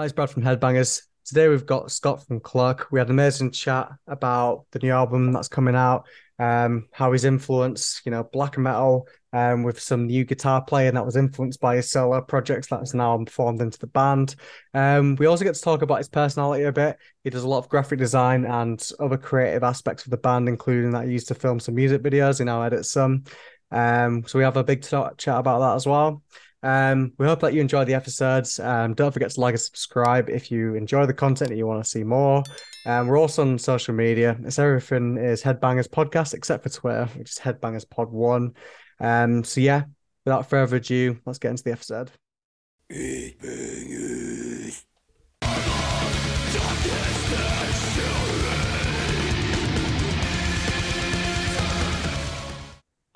Hi, 0.00 0.04
it's 0.04 0.14
Brad 0.14 0.30
from 0.30 0.44
Headbangers. 0.44 1.02
Today 1.26 1.48
we've 1.48 1.66
got 1.66 1.90
Scott 1.90 2.26
from 2.26 2.40
Cloak. 2.40 2.86
We 2.90 2.98
had 2.98 3.08
an 3.08 3.12
amazing 3.12 3.50
chat 3.50 3.90
about 4.06 4.64
the 4.72 4.78
new 4.78 4.92
album 4.92 5.30
that's 5.30 5.46
coming 5.46 5.74
out, 5.74 6.06
um, 6.38 6.88
how 6.90 7.12
he's 7.12 7.26
influenced, 7.26 8.00
you 8.06 8.10
know, 8.10 8.24
black 8.24 8.56
metal, 8.56 9.06
um, 9.34 9.62
with 9.62 9.78
some 9.78 10.06
new 10.06 10.24
guitar 10.24 10.64
playing 10.64 10.94
that 10.94 11.04
was 11.04 11.16
influenced 11.16 11.60
by 11.60 11.76
his 11.76 11.90
solo 11.90 12.22
projects 12.22 12.68
that's 12.68 12.94
now 12.94 13.22
formed 13.28 13.60
into 13.60 13.78
the 13.78 13.88
band. 13.88 14.36
Um, 14.72 15.16
we 15.16 15.26
also 15.26 15.44
get 15.44 15.54
to 15.54 15.60
talk 15.60 15.82
about 15.82 15.98
his 15.98 16.08
personality 16.08 16.64
a 16.64 16.72
bit. 16.72 16.96
He 17.22 17.28
does 17.28 17.44
a 17.44 17.48
lot 17.48 17.58
of 17.58 17.68
graphic 17.68 17.98
design 17.98 18.46
and 18.46 18.82
other 19.00 19.18
creative 19.18 19.62
aspects 19.62 20.06
of 20.06 20.12
the 20.12 20.16
band, 20.16 20.48
including 20.48 20.92
that 20.92 21.04
he 21.04 21.12
used 21.12 21.28
to 21.28 21.34
film 21.34 21.60
some 21.60 21.74
music 21.74 22.02
videos. 22.02 22.38
He 22.38 22.46
now 22.46 22.62
edits 22.62 22.90
some. 22.90 23.24
Um, 23.70 24.24
so 24.26 24.38
we 24.38 24.44
have 24.44 24.56
a 24.56 24.64
big 24.64 24.80
t- 24.80 24.96
chat 25.18 25.38
about 25.38 25.58
that 25.58 25.74
as 25.74 25.86
well. 25.86 26.22
Um, 26.62 27.12
we 27.18 27.26
hope 27.26 27.40
that 27.40 27.54
you 27.54 27.60
enjoy 27.60 27.84
the 27.84 27.94
episodes. 27.94 28.60
Um, 28.60 28.94
don't 28.94 29.12
forget 29.12 29.30
to 29.30 29.40
like 29.40 29.54
and 29.54 29.60
subscribe 29.60 30.28
if 30.28 30.50
you 30.50 30.74
enjoy 30.74 31.06
the 31.06 31.14
content 31.14 31.50
and 31.50 31.58
you 31.58 31.66
want 31.66 31.82
to 31.82 31.88
see 31.88 32.04
more. 32.04 32.42
Um, 32.86 33.08
we're 33.08 33.18
also 33.18 33.42
on 33.42 33.58
social 33.58 33.94
media. 33.94 34.36
It's 34.44 34.58
everything 34.58 35.16
is 35.16 35.42
Headbangers 35.42 35.88
Podcast 35.88 36.34
except 36.34 36.62
for 36.62 36.68
Twitter, 36.68 37.08
which 37.16 37.30
is 37.30 37.38
Headbangers 37.38 37.88
Pod 37.88 38.10
One. 38.10 38.54
Um, 39.00 39.44
so 39.44 39.60
yeah, 39.60 39.84
without 40.24 40.48
further 40.48 40.76
ado, 40.76 41.18
let's 41.24 41.38
get 41.38 41.50
into 41.50 41.64
the 41.64 41.72
episode. 41.72 42.10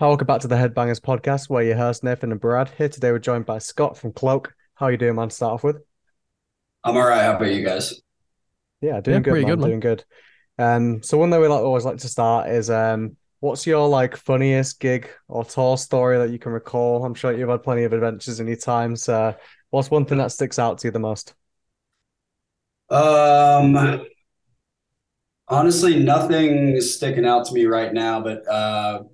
Welcome 0.00 0.26
back 0.26 0.40
to 0.40 0.48
the 0.48 0.56
Headbangers 0.56 1.00
podcast, 1.00 1.48
where 1.48 1.62
your 1.62 1.76
hosts 1.76 2.02
Nathan 2.02 2.32
and 2.32 2.40
Brad. 2.40 2.68
Here 2.68 2.88
today, 2.88 3.12
we're 3.12 3.20
joined 3.20 3.46
by 3.46 3.58
Scott 3.58 3.96
from 3.96 4.12
Cloak. 4.12 4.52
How 4.74 4.86
are 4.86 4.90
you 4.90 4.98
doing, 4.98 5.14
man? 5.14 5.28
To 5.28 5.34
start 5.34 5.52
off 5.52 5.62
with, 5.62 5.76
I'm 6.82 6.96
all 6.96 7.06
right. 7.06 7.22
How 7.22 7.36
about 7.36 7.54
you 7.54 7.64
guys? 7.64 8.02
Yeah, 8.80 9.00
doing 9.00 9.18
yeah, 9.18 9.20
good, 9.20 9.34
man. 9.34 9.44
good, 9.44 9.60
man. 9.60 9.68
Doing 9.68 9.80
good. 9.80 10.04
Um, 10.58 11.02
so 11.04 11.16
one 11.16 11.30
that 11.30 11.40
we 11.40 11.46
like 11.46 11.62
always 11.62 11.84
like 11.84 11.98
to 11.98 12.08
start 12.08 12.50
is 12.50 12.70
um, 12.70 13.16
what's 13.38 13.68
your 13.68 13.88
like 13.88 14.16
funniest 14.16 14.80
gig 14.80 15.08
or 15.28 15.44
tour 15.44 15.78
story 15.78 16.18
that 16.18 16.30
you 16.30 16.40
can 16.40 16.50
recall? 16.50 17.04
I'm 17.04 17.14
sure 17.14 17.32
you've 17.32 17.48
had 17.48 17.62
plenty 17.62 17.84
of 17.84 17.92
adventures 17.92 18.40
in 18.40 18.48
your 18.48 18.56
time. 18.56 18.96
So, 18.96 19.36
what's 19.70 19.92
one 19.92 20.06
thing 20.06 20.18
that 20.18 20.32
sticks 20.32 20.58
out 20.58 20.78
to 20.78 20.88
you 20.88 20.90
the 20.90 20.98
most? 20.98 21.34
Um, 22.90 24.06
honestly, 25.46 26.02
nothing 26.02 26.80
sticking 26.80 27.24
out 27.24 27.46
to 27.46 27.54
me 27.54 27.66
right 27.66 27.94
now, 27.94 28.20
but 28.20 28.44
uh 28.48 29.04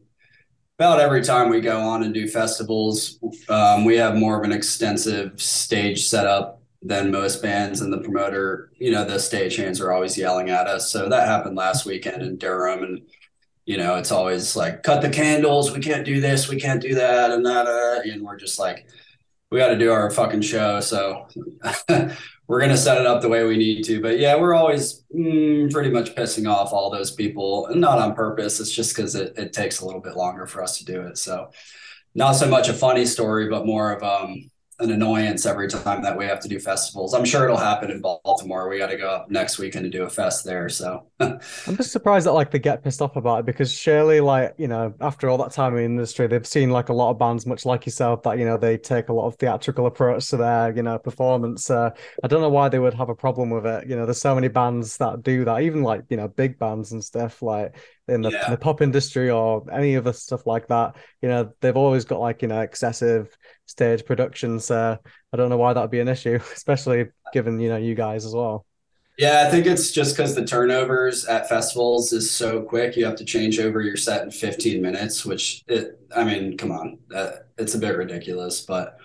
about 0.80 0.98
every 0.98 1.22
time 1.22 1.50
we 1.50 1.60
go 1.60 1.78
on 1.78 2.04
and 2.04 2.14
do 2.14 2.26
festivals, 2.26 3.18
um, 3.50 3.84
we 3.84 3.96
have 3.96 4.14
more 4.14 4.38
of 4.38 4.44
an 4.44 4.50
extensive 4.50 5.38
stage 5.38 6.08
setup 6.08 6.62
than 6.80 7.10
most 7.10 7.42
bands, 7.42 7.82
and 7.82 7.92
the 7.92 7.98
promoter, 7.98 8.72
you 8.78 8.90
know, 8.90 9.04
the 9.04 9.16
stagehands 9.16 9.78
are 9.78 9.92
always 9.92 10.16
yelling 10.16 10.48
at 10.48 10.66
us. 10.66 10.90
So 10.90 11.06
that 11.10 11.28
happened 11.28 11.54
last 11.54 11.84
weekend 11.84 12.22
in 12.22 12.38
Durham, 12.38 12.82
and 12.82 13.02
you 13.66 13.76
know, 13.76 13.96
it's 13.96 14.10
always 14.10 14.56
like, 14.56 14.82
cut 14.82 15.02
the 15.02 15.10
candles, 15.10 15.70
we 15.70 15.80
can't 15.80 16.06
do 16.06 16.18
this, 16.18 16.48
we 16.48 16.58
can't 16.58 16.80
do 16.80 16.94
that, 16.94 17.30
and 17.30 17.44
that, 17.44 17.66
uh, 17.66 18.00
and 18.10 18.22
we're 18.22 18.38
just 18.38 18.58
like, 18.58 18.86
we 19.50 19.58
got 19.58 19.68
to 19.68 19.78
do 19.78 19.90
our 19.90 20.10
fucking 20.10 20.42
show. 20.42 20.80
So 20.80 21.26
we're 22.46 22.60
going 22.60 22.70
to 22.70 22.76
set 22.76 23.00
it 23.00 23.06
up 23.06 23.20
the 23.20 23.28
way 23.28 23.44
we 23.44 23.56
need 23.56 23.82
to. 23.84 24.00
But 24.00 24.18
yeah, 24.18 24.36
we're 24.36 24.54
always 24.54 25.04
mm, 25.14 25.70
pretty 25.72 25.90
much 25.90 26.14
pissing 26.14 26.48
off 26.48 26.72
all 26.72 26.90
those 26.90 27.10
people 27.10 27.66
and 27.66 27.80
not 27.80 27.98
on 27.98 28.14
purpose. 28.14 28.60
It's 28.60 28.70
just 28.70 28.94
because 28.94 29.14
it, 29.14 29.36
it 29.36 29.52
takes 29.52 29.80
a 29.80 29.86
little 29.86 30.00
bit 30.00 30.16
longer 30.16 30.46
for 30.46 30.62
us 30.62 30.78
to 30.78 30.84
do 30.84 31.02
it. 31.02 31.18
So 31.18 31.50
not 32.14 32.32
so 32.32 32.48
much 32.48 32.68
a 32.68 32.72
funny 32.72 33.06
story, 33.06 33.48
but 33.48 33.66
more 33.66 33.92
of, 33.92 34.02
um, 34.02 34.49
an 34.80 34.90
annoyance 34.90 35.46
every 35.46 35.68
time 35.68 36.02
that 36.02 36.16
we 36.16 36.24
have 36.24 36.40
to 36.40 36.48
do 36.48 36.58
festivals. 36.58 37.14
I'm 37.14 37.24
sure 37.24 37.44
it'll 37.44 37.56
happen 37.56 37.90
in 37.90 38.00
Baltimore. 38.00 38.68
We 38.68 38.78
got 38.78 38.88
to 38.88 38.96
go 38.96 39.08
up 39.08 39.30
next 39.30 39.58
weekend 39.58 39.84
to 39.84 39.90
do 39.90 40.04
a 40.04 40.10
fest 40.10 40.44
there. 40.44 40.68
So 40.68 41.06
I'm 41.20 41.40
just 41.76 41.92
surprised 41.92 42.26
that 42.26 42.32
like 42.32 42.50
they 42.50 42.58
get 42.58 42.82
pissed 42.82 43.02
off 43.02 43.16
about 43.16 43.40
it 43.40 43.46
because 43.46 43.72
surely, 43.72 44.20
like 44.20 44.54
you 44.56 44.68
know, 44.68 44.94
after 45.00 45.28
all 45.28 45.38
that 45.38 45.52
time 45.52 45.76
in 45.76 45.78
the 45.78 45.84
industry, 45.84 46.26
they've 46.26 46.46
seen 46.46 46.70
like 46.70 46.88
a 46.88 46.94
lot 46.94 47.10
of 47.10 47.18
bands, 47.18 47.46
much 47.46 47.66
like 47.66 47.86
yourself, 47.86 48.22
that 48.22 48.38
you 48.38 48.44
know 48.44 48.56
they 48.56 48.76
take 48.76 49.08
a 49.08 49.12
lot 49.12 49.26
of 49.26 49.36
theatrical 49.36 49.86
approach 49.86 50.28
to 50.30 50.36
their 50.38 50.74
you 50.74 50.82
know 50.82 50.98
performance. 50.98 51.70
Uh, 51.70 51.90
I 52.22 52.28
don't 52.28 52.40
know 52.40 52.48
why 52.48 52.68
they 52.68 52.78
would 52.78 52.94
have 52.94 53.10
a 53.10 53.14
problem 53.14 53.50
with 53.50 53.66
it. 53.66 53.86
You 53.86 53.96
know, 53.96 54.06
there's 54.06 54.20
so 54.20 54.34
many 54.34 54.48
bands 54.48 54.96
that 54.96 55.22
do 55.22 55.44
that, 55.44 55.62
even 55.62 55.82
like 55.82 56.04
you 56.08 56.16
know 56.16 56.28
big 56.28 56.58
bands 56.58 56.92
and 56.92 57.04
stuff 57.04 57.42
like 57.42 57.76
in 58.08 58.22
the, 58.22 58.30
yeah. 58.30 58.50
the 58.50 58.56
pop 58.56 58.82
industry 58.82 59.30
or 59.30 59.64
any 59.72 59.96
other 59.96 60.12
stuff 60.12 60.46
like 60.46 60.66
that. 60.68 60.96
You 61.22 61.28
know, 61.28 61.52
they've 61.60 61.76
always 61.76 62.04
got 62.04 62.20
like 62.20 62.42
you 62.42 62.48
know 62.48 62.60
excessive 62.60 63.36
stage 63.70 64.04
productions. 64.04 64.70
Uh, 64.70 64.96
I 65.32 65.36
don't 65.36 65.48
know 65.48 65.56
why 65.56 65.72
that 65.72 65.80
would 65.80 65.90
be 65.90 66.00
an 66.00 66.08
issue, 66.08 66.38
especially 66.54 67.06
given 67.32 67.60
you 67.60 67.68
know 67.68 67.76
you 67.76 67.94
guys 67.94 68.24
as 68.24 68.34
well. 68.34 68.66
Yeah, 69.18 69.44
I 69.46 69.50
think 69.50 69.66
it's 69.66 69.90
just 69.90 70.16
because 70.16 70.34
the 70.34 70.46
turnovers 70.46 71.26
at 71.26 71.48
festivals 71.48 72.12
is 72.12 72.30
so 72.30 72.62
quick. 72.62 72.96
You 72.96 73.04
have 73.04 73.16
to 73.16 73.24
change 73.24 73.60
over 73.60 73.82
your 73.82 73.96
set 73.96 74.22
in 74.22 74.30
15 74.30 74.80
minutes, 74.80 75.26
which 75.26 75.62
it, 75.68 76.00
I 76.16 76.24
mean, 76.24 76.56
come 76.56 76.72
on, 76.72 76.98
it's 77.58 77.74
a 77.74 77.78
bit 77.78 77.96
ridiculous. 77.96 78.62
But 78.62 78.98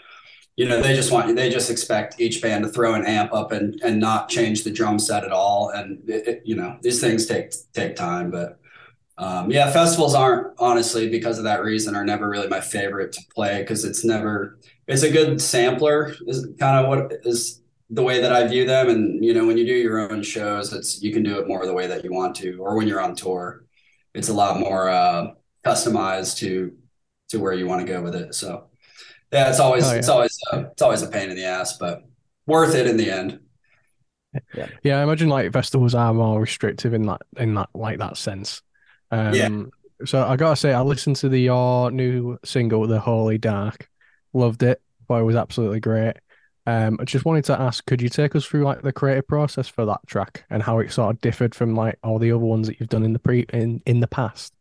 you 0.56 0.70
know, 0.70 0.82
they 0.82 0.96
just 0.96 1.12
want 1.12 1.36
they 1.36 1.50
just 1.50 1.70
expect 1.70 2.20
each 2.20 2.42
band 2.42 2.64
to 2.64 2.70
throw 2.70 2.94
an 2.94 3.06
amp 3.06 3.34
up 3.34 3.52
and 3.52 3.80
and 3.84 4.00
not 4.00 4.30
change 4.30 4.64
the 4.64 4.72
drum 4.72 5.00
set 5.00 5.26
at 5.26 5.32
all. 5.32 5.70
And 5.70 6.10
it, 6.10 6.28
it, 6.28 6.42
you 6.46 6.56
know, 6.56 6.78
these 6.82 7.02
things 7.02 7.26
take 7.26 7.54
take 7.74 7.96
time, 7.96 8.32
but 8.32 8.60
um, 9.18 9.50
yeah, 9.50 9.72
festivals 9.72 10.14
aren't 10.14 10.54
honestly 10.60 11.10
because 11.10 11.38
of 11.38 11.46
that 11.46 11.64
reason 11.64 11.96
are 11.96 12.04
never 12.04 12.30
really 12.30 12.50
my 12.50 12.60
favorite 12.60 13.14
to 13.14 13.22
play 13.34 13.62
because 13.62 13.86
it's 13.86 14.04
never 14.04 14.60
it's 14.88 15.04
a 15.04 15.10
good 15.10 15.42
sampler 15.42 16.14
is 16.28 16.48
kind 16.60 16.86
of 16.86 16.88
what 16.88 17.14
is 17.24 17.62
the 17.90 18.04
way 18.04 18.20
that 18.22 18.34
I 18.34 18.46
view 18.48 18.66
them. 18.66 18.90
And 18.90 19.24
you 19.24 19.34
know, 19.34 19.46
when 19.46 19.58
you 19.58 19.66
do 19.66 19.74
your 19.74 20.12
own 20.12 20.22
shows, 20.22 20.74
it's 20.74 21.02
you 21.02 21.14
can 21.14 21.24
do 21.24 21.40
it 21.40 21.48
more 21.48 21.66
the 21.66 21.74
way 21.74 21.88
that 21.88 22.04
you 22.04 22.12
want 22.12 22.36
to, 22.38 22.58
or 22.58 22.76
when 22.76 22.88
you're 22.88 23.02
on 23.02 23.16
tour, 23.16 23.64
it's 24.14 24.30
a 24.30 24.34
lot 24.34 24.60
more 24.60 24.90
uh, 24.90 25.32
customized 25.66 26.38
to 26.40 26.76
to 27.30 27.40
where 27.40 27.54
you 27.54 27.68
want 27.68 27.86
to 27.86 27.92
go 27.92 28.02
with 28.02 28.16
it. 28.16 28.34
So 28.36 28.66
yeah, 29.32 29.50
it's 29.50 29.60
always 29.60 29.86
oh, 29.86 29.92
yeah. 29.94 30.00
it's 30.00 30.10
always 30.10 30.38
uh, 30.52 30.64
it's 30.72 30.82
always 30.82 31.02
a 31.02 31.08
pain 31.08 31.30
in 31.30 31.38
the 31.38 31.46
ass, 31.46 31.78
but 31.78 32.04
worth 32.48 32.76
it 32.76 32.86
in 32.86 32.98
the 32.98 33.10
end. 33.10 33.40
Yeah. 34.54 34.68
yeah, 34.84 35.00
I 35.00 35.04
imagine 35.04 35.30
like 35.30 35.54
festivals 35.54 35.96
are 35.96 36.14
more 36.14 36.42
restrictive 36.42 36.94
in 36.94 37.04
that 37.04 37.22
in 37.38 37.54
that 37.56 37.70
like 37.74 38.00
that 38.00 38.18
sense. 38.18 38.62
Um, 39.12 39.34
yeah. 39.34 39.64
So 40.06 40.24
I 40.24 40.36
gotta 40.36 40.56
say, 40.56 40.74
I 40.74 40.82
listened 40.82 41.16
to 41.18 41.30
the 41.30 41.40
your 41.40 41.92
new 41.92 42.38
single, 42.44 42.86
"The 42.88 43.00
Holy 43.00 43.38
Dark," 43.38 43.90
loved 44.34 44.64
it. 44.64 44.82
Thought 45.08 45.22
it 45.22 45.24
was 45.24 45.36
absolutely 45.36 45.80
great. 45.80 46.16
Um, 46.68 46.98
I 47.00 47.06
just 47.06 47.26
wanted 47.26 47.46
to 47.46 47.62
ask, 47.62 47.86
could 47.86 48.02
you 48.02 48.10
take 48.10 48.36
us 48.36 48.46
through 48.46 48.64
like 48.64 48.82
the 48.82 48.92
creative 48.92 49.28
process 49.28 49.68
for 49.68 49.86
that 49.86 50.00
track 50.08 50.46
and 50.50 50.64
how 50.64 50.80
it 50.80 50.92
sort 50.92 51.16
of 51.16 51.22
differed 51.22 51.54
from 51.54 51.76
like 51.76 52.00
all 52.04 52.18
the 52.18 52.32
other 52.32 52.44
ones 52.44 52.68
that 52.68 52.80
you've 52.80 52.90
done 52.90 53.04
in 53.04 53.14
the 53.14 53.20
pre 53.20 53.46
in 53.54 53.82
in 53.86 54.00
the 54.00 54.08
past? 54.08 54.54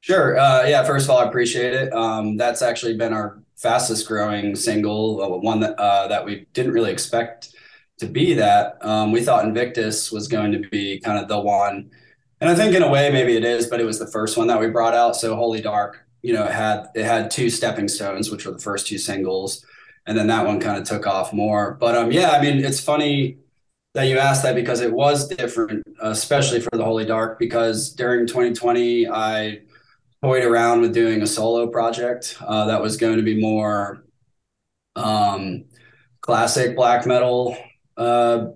Sure. 0.00 0.36
Uh, 0.38 0.64
yeah. 0.66 0.82
First 0.84 1.06
of 1.06 1.10
all, 1.10 1.18
I 1.18 1.28
appreciate 1.28 1.72
it. 1.72 1.92
Um, 1.92 2.36
that's 2.36 2.60
actually 2.60 2.96
been 2.96 3.12
our 3.12 3.40
fastest 3.56 4.06
growing 4.06 4.56
single, 4.56 5.22
uh, 5.22 5.28
one 5.38 5.60
that 5.60 5.78
uh, 5.78 6.08
that 6.08 6.24
we 6.24 6.46
didn't 6.52 6.72
really 6.72 6.90
expect 6.90 7.54
to 7.98 8.06
be 8.06 8.34
that. 8.34 8.84
Um, 8.84 9.12
we 9.12 9.22
thought 9.22 9.44
Invictus 9.44 10.10
was 10.10 10.28
going 10.28 10.52
to 10.52 10.68
be 10.68 10.98
kind 11.00 11.18
of 11.18 11.28
the 11.28 11.40
one 11.40 11.90
and 12.40 12.50
I 12.50 12.54
think 12.54 12.74
in 12.74 12.82
a 12.82 12.90
way 12.90 13.10
maybe 13.10 13.36
it 13.36 13.44
is, 13.44 13.66
but 13.66 13.80
it 13.80 13.84
was 13.84 13.98
the 13.98 14.06
first 14.06 14.36
one 14.36 14.46
that 14.48 14.60
we 14.60 14.68
brought 14.68 14.94
out. 14.94 15.16
So 15.16 15.36
Holy 15.36 15.60
Dark, 15.60 16.06
you 16.22 16.32
know, 16.32 16.44
it 16.44 16.52
had 16.52 16.86
it 16.94 17.04
had 17.04 17.30
two 17.30 17.50
stepping 17.50 17.88
stones, 17.88 18.30
which 18.30 18.46
were 18.46 18.52
the 18.52 18.58
first 18.58 18.86
two 18.86 18.98
singles, 18.98 19.64
and 20.06 20.16
then 20.16 20.26
that 20.28 20.46
one 20.46 20.60
kind 20.60 20.78
of 20.78 20.84
took 20.84 21.06
off 21.06 21.32
more. 21.32 21.72
But 21.80 21.96
um, 21.96 22.12
yeah, 22.12 22.30
I 22.30 22.42
mean, 22.42 22.64
it's 22.64 22.80
funny 22.80 23.38
that 23.94 24.04
you 24.04 24.18
asked 24.18 24.42
that 24.42 24.56
because 24.56 24.80
it 24.80 24.92
was 24.92 25.28
different, 25.28 25.86
especially 26.00 26.60
for 26.60 26.76
the 26.76 26.84
Holy 26.84 27.04
Dark, 27.04 27.38
because 27.38 27.90
during 27.90 28.26
2020 28.26 29.08
I 29.08 29.60
toyed 30.22 30.44
around 30.44 30.80
with 30.80 30.92
doing 30.92 31.22
a 31.22 31.26
solo 31.26 31.66
project 31.68 32.36
uh, 32.40 32.66
that 32.66 32.82
was 32.82 32.96
going 32.96 33.16
to 33.16 33.22
be 33.22 33.40
more 33.40 34.04
um, 34.96 35.64
classic 36.22 36.74
black 36.74 37.06
metal. 37.06 37.56
Uh, 37.96 38.46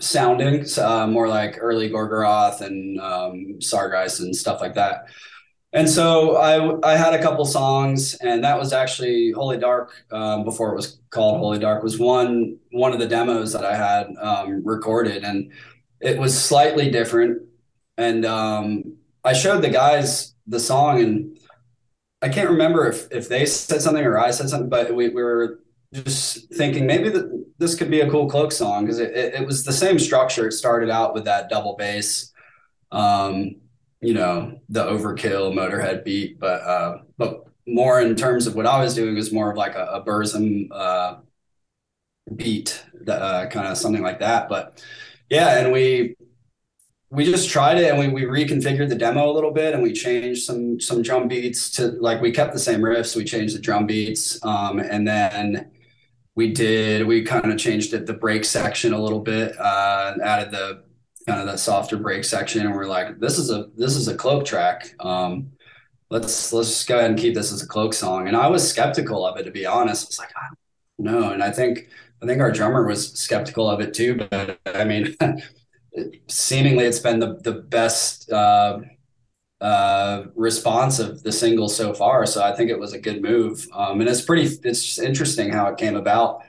sounding, 0.00 0.64
uh, 0.78 1.06
more 1.06 1.28
like 1.28 1.58
early 1.60 1.90
Gorgoroth 1.90 2.60
and 2.60 3.00
um, 3.00 3.56
Sargeist 3.58 4.20
and 4.20 4.34
stuff 4.34 4.60
like 4.60 4.74
that. 4.74 5.06
And 5.72 5.88
so 5.88 6.36
I 6.36 6.78
I 6.82 6.96
had 6.96 7.12
a 7.12 7.22
couple 7.22 7.44
songs, 7.44 8.14
and 8.14 8.42
that 8.44 8.58
was 8.58 8.72
actually 8.72 9.32
Holy 9.32 9.58
Dark 9.58 10.04
um, 10.10 10.44
before 10.44 10.72
it 10.72 10.76
was 10.76 11.00
called 11.10 11.38
Holy 11.38 11.58
Dark 11.58 11.82
was 11.82 11.98
one 11.98 12.58
one 12.70 12.92
of 12.92 12.98
the 12.98 13.06
demos 13.06 13.52
that 13.52 13.64
I 13.64 13.76
had 13.76 14.06
um, 14.20 14.64
recorded, 14.64 15.24
and 15.24 15.52
it 16.00 16.18
was 16.18 16.40
slightly 16.40 16.90
different. 16.90 17.42
And 17.98 18.24
um, 18.24 18.96
I 19.24 19.32
showed 19.32 19.62
the 19.62 19.68
guys 19.68 20.34
the 20.46 20.60
song, 20.60 21.02
and 21.02 21.38
I 22.22 22.28
can't 22.28 22.48
remember 22.50 22.88
if 22.88 23.08
if 23.10 23.28
they 23.28 23.44
said 23.44 23.82
something 23.82 24.04
or 24.04 24.18
I 24.18 24.30
said 24.30 24.48
something, 24.48 24.70
but 24.70 24.94
we, 24.94 25.08
we 25.08 25.22
were 25.22 25.60
just 25.92 26.52
thinking 26.52 26.86
maybe 26.86 27.08
that 27.08 27.44
this 27.58 27.74
could 27.74 27.90
be 27.90 28.00
a 28.00 28.10
cool 28.10 28.28
cloak 28.28 28.52
song 28.52 28.84
because 28.84 28.98
it, 28.98 29.14
it, 29.14 29.34
it, 29.34 29.46
was 29.46 29.64
the 29.64 29.72
same 29.72 29.98
structure. 29.98 30.46
It 30.46 30.52
started 30.52 30.90
out 30.90 31.14
with 31.14 31.24
that 31.24 31.48
double 31.48 31.76
bass, 31.76 32.32
um, 32.92 33.56
you 34.00 34.14
know, 34.14 34.60
the 34.68 34.84
overkill 34.84 35.54
Motorhead 35.54 36.04
beat, 36.04 36.38
but 36.38 36.60
uh, 36.62 36.98
but 37.16 37.44
more 37.66 38.00
in 38.00 38.14
terms 38.14 38.46
of 38.46 38.54
what 38.54 38.66
I 38.66 38.82
was 38.82 38.94
doing 38.94 39.14
was 39.14 39.32
more 39.32 39.50
of 39.50 39.56
like 39.56 39.74
a, 39.74 39.86
a 39.86 40.04
Burzum 40.04 40.68
uh, 40.70 41.16
beat 42.34 42.84
uh, 43.08 43.46
kind 43.46 43.66
of 43.66 43.76
something 43.76 44.02
like 44.02 44.20
that. 44.20 44.48
But 44.48 44.82
yeah, 45.30 45.58
and 45.58 45.72
we 45.72 46.16
we 47.10 47.24
just 47.24 47.48
tried 47.48 47.78
it 47.78 47.88
and 47.90 47.98
we, 47.98 48.08
we 48.08 48.22
reconfigured 48.22 48.88
the 48.88 48.94
demo 48.96 49.30
a 49.30 49.32
little 49.32 49.52
bit 49.52 49.74
and 49.74 49.82
we 49.82 49.92
changed 49.92 50.42
some 50.42 50.80
some 50.80 51.02
drum 51.02 51.28
beats 51.28 51.70
to 51.70 51.92
like 52.00 52.20
we 52.20 52.32
kept 52.32 52.52
the 52.52 52.58
same 52.58 52.80
riffs 52.80 53.14
we 53.14 53.24
changed 53.24 53.54
the 53.54 53.60
drum 53.60 53.86
beats 53.86 54.44
um, 54.44 54.80
and 54.80 55.06
then 55.06 55.70
we 56.36 56.52
did 56.52 57.06
we 57.06 57.22
kind 57.22 57.50
of 57.50 57.58
changed 57.58 57.92
it 57.92 58.06
the 58.06 58.12
break 58.12 58.44
section 58.44 58.92
a 58.92 59.02
little 59.02 59.20
bit 59.20 59.58
uh, 59.58 60.14
added 60.22 60.52
the 60.52 60.84
kind 61.26 61.48
of 61.48 61.58
softer 61.58 61.96
break 61.96 62.22
section 62.22 62.64
and 62.64 62.74
we're 62.74 62.86
like 62.86 63.18
this 63.18 63.36
is 63.36 63.50
a 63.50 63.68
this 63.76 63.96
is 63.96 64.06
a 64.06 64.14
cloak 64.14 64.44
track 64.44 64.94
um, 65.00 65.50
let's 66.10 66.52
let's 66.52 66.68
just 66.68 66.86
go 66.86 66.98
ahead 66.98 67.10
and 67.10 67.18
keep 67.18 67.34
this 67.34 67.52
as 67.52 67.62
a 67.62 67.66
cloak 67.66 67.94
song. 67.94 68.28
And 68.28 68.36
i 68.36 68.46
was 68.46 68.68
skeptical 68.68 69.26
of 69.26 69.36
it 69.38 69.44
to 69.44 69.50
be 69.50 69.66
honest. 69.66 70.08
It's 70.08 70.18
like 70.18 70.30
i 70.36 70.54
know. 70.98 71.30
And 71.30 71.42
i 71.42 71.50
think 71.50 71.88
i 72.22 72.26
think 72.26 72.40
our 72.40 72.52
drummer 72.52 72.86
was 72.86 73.12
skeptical 73.12 73.68
of 73.68 73.80
it 73.80 73.92
too 73.92 74.14
but 74.30 74.58
i 74.66 74.84
mean 74.84 75.16
seemingly 76.28 76.84
it's 76.84 76.98
been 76.98 77.18
the 77.18 77.38
the 77.42 77.52
best 77.52 78.30
uh, 78.30 78.80
uh, 79.60 80.24
response 80.34 80.98
of 80.98 81.22
the 81.22 81.32
single 81.32 81.68
so 81.68 81.94
far. 81.94 82.26
So 82.26 82.42
I 82.42 82.54
think 82.54 82.70
it 82.70 82.78
was 82.78 82.92
a 82.92 83.00
good 83.00 83.22
move, 83.22 83.66
um, 83.72 84.00
and 84.00 84.08
it's 84.08 84.22
pretty. 84.22 84.44
It's 84.64 84.82
just 84.82 84.98
interesting 84.98 85.50
how 85.50 85.66
it 85.68 85.78
came 85.78 85.96
about. 85.96 86.42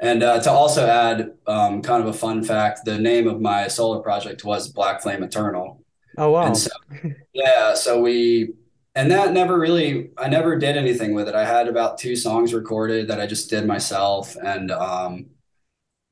And 0.00 0.22
uh, 0.22 0.40
to 0.42 0.50
also 0.50 0.86
add 0.86 1.32
um, 1.46 1.80
kind 1.82 2.02
of 2.02 2.08
a 2.08 2.12
fun 2.12 2.44
fact, 2.44 2.84
the 2.84 2.98
name 2.98 3.26
of 3.26 3.40
my 3.40 3.68
solar 3.68 4.00
project 4.00 4.44
was 4.44 4.68
Black 4.68 5.02
Flame 5.02 5.22
Eternal. 5.22 5.82
Oh 6.16 6.30
wow! 6.30 6.52
So, 6.52 6.70
yeah, 7.32 7.74
so 7.74 8.00
we 8.00 8.54
and 8.94 9.10
that 9.10 9.32
never 9.32 9.58
really 9.58 10.10
I 10.16 10.28
never 10.28 10.56
did 10.56 10.76
anything 10.76 11.14
with 11.14 11.28
it. 11.28 11.34
I 11.34 11.44
had 11.44 11.68
about 11.68 11.98
two 11.98 12.14
songs 12.14 12.54
recorded 12.54 13.08
that 13.08 13.20
I 13.20 13.26
just 13.26 13.50
did 13.50 13.66
myself, 13.66 14.36
and 14.36 14.70
um, 14.70 15.26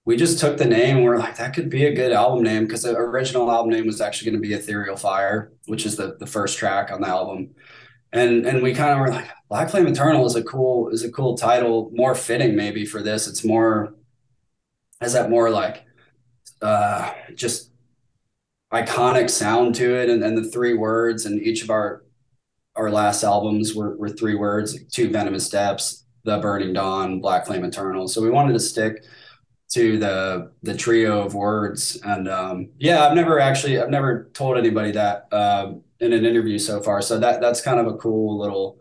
we 0.04 0.16
just 0.16 0.40
took 0.40 0.58
the 0.58 0.64
name 0.64 0.96
and 0.96 1.04
we 1.04 1.10
are 1.10 1.18
like, 1.18 1.36
that 1.36 1.54
could 1.54 1.70
be 1.70 1.86
a 1.86 1.94
good 1.94 2.12
album 2.12 2.42
name 2.42 2.64
because 2.64 2.82
the 2.82 2.96
original 2.96 3.50
album 3.50 3.70
name 3.70 3.86
was 3.86 4.00
actually 4.00 4.30
going 4.30 4.42
to 4.42 4.48
be 4.48 4.54
Ethereal 4.54 4.96
Fire, 4.96 5.52
which 5.66 5.86
is 5.86 5.96
the 5.96 6.16
the 6.18 6.26
first 6.26 6.58
track 6.58 6.90
on 6.90 7.00
the 7.00 7.08
album. 7.08 7.54
And 8.12 8.44
and 8.46 8.62
we 8.62 8.74
kind 8.74 8.90
of 8.90 8.98
were 8.98 9.10
like, 9.10 9.30
Black 9.48 9.70
Flame 9.70 9.86
Eternal 9.86 10.26
is 10.26 10.34
a 10.34 10.42
cool 10.42 10.88
is 10.88 11.04
a 11.04 11.12
cool 11.12 11.36
title, 11.36 11.90
more 11.92 12.14
fitting 12.14 12.56
maybe 12.56 12.84
for 12.84 13.02
this. 13.02 13.28
It's 13.28 13.44
more 13.44 13.94
has 15.00 15.12
that 15.12 15.30
more 15.30 15.50
like 15.50 15.84
uh 16.60 17.12
just 17.34 17.70
iconic 18.72 19.28
sound 19.30 19.74
to 19.76 19.94
it 19.96 20.08
and, 20.08 20.22
and 20.24 20.36
the 20.36 20.44
three 20.50 20.74
words 20.74 21.26
and 21.26 21.40
each 21.40 21.62
of 21.62 21.70
our 21.70 22.04
our 22.76 22.90
last 22.90 23.22
albums 23.22 23.74
were, 23.74 23.96
were 23.98 24.08
three 24.08 24.34
words, 24.34 24.82
to 24.84 25.10
venomous 25.10 25.48
depths, 25.50 26.04
the 26.24 26.38
burning 26.38 26.72
dawn, 26.72 27.20
black 27.20 27.46
flame 27.46 27.64
eternal. 27.64 28.08
So 28.08 28.22
we 28.22 28.30
wanted 28.30 28.54
to 28.54 28.60
stick 28.60 29.04
to 29.72 29.98
the 29.98 30.52
the 30.62 30.74
trio 30.74 31.22
of 31.22 31.34
words. 31.34 31.98
And 32.04 32.28
um, 32.28 32.68
yeah, 32.78 33.06
I've 33.06 33.14
never 33.14 33.40
actually 33.40 33.80
I've 33.80 33.90
never 33.90 34.30
told 34.34 34.58
anybody 34.58 34.92
that 34.92 35.28
uh, 35.32 35.72
in 36.00 36.12
an 36.12 36.26
interview 36.26 36.58
so 36.58 36.82
far. 36.82 37.00
So 37.00 37.18
that 37.18 37.40
that's 37.40 37.60
kind 37.60 37.80
of 37.80 37.86
a 37.86 37.96
cool 37.96 38.38
little 38.38 38.78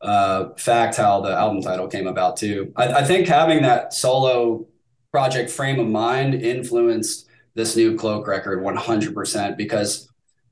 uh, 0.00 0.50
fact 0.56 0.96
how 0.96 1.20
the 1.20 1.32
album 1.32 1.62
title 1.62 1.88
came 1.88 2.06
about 2.06 2.36
too. 2.36 2.72
I, 2.76 2.92
I 2.94 3.04
think 3.04 3.26
having 3.26 3.62
that 3.62 3.92
solo 3.92 4.66
project 5.10 5.50
frame 5.50 5.80
of 5.80 5.88
mind 5.88 6.34
influenced 6.34 7.26
this 7.54 7.76
new 7.76 7.96
cloak 7.96 8.26
record 8.28 8.62
100% 8.62 9.56
because 9.56 10.08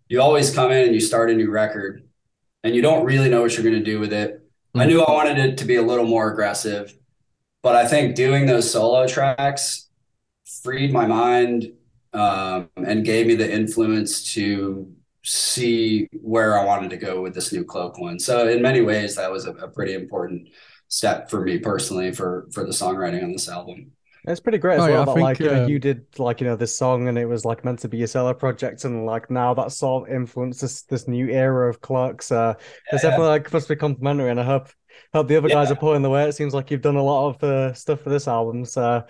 you 0.09 0.21
always 0.21 0.53
come 0.53 0.73
in 0.73 0.85
and 0.87 0.95
you 0.95 1.01
start 1.01 1.31
a 1.31 1.35
new 1.35 1.51
record 1.51 2.03
and 2.65 2.75
you 2.75 2.83
don't 2.83 3.05
really 3.05 3.29
know 3.29 3.43
what 3.43 3.55
you're 3.55 3.63
going 3.63 3.79
to 3.79 3.91
do 3.91 4.01
with 4.01 4.13
it. 4.13 4.35
Mm-hmm. 4.35 4.81
I 4.81 4.87
knew 4.87 5.03
I 5.03 5.13
wanted 5.13 5.39
it 5.39 5.59
to 5.59 5.65
be 5.65 5.77
a 5.77 5.83
little 5.83 6.07
more 6.07 6.33
aggressive 6.33 6.98
but 7.69 7.77
I 7.77 7.87
think 7.87 8.15
doing 8.15 8.47
those 8.47 8.71
solo 8.71 9.07
tracks 9.07 9.91
freed 10.63 10.91
my 10.91 11.07
mind 11.07 11.71
um, 12.15 12.71
and 12.77 13.05
gave 13.05 13.27
me 13.27 13.35
the 13.35 13.53
influence 13.53 14.33
to 14.33 14.91
see 15.23 16.09
where 16.23 16.59
I 16.59 16.65
wanted 16.65 16.89
to 16.89 16.97
go 16.97 17.21
with 17.21 17.35
this 17.35 17.53
new 17.53 17.65
cloak 17.65 17.99
one. 17.99 18.19
So 18.21 18.49
in 18.49 18.63
many 18.63 18.81
ways, 18.81 19.17
that 19.17 19.31
was 19.31 19.45
a, 19.45 19.51
a 19.51 19.69
pretty 19.69 19.93
important 19.93 20.49
step 20.89 21.29
for 21.29 21.43
me 21.43 21.59
personally 21.59 22.11
for 22.11 22.49
for 22.53 22.65
the 22.65 22.71
songwriting 22.71 23.23
on 23.23 23.33
this 23.33 23.51
album. 23.51 23.93
It's 24.27 24.41
pretty 24.41 24.57
great 24.57 24.77
as 24.77 24.85
oh, 24.85 24.91
well. 24.91 25.01
Yeah, 25.01 25.05
that, 25.05 25.15
think, 25.15 25.41
like 25.41 25.41
uh, 25.43 25.67
you 25.67 25.79
did, 25.79 26.07
like 26.17 26.41
you 26.41 26.47
know, 26.47 26.57
this 26.57 26.75
song, 26.75 27.09
and 27.09 27.19
it 27.19 27.27
was 27.27 27.45
like 27.45 27.67
meant 27.67 27.81
to 27.81 27.89
be 27.89 28.03
a 28.03 28.09
solo 28.09 28.33
project, 28.33 28.87
and 28.87 29.05
like 29.05 29.31
now 29.31 29.53
that 29.53 29.73
sort 29.73 30.09
of 30.09 30.15
influenced 30.15 30.63
this 30.63 30.85
this 30.85 31.07
new 31.07 31.29
era 31.29 31.69
of 31.69 31.83
Clerks. 31.83 32.33
Uh, 32.33 32.55
yeah, 32.57 32.95
it's 32.95 33.03
definitely 33.03 33.27
like 33.27 33.45
supposed 33.45 33.67
to 33.67 33.75
be 33.75 33.79
complimentary, 33.79 34.31
and 34.31 34.41
I 34.41 34.45
hope 34.45 34.69
hope 35.13 35.29
the 35.29 35.37
other 35.37 35.49
yeah. 35.49 35.55
guys 35.55 35.71
are 35.71 35.77
pulling 35.77 36.03
the 36.03 36.11
weight. 36.11 36.29
It 36.29 36.35
seems 36.35 36.55
like 36.55 36.71
you've 36.71 36.83
done 36.83 36.97
a 36.97 37.03
lot 37.03 37.29
of 37.29 37.45
uh, 37.45 37.73
stuff 37.75 38.01
for 38.01 38.11
this 38.11 38.29
album. 38.29 38.65
So 38.65 39.05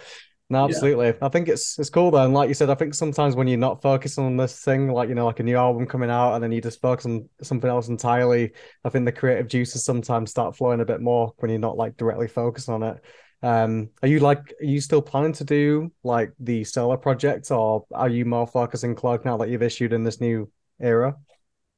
no, 0.51 0.65
absolutely. 0.65 1.09
Yeah. 1.09 1.13
I 1.21 1.29
think 1.29 1.49
it's 1.49 1.79
it's 1.79 1.91
cool 1.91 2.11
though. 2.11 2.25
And 2.25 2.33
like 2.33 2.49
you 2.49 2.55
said, 2.55 2.71
I 2.71 2.75
think 2.75 2.95
sometimes 2.95 3.37
when 3.37 3.49
you're 3.49 3.59
not 3.59 3.83
focusing 3.83 4.25
on 4.25 4.37
this 4.39 4.65
thing, 4.65 4.89
like 4.89 5.11
you 5.11 5.15
know, 5.15 5.27
like 5.27 5.41
a 5.41 5.43
new 5.43 5.57
album 5.57 5.87
coming 5.87 6.11
out, 6.11 6.35
and 6.35 6.43
then 6.43 6.53
you 6.53 6.63
just 6.63 6.81
focus 6.81 7.05
on 7.05 7.29
something 7.43 7.69
else 7.69 7.89
entirely, 7.89 8.53
I 8.83 8.89
think 8.89 9.05
the 9.05 9.13
creative 9.13 9.49
juices 9.49 9.85
sometimes 9.85 10.31
start 10.31 10.57
flowing 10.57 10.81
a 10.81 10.87
bit 10.87 11.03
more 11.03 11.35
when 11.39 11.51
you're 11.51 11.61
not 11.61 11.77
like 11.77 11.99
directly 11.99 12.29
focused 12.29 12.71
on 12.71 12.83
it. 12.83 13.05
Um, 13.43 13.91
are 14.03 14.09
you 14.09 14.21
like 14.21 14.55
are 14.61 14.65
you 14.65 14.81
still 14.81 15.03
planning 15.03 15.35
to 15.35 15.45
do 15.45 15.93
like 16.03 16.33
the 16.41 16.65
solo 16.65 16.97
project, 16.97 17.51
or 17.51 17.85
are 17.93 18.09
you 18.09 18.25
more 18.25 18.47
focusing 18.47 18.95
Cloak 18.95 19.27
now 19.27 19.37
that 19.37 19.51
you've 19.51 19.63
issued 19.63 19.93
in 19.93 20.03
this 20.03 20.19
new 20.19 20.51
era? 20.81 21.15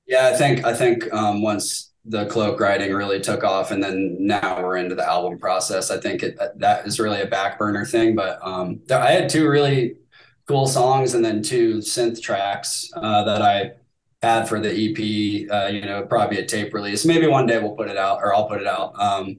Yeah, 0.06 0.30
I 0.32 0.36
think 0.36 0.64
I 0.64 0.74
think 0.74 1.12
um, 1.12 1.42
once 1.42 1.89
the 2.04 2.26
cloak 2.26 2.58
writing 2.60 2.92
really 2.94 3.20
took 3.20 3.44
off 3.44 3.70
and 3.70 3.82
then 3.82 4.16
now 4.18 4.62
we're 4.62 4.76
into 4.76 4.94
the 4.94 5.06
album 5.06 5.38
process. 5.38 5.90
I 5.90 5.98
think 5.98 6.22
it, 6.22 6.38
that 6.56 6.86
is 6.86 6.98
really 6.98 7.20
a 7.20 7.26
back 7.26 7.58
burner 7.58 7.84
thing 7.84 8.14
but 8.14 8.38
um, 8.46 8.80
i 8.90 9.10
had 9.10 9.28
two 9.28 9.48
really 9.48 9.96
cool 10.48 10.66
songs 10.66 11.14
and 11.14 11.24
then 11.24 11.42
two 11.42 11.78
synth 11.78 12.20
tracks 12.20 12.90
uh, 12.96 13.22
that 13.24 13.42
i 13.42 13.72
had 14.22 14.48
for 14.48 14.60
the 14.60 14.68
ep 14.68 15.50
uh, 15.50 15.68
you 15.68 15.82
know 15.82 16.02
probably 16.02 16.38
a 16.38 16.44
tape 16.44 16.74
release. 16.74 17.06
Maybe 17.06 17.26
one 17.26 17.46
day 17.46 17.58
we'll 17.58 17.76
put 17.76 17.88
it 17.88 17.96
out 17.96 18.18
or 18.22 18.34
i'll 18.34 18.48
put 18.48 18.60
it 18.60 18.66
out 18.66 18.98
um, 19.00 19.38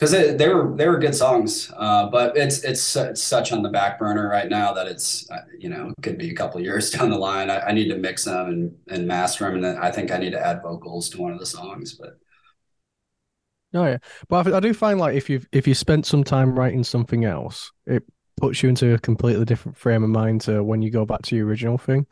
because 0.00 0.12
they 0.12 0.48
were 0.48 0.74
they 0.76 0.88
were 0.88 0.98
good 0.98 1.14
songs, 1.14 1.70
uh, 1.76 2.08
but 2.08 2.34
it's 2.34 2.64
it's 2.64 2.96
it's 2.96 3.22
such 3.22 3.52
on 3.52 3.62
the 3.62 3.68
back 3.68 3.98
burner 3.98 4.30
right 4.30 4.48
now 4.48 4.72
that 4.72 4.86
it's 4.86 5.30
uh, 5.30 5.42
you 5.58 5.68
know 5.68 5.90
it 5.90 6.02
could 6.02 6.16
be 6.16 6.30
a 6.30 6.34
couple 6.34 6.58
years 6.58 6.90
down 6.92 7.10
the 7.10 7.18
line. 7.18 7.50
I, 7.50 7.60
I, 7.60 7.72
need 7.72 7.88
to 7.90 7.98
mix 7.98 8.24
them 8.24 8.48
and 8.48 8.76
and 8.88 9.06
master 9.06 9.44
them, 9.44 9.56
and 9.56 9.64
then 9.64 9.76
I 9.76 9.90
think 9.90 10.10
I 10.10 10.16
need 10.16 10.30
to 10.30 10.44
add 10.44 10.62
vocals 10.62 11.10
to 11.10 11.20
one 11.20 11.32
of 11.32 11.38
the 11.38 11.44
songs. 11.44 11.92
But 11.92 12.18
oh 13.74 13.84
yeah, 13.84 13.98
but 14.28 14.46
I, 14.46 14.56
I 14.56 14.60
do 14.60 14.72
find 14.72 14.98
like 14.98 15.16
if 15.16 15.28
you 15.28 15.42
if 15.52 15.68
you 15.68 15.74
spent 15.74 16.06
some 16.06 16.24
time 16.24 16.58
writing 16.58 16.82
something 16.82 17.26
else, 17.26 17.70
it 17.86 18.02
puts 18.40 18.62
you 18.62 18.70
into 18.70 18.94
a 18.94 18.98
completely 18.98 19.44
different 19.44 19.76
frame 19.76 20.02
of 20.02 20.08
mind 20.08 20.40
to 20.42 20.64
when 20.64 20.80
you 20.80 20.90
go 20.90 21.04
back 21.04 21.20
to 21.22 21.36
your 21.36 21.46
original 21.46 21.76
thing. 21.76 22.06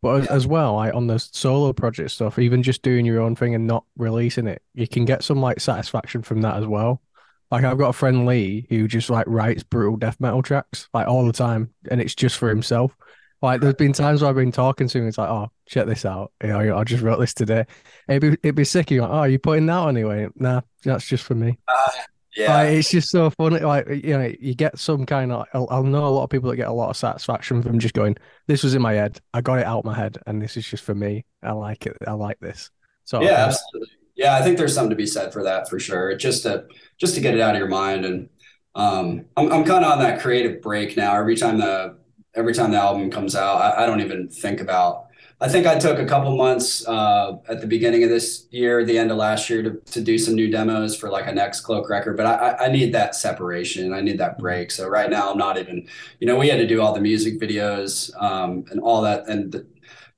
But 0.00 0.30
as 0.30 0.46
well, 0.46 0.76
like 0.76 0.94
on 0.94 1.08
the 1.08 1.18
solo 1.18 1.74
project 1.74 2.10
stuff, 2.10 2.38
even 2.38 2.62
just 2.62 2.80
doing 2.80 3.04
your 3.04 3.20
own 3.20 3.36
thing 3.36 3.54
and 3.54 3.66
not 3.66 3.84
releasing 3.98 4.46
it, 4.46 4.62
you 4.72 4.88
can 4.88 5.04
get 5.04 5.22
some 5.22 5.40
like 5.42 5.60
satisfaction 5.60 6.22
from 6.22 6.40
that 6.40 6.56
as 6.56 6.66
well. 6.66 7.02
Like 7.50 7.64
I've 7.64 7.78
got 7.78 7.90
a 7.90 7.92
friend 7.92 8.26
Lee 8.26 8.66
who 8.68 8.88
just 8.88 9.10
like 9.10 9.26
writes 9.28 9.62
brutal 9.62 9.96
death 9.96 10.18
metal 10.20 10.42
tracks 10.42 10.88
like 10.92 11.06
all 11.06 11.26
the 11.26 11.32
time, 11.32 11.70
and 11.90 12.00
it's 12.00 12.14
just 12.14 12.36
for 12.36 12.48
himself. 12.48 12.96
Like 13.42 13.60
there's 13.60 13.74
been 13.74 13.92
times 13.92 14.22
where 14.22 14.30
I've 14.30 14.36
been 14.36 14.52
talking 14.52 14.88
to 14.88 14.98
him, 14.98 15.06
it's 15.06 15.18
like, 15.18 15.28
oh, 15.28 15.50
check 15.66 15.86
this 15.86 16.06
out. 16.06 16.32
You 16.42 16.48
know, 16.48 16.78
I 16.78 16.84
just 16.84 17.02
wrote 17.02 17.20
this 17.20 17.34
today. 17.34 17.66
It'd 18.08 18.22
be 18.22 18.38
it'd 18.42 18.54
be 18.54 18.64
sick. 18.64 18.90
You're 18.90 19.02
like, 19.02 19.12
oh, 19.12 19.24
you 19.24 19.38
putting 19.38 19.66
that 19.66 19.88
anyway? 19.88 20.28
Nah, 20.36 20.62
that's 20.82 21.06
just 21.06 21.24
for 21.24 21.34
me. 21.34 21.58
Uh, 21.68 21.90
yeah, 22.36 22.54
like, 22.54 22.70
it's 22.70 22.90
just 22.90 23.10
so 23.10 23.30
funny. 23.30 23.60
Like 23.60 23.86
you 23.88 24.18
know, 24.18 24.32
you 24.40 24.54
get 24.54 24.78
some 24.78 25.06
kind 25.06 25.30
of. 25.30 25.46
I'll, 25.52 25.68
I'll, 25.70 25.84
know 25.84 26.06
a 26.06 26.08
lot 26.08 26.24
of 26.24 26.30
people 26.30 26.50
that 26.50 26.56
get 26.56 26.68
a 26.68 26.72
lot 26.72 26.90
of 26.90 26.96
satisfaction 26.96 27.62
from 27.62 27.78
just 27.78 27.94
going, 27.94 28.16
"This 28.46 28.64
was 28.64 28.74
in 28.74 28.82
my 28.82 28.94
head. 28.94 29.20
I 29.32 29.40
got 29.40 29.58
it 29.58 29.66
out 29.66 29.84
my 29.84 29.94
head, 29.94 30.18
and 30.26 30.42
this 30.42 30.56
is 30.56 30.66
just 30.66 30.82
for 30.82 30.94
me. 30.94 31.24
I 31.42 31.52
like 31.52 31.86
it. 31.86 31.96
I 32.06 32.12
like 32.12 32.40
this." 32.40 32.70
So 33.04 33.22
yeah, 33.22 33.46
absolutely. 33.46 33.88
Yeah, 34.14 34.36
I 34.36 34.42
think 34.42 34.58
there's 34.58 34.74
something 34.74 34.90
to 34.90 34.96
be 34.96 35.06
said 35.06 35.32
for 35.32 35.42
that 35.42 35.68
for 35.68 35.78
sure. 35.78 36.14
Just 36.16 36.44
to 36.44 36.66
just 36.98 37.14
to 37.16 37.20
get 37.20 37.34
it 37.34 37.40
out 37.40 37.54
of 37.54 37.58
your 37.58 37.68
mind, 37.68 38.04
and 38.04 38.28
um, 38.74 39.26
I'm 39.36 39.52
I'm 39.52 39.64
kind 39.64 39.84
of 39.84 39.92
on 39.92 39.98
that 40.00 40.20
creative 40.20 40.62
break 40.62 40.96
now. 40.96 41.16
Every 41.16 41.36
time 41.36 41.58
the 41.58 41.96
every 42.34 42.54
time 42.54 42.70
the 42.70 42.78
album 42.78 43.10
comes 43.10 43.34
out, 43.34 43.56
I, 43.56 43.84
I 43.84 43.86
don't 43.86 44.00
even 44.00 44.28
think 44.28 44.60
about. 44.60 45.06
I 45.40 45.48
think 45.48 45.66
I 45.66 45.78
took 45.78 45.98
a 45.98 46.06
couple 46.06 46.34
months 46.36 46.86
uh, 46.86 47.36
at 47.48 47.60
the 47.60 47.66
beginning 47.66 48.04
of 48.04 48.08
this 48.08 48.46
year, 48.50 48.84
the 48.84 48.96
end 48.96 49.10
of 49.10 49.16
last 49.16 49.50
year, 49.50 49.62
to, 49.62 49.72
to 49.90 50.00
do 50.00 50.16
some 50.16 50.34
new 50.34 50.48
demos 50.48 50.96
for 50.96 51.10
like 51.10 51.26
a 51.26 51.32
next 51.32 51.62
cloak 51.62 51.90
record. 51.90 52.16
But 52.16 52.26
I, 52.26 52.66
I 52.66 52.68
need 52.70 52.94
that 52.94 53.16
separation. 53.16 53.92
I 53.92 54.00
need 54.00 54.18
that 54.18 54.38
break. 54.38 54.70
So 54.70 54.88
right 54.88 55.10
now, 55.10 55.32
I'm 55.32 55.36
not 55.38 55.58
even. 55.58 55.88
You 56.20 56.28
know, 56.28 56.38
we 56.38 56.48
had 56.48 56.58
to 56.58 56.66
do 56.66 56.80
all 56.80 56.94
the 56.94 57.00
music 57.00 57.40
videos 57.40 58.10
um, 58.22 58.64
and 58.70 58.80
all 58.80 59.02
that, 59.02 59.28
and 59.28 59.50
the, 59.50 59.66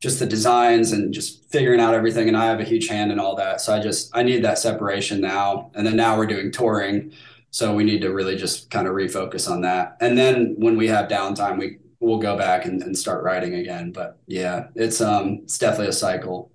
just 0.01 0.19
the 0.19 0.27
designs 0.27 0.93
and 0.93 1.13
just 1.13 1.49
figuring 1.51 1.81
out 1.81 1.95
everything. 1.95 2.29
And 2.29 2.37
I 2.37 2.47
have 2.47 2.61
a 2.61 2.65
huge 2.65 2.89
hand 2.89 3.11
in 3.11 3.19
all 3.19 3.35
that. 3.37 3.61
So 3.61 3.75
I 3.75 3.81
just, 3.81 4.15
I 4.15 4.23
need 4.23 4.45
that 4.45 4.59
separation 4.59 5.21
now. 5.21 5.71
And 5.75 5.87
then 5.87 5.97
now 5.97 6.17
we're 6.17 6.27
doing 6.27 6.53
touring. 6.53 7.13
So 7.51 7.75
we 7.75 7.85
need 7.85 8.03
to 8.03 8.13
really 8.13 8.37
just 8.37 8.71
kind 8.71 8.87
of 8.87 8.95
refocus 8.95 9.51
on 9.51 9.63
that. 9.63 9.97
And 10.01 10.19
then 10.19 10.55
when 10.59 10.77
we 10.77 10.89
have 10.89 11.09
downtime, 11.09 11.59
we, 11.59 11.79
we'll 12.01 12.19
go 12.19 12.37
back 12.37 12.67
and, 12.67 12.83
and 12.83 12.97
start 12.97 13.25
writing 13.25 13.55
again. 13.55 13.93
But 13.93 14.19
yeah, 14.27 14.69
it's, 14.75 15.01
um, 15.01 15.41
it's 15.45 15.59
definitely 15.59 15.89
a 15.89 15.93
cycle. 15.93 16.51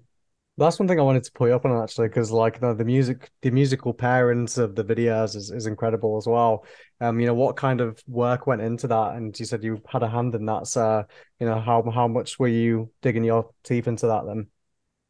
That's 0.66 0.80
one 0.80 0.88
thing 0.88 1.00
I 1.00 1.04
wanted 1.04 1.24
to 1.24 1.32
put 1.32 1.52
up 1.52 1.66
on 1.66 1.84
actually, 1.84 2.08
because 2.08 2.32
like 2.32 2.60
the, 2.60 2.74
the 2.74 2.86
music, 2.86 3.30
the 3.42 3.52
musical 3.52 3.94
pairings 3.94 4.58
of 4.58 4.76
the 4.76 4.84
videos 4.84 5.36
is, 5.36 5.52
is 5.52 5.66
incredible 5.66 6.18
as 6.18 6.28
well. 6.28 6.66
Um, 7.00 7.20
you 7.20 7.26
know, 7.26 7.34
what 7.34 7.58
kind 7.58 7.82
of 7.82 8.02
work 8.08 8.48
went 8.48 8.62
into 8.62 8.88
that? 8.88 9.16
And 9.16 9.38
you 9.40 9.46
said 9.46 9.64
you 9.64 9.82
had 9.88 10.04
a 10.04 10.10
hand 10.10 10.36
in 10.36 10.46
that. 10.46 10.68
So, 10.68 11.04
you 11.40 11.48
know, 11.48 11.60
how 11.60 11.90
how 11.90 12.08
much 12.08 12.40
were 12.40 12.48
you 12.48 12.92
digging 13.02 13.24
your 13.24 13.50
teeth 13.64 13.88
into 13.88 14.08
that 14.08 14.26
then? 14.26 14.48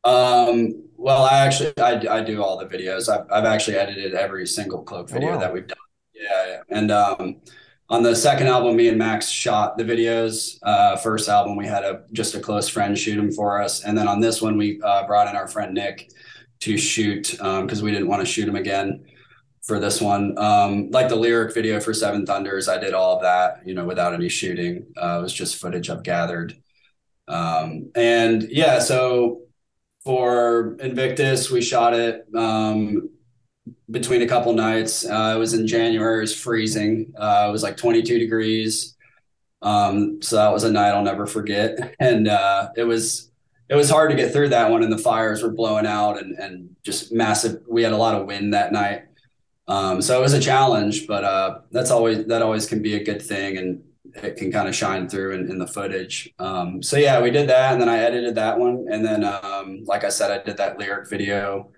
Um, 0.03 0.89
well, 0.97 1.23
I 1.23 1.39
actually 1.39 1.73
I, 1.77 2.01
I 2.09 2.23
do 2.23 2.41
all 2.41 2.57
the 2.57 2.65
videos. 2.65 3.09
I've 3.09 3.29
I've 3.31 3.45
actually 3.45 3.77
edited 3.77 4.13
every 4.15 4.47
single 4.47 4.83
Cloak 4.83 5.09
video 5.09 5.29
oh, 5.29 5.33
wow. 5.33 5.39
that 5.39 5.53
we've 5.53 5.67
done. 5.67 5.77
Yeah, 6.13 6.45
yeah. 6.47 6.61
and 6.69 6.91
um, 6.91 7.41
on 7.91 8.03
the 8.03 8.15
second 8.15 8.47
album, 8.47 8.77
me 8.77 8.87
and 8.87 8.97
Max 8.97 9.29
shot 9.29 9.77
the 9.77 9.83
videos. 9.83 10.57
Uh, 10.63 10.95
first 10.95 11.27
album, 11.27 11.57
we 11.57 11.67
had 11.67 11.83
a 11.83 12.03
just 12.13 12.33
a 12.35 12.39
close 12.39 12.69
friend 12.69 12.97
shoot 12.97 13.17
them 13.17 13.31
for 13.31 13.61
us, 13.61 13.83
and 13.83 13.97
then 13.97 14.07
on 14.07 14.21
this 14.21 14.41
one, 14.41 14.57
we 14.57 14.81
uh, 14.81 15.05
brought 15.05 15.27
in 15.27 15.35
our 15.35 15.47
friend 15.47 15.73
Nick 15.73 16.09
to 16.61 16.77
shoot 16.77 17.31
because 17.31 17.79
um, 17.79 17.85
we 17.85 17.91
didn't 17.91 18.07
want 18.07 18.21
to 18.21 18.25
shoot 18.25 18.47
him 18.47 18.55
again 18.55 19.03
for 19.63 19.77
this 19.77 19.99
one. 19.99 20.37
Um, 20.37 20.89
like 20.91 21.09
the 21.09 21.17
lyric 21.17 21.53
video 21.53 21.81
for 21.81 21.93
Seven 21.93 22.25
Thunders, 22.25 22.69
I 22.69 22.77
did 22.77 22.93
all 22.93 23.17
of 23.17 23.23
that, 23.23 23.67
you 23.67 23.73
know, 23.73 23.83
without 23.83 24.13
any 24.13 24.29
shooting. 24.29 24.85
Uh, 24.95 25.17
it 25.19 25.23
was 25.23 25.33
just 25.33 25.57
footage 25.57 25.89
I've 25.89 26.03
gathered. 26.03 26.55
Um, 27.27 27.91
and 27.93 28.43
yeah, 28.43 28.79
so 28.79 29.41
for 30.05 30.77
Invictus, 30.79 31.51
we 31.51 31.61
shot 31.61 31.93
it. 31.93 32.25
Between 33.89 34.21
a 34.21 34.27
couple 34.27 34.53
nights. 34.53 35.05
Uh, 35.05 35.33
it 35.35 35.39
was 35.39 35.53
in 35.53 35.67
January. 35.67 36.19
It 36.19 36.21
was 36.21 36.35
freezing. 36.35 37.13
Uh, 37.17 37.45
it 37.49 37.51
was 37.51 37.63
like 37.63 37.77
22 37.77 38.19
degrees. 38.19 38.95
Um, 39.61 40.21
so 40.21 40.37
that 40.37 40.51
was 40.51 40.63
a 40.63 40.71
night 40.71 40.89
I'll 40.91 41.03
never 41.03 41.27
forget. 41.27 41.95
And 41.99 42.27
uh, 42.27 42.69
it 42.75 42.83
was 42.83 43.31
it 43.69 43.75
was 43.75 43.89
hard 43.89 44.09
to 44.09 44.17
get 44.17 44.33
through 44.33 44.49
that 44.49 44.69
one, 44.69 44.83
and 44.83 44.91
the 44.91 44.97
fires 44.97 45.41
were 45.41 45.51
blowing 45.51 45.85
out, 45.85 46.21
and 46.21 46.37
and 46.37 46.75
just 46.83 47.13
massive. 47.13 47.61
We 47.69 47.83
had 47.83 47.93
a 47.93 47.97
lot 47.97 48.19
of 48.19 48.27
wind 48.27 48.53
that 48.53 48.73
night. 48.73 49.03
Um, 49.67 50.01
so 50.01 50.19
it 50.19 50.21
was 50.21 50.33
a 50.33 50.41
challenge, 50.41 51.07
but 51.07 51.23
uh, 51.23 51.59
that's 51.71 51.91
always 51.91 52.25
that 52.25 52.41
always 52.41 52.65
can 52.65 52.81
be 52.81 52.95
a 52.95 53.03
good 53.03 53.21
thing, 53.21 53.57
and 53.57 53.83
it 54.15 54.35
can 54.35 54.51
kind 54.51 54.67
of 54.67 54.75
shine 54.75 55.07
through 55.07 55.35
in, 55.35 55.49
in 55.49 55.57
the 55.57 55.67
footage. 55.67 56.33
Um, 56.37 56.83
so 56.83 56.97
yeah, 56.97 57.21
we 57.21 57.31
did 57.31 57.47
that, 57.47 57.71
and 57.71 57.81
then 57.81 57.87
I 57.87 57.99
edited 57.99 58.35
that 58.35 58.59
one, 58.59 58.87
and 58.91 59.05
then 59.05 59.23
um, 59.23 59.85
like 59.85 60.03
I 60.03 60.09
said, 60.09 60.31
I 60.31 60.43
did 60.43 60.57
that 60.57 60.77
lyric 60.77 61.09
video 61.09 61.71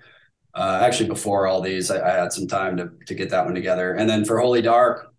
uh, 0.56 0.80
actually 0.84 1.10
before 1.10 1.48
all 1.48 1.62
these 1.62 1.90
I, 1.90 2.00
I, 2.08 2.22
had 2.22 2.34
some 2.34 2.48
time 2.48 2.78
to, 2.78 2.92
to 3.08 3.16
get 3.16 3.30
that 3.32 3.46
one 3.46 3.56
together. 3.56 3.94
And 3.94 4.10
then 4.10 4.26
for 4.26 4.40
holy 4.40 4.62
dark 4.62 5.12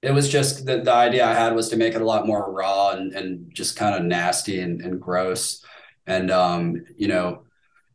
it 0.00 0.12
was 0.12 0.28
just 0.28 0.64
the, 0.64 0.78
the 0.78 0.92
idea 0.92 1.26
i 1.26 1.34
had 1.34 1.54
was 1.54 1.68
to 1.68 1.76
make 1.76 1.94
it 1.94 2.00
a 2.00 2.04
lot 2.04 2.26
more 2.26 2.52
raw 2.52 2.90
and, 2.90 3.12
and 3.12 3.52
just 3.52 3.76
kind 3.76 3.96
of 3.96 4.02
nasty 4.02 4.60
and, 4.60 4.80
and 4.80 5.00
gross. 5.00 5.64
And 6.06 6.30
um, 6.30 6.84
you 6.96 7.08
know 7.08 7.44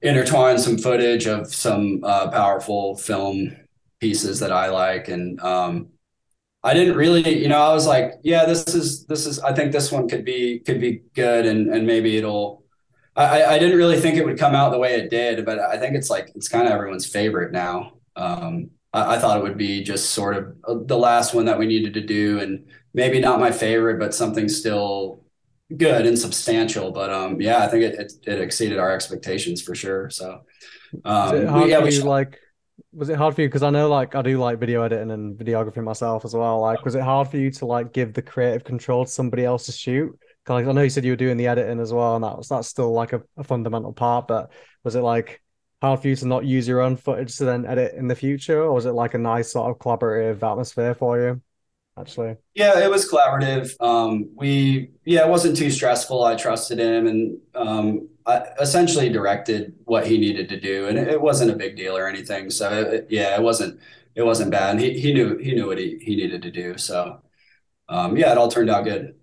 intertwine 0.02 0.60
some 0.60 0.78
footage 0.78 1.28
of 1.28 1.54
some 1.54 2.02
uh, 2.04 2.30
powerful 2.30 2.98
film 2.98 3.56
pieces 4.00 4.40
that 4.40 4.52
i 4.52 4.70
like. 4.70 5.08
And 5.08 5.40
um, 5.42 5.90
i 6.64 6.74
didn't 6.74 6.96
really 6.96 7.42
you 7.42 7.50
know 7.50 7.62
i 7.62 7.74
was 7.74 7.86
like 7.86 8.14
yeah 8.24 8.46
this 8.46 8.74
is 8.74 9.06
this 9.08 9.26
is 9.26 9.40
i 9.40 9.54
think 9.54 9.72
this 9.72 9.92
one 9.92 10.08
could 10.08 10.24
be 10.24 10.60
could 10.60 10.80
be 10.80 11.02
good 11.14 11.46
and 11.46 11.68
and 11.74 11.86
maybe 11.86 12.18
it'll 12.18 12.63
I, 13.16 13.44
I 13.46 13.60
didn't 13.60 13.78
really 13.78 14.00
think 14.00 14.18
it 14.18 14.26
would 14.26 14.40
come 14.40 14.56
out 14.56 14.72
the 14.72 14.80
way 14.80 14.96
it 14.96 15.10
did, 15.10 15.46
but 15.46 15.60
I 15.60 15.78
think 15.78 15.96
it's 15.96 16.10
like 16.10 16.32
it's 16.36 16.48
kind 16.48 16.66
of 16.66 16.74
everyone's 16.74 17.06
favorite 17.06 17.52
now. 17.52 17.94
Um, 18.16 18.72
I, 18.92 19.16
I, 19.16 19.20
thought 19.20 19.38
it 19.38 19.44
would 19.44 19.58
be 19.58 19.84
just 19.84 20.12
sort 20.12 20.36
of 20.36 20.56
uh, 20.68 20.84
the 20.86 20.98
last 20.98 21.34
one 21.34 21.46
that 21.46 21.60
we 21.60 21.68
needed 21.68 21.94
to 21.94 22.02
do, 22.02 22.40
and 22.40 22.66
maybe 22.94 23.20
not 23.20 23.40
my 23.40 23.52
favorite, 23.52 24.00
but 24.00 24.16
something 24.16 24.50
still 24.50 25.24
good 25.78 26.06
and 26.06 26.18
substantial. 26.18 26.92
But 26.92 27.12
um, 27.12 27.40
yeah, 27.40 27.60
I 27.60 27.68
think 27.68 27.84
it, 27.84 28.00
it, 28.00 28.14
it 28.26 28.40
exceeded 28.40 28.80
our 28.80 28.92
expectations 28.92 29.62
for 29.62 29.76
sure. 29.76 30.10
So 30.10 30.42
um, 31.06 31.68
yeah, 31.70 31.84
we 31.84 32.00
like 32.00 32.40
was 32.92 33.10
it 33.10 33.18
hard 33.18 33.36
for 33.36 33.42
you 33.42 33.48
because 33.48 33.64
i 33.64 33.70
know 33.70 33.90
like 33.90 34.16
i 34.16 34.22
do 34.22 34.38
like 34.38 34.60
video 34.60 34.82
editing 34.84 35.12
and 35.12 35.38
videography 35.38 35.84
myself 35.84 36.26
as 36.26 36.36
well 36.36 36.60
like 36.60 36.84
was 36.86 36.96
it 36.96 37.02
hard 37.02 37.28
for 37.28 37.38
you 37.38 37.50
to 37.50 37.66
like 37.66 37.94
give 37.94 38.14
the 38.14 38.22
creative 38.22 38.64
control 38.64 39.06
to 39.06 39.12
somebody 39.12 39.44
else 39.46 39.66
to 39.66 39.72
shoot 39.72 40.18
I 40.48 40.62
know 40.62 40.82
you 40.82 40.90
said 40.90 41.06
you 41.06 41.12
were 41.12 41.18
doing 41.18 41.38
the 41.38 41.48
editing 41.48 41.80
as 41.80 41.94
well, 41.94 42.16
and 42.16 42.24
that 42.24 42.38
was 42.38 42.50
that's 42.50 42.68
still 42.68 42.92
like 42.92 43.14
a, 43.14 43.22
a, 43.38 43.44
fundamental 43.44 43.94
part. 43.94 44.28
But 44.28 44.52
was 44.84 44.96
it 44.96 45.02
like 45.02 45.42
hard 45.82 46.02
for 46.02 46.08
you 46.10 46.16
to 46.18 46.28
not 46.28 46.46
use 46.46 46.68
your 46.68 46.82
own 46.82 46.98
footage 46.98 47.38
to 47.38 47.46
then 47.46 47.66
edit 47.66 47.96
in 47.96 48.08
the 48.08 48.16
future, 48.16 48.62
or 48.62 48.74
was 48.74 48.86
it 48.86 48.92
like 48.92 49.14
a 49.14 49.18
nice 49.18 49.52
sort 49.52 49.70
of 49.70 49.80
collaborative 49.80 50.44
atmosphere 50.44 50.96
for 50.96 51.20
you? 51.20 51.42
Actually, 51.98 52.36
yeah, 52.56 52.84
it 52.84 52.90
was 52.90 53.10
collaborative. 53.10 53.72
Um, 53.80 54.32
we 54.36 54.92
yeah, 55.06 55.26
it 55.26 55.30
wasn't 55.30 55.56
too 55.56 55.70
stressful. 55.70 56.24
I 56.24 56.36
trusted 56.36 56.80
him, 56.80 57.08
and 57.08 57.38
um, 57.56 58.10
I 58.26 58.48
essentially 58.60 59.10
directed 59.10 59.74
what 59.86 60.08
he 60.08 60.18
needed 60.18 60.50
to 60.50 60.60
do, 60.60 60.88
and 60.88 60.98
it, 60.98 61.08
it 61.08 61.22
wasn't 61.22 61.52
a 61.52 61.56
big 61.56 61.78
deal 61.78 61.96
or 61.96 62.08
anything. 62.08 62.50
So 62.50 62.70
it, 62.70 63.08
yeah, 63.10 63.36
it 63.36 63.42
wasn't 63.42 63.80
it 64.16 64.24
wasn't 64.24 64.52
bad. 64.52 64.72
And 64.72 64.80
he 64.80 65.00
he 65.00 65.14
knew 65.14 65.38
he 65.38 65.54
knew 65.54 65.68
what 65.68 65.78
he 65.78 66.00
he 66.02 66.16
needed 66.16 66.42
to 66.42 66.52
do. 66.52 66.78
So 66.78 67.22
um, 67.88 68.18
yeah, 68.18 68.32
it 68.32 68.38
all 68.38 68.50
turned 68.50 68.70
out 68.70 68.84
good. 68.84 69.16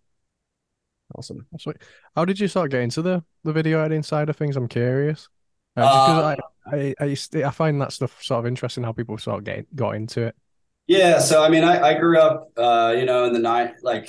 Awesome. 1.21 1.47
Sweet. 1.59 1.77
How 2.17 2.25
did 2.25 2.41
you 2.41 2.49
sort 2.49 2.65
of 2.65 2.71
get 2.71 2.81
into 2.81 3.03
the, 3.03 3.23
the 3.45 3.53
video 3.53 3.81
editing 3.81 4.03
side 4.03 4.31
of 4.31 4.37
things? 4.37 4.57
I'm 4.57 4.69
curious. 4.69 5.29
Uh, 5.77 5.83
uh, 5.83 6.37
I, 6.73 6.77
I, 6.77 6.95
I, 6.99 7.17
I 7.45 7.51
find 7.51 7.79
that 7.83 7.93
stuff 7.93 8.23
sort 8.23 8.39
of 8.39 8.47
interesting 8.47 8.85
how 8.85 8.93
people 8.93 9.19
sort 9.19 9.39
of 9.39 9.45
get 9.45 9.77
got 9.77 9.97
into 9.97 10.23
it. 10.23 10.37
Yeah. 10.87 11.19
So, 11.19 11.45
I 11.45 11.51
mean, 11.51 11.63
I, 11.63 11.91
I 11.91 11.99
grew 11.99 12.19
up, 12.19 12.53
uh, 12.57 12.95
you 12.97 13.05
know, 13.05 13.25
in 13.25 13.35
the 13.35 13.39
night, 13.39 13.75
like 13.83 14.09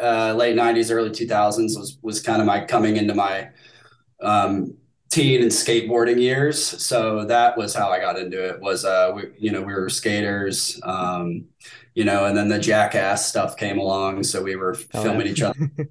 uh, 0.00 0.32
late 0.32 0.56
90s, 0.56 0.90
early 0.90 1.10
2000s 1.10 1.78
was, 1.78 1.98
was 2.00 2.22
kind 2.22 2.40
of 2.40 2.46
my 2.46 2.64
coming 2.64 2.96
into 2.96 3.14
my 3.14 3.50
um, 4.22 4.74
teen 5.10 5.42
and 5.42 5.50
skateboarding 5.50 6.18
years. 6.18 6.64
So 6.82 7.26
that 7.26 7.58
was 7.58 7.74
how 7.74 7.90
I 7.90 8.00
got 8.00 8.18
into 8.18 8.42
it 8.42 8.58
was, 8.58 8.86
uh, 8.86 9.12
we, 9.14 9.24
you 9.38 9.52
know, 9.52 9.60
we 9.60 9.74
were 9.74 9.90
skaters, 9.90 10.80
um, 10.82 11.44
you 11.94 12.04
know, 12.04 12.26
and 12.26 12.36
then 12.36 12.48
the 12.48 12.58
jackass 12.58 13.26
stuff 13.26 13.56
came 13.56 13.78
along. 13.78 14.24
So 14.24 14.42
we 14.42 14.56
were 14.56 14.76
oh, 14.94 15.02
filming 15.02 15.26
yeah. 15.26 15.32
each 15.32 15.42
other, 15.42 15.70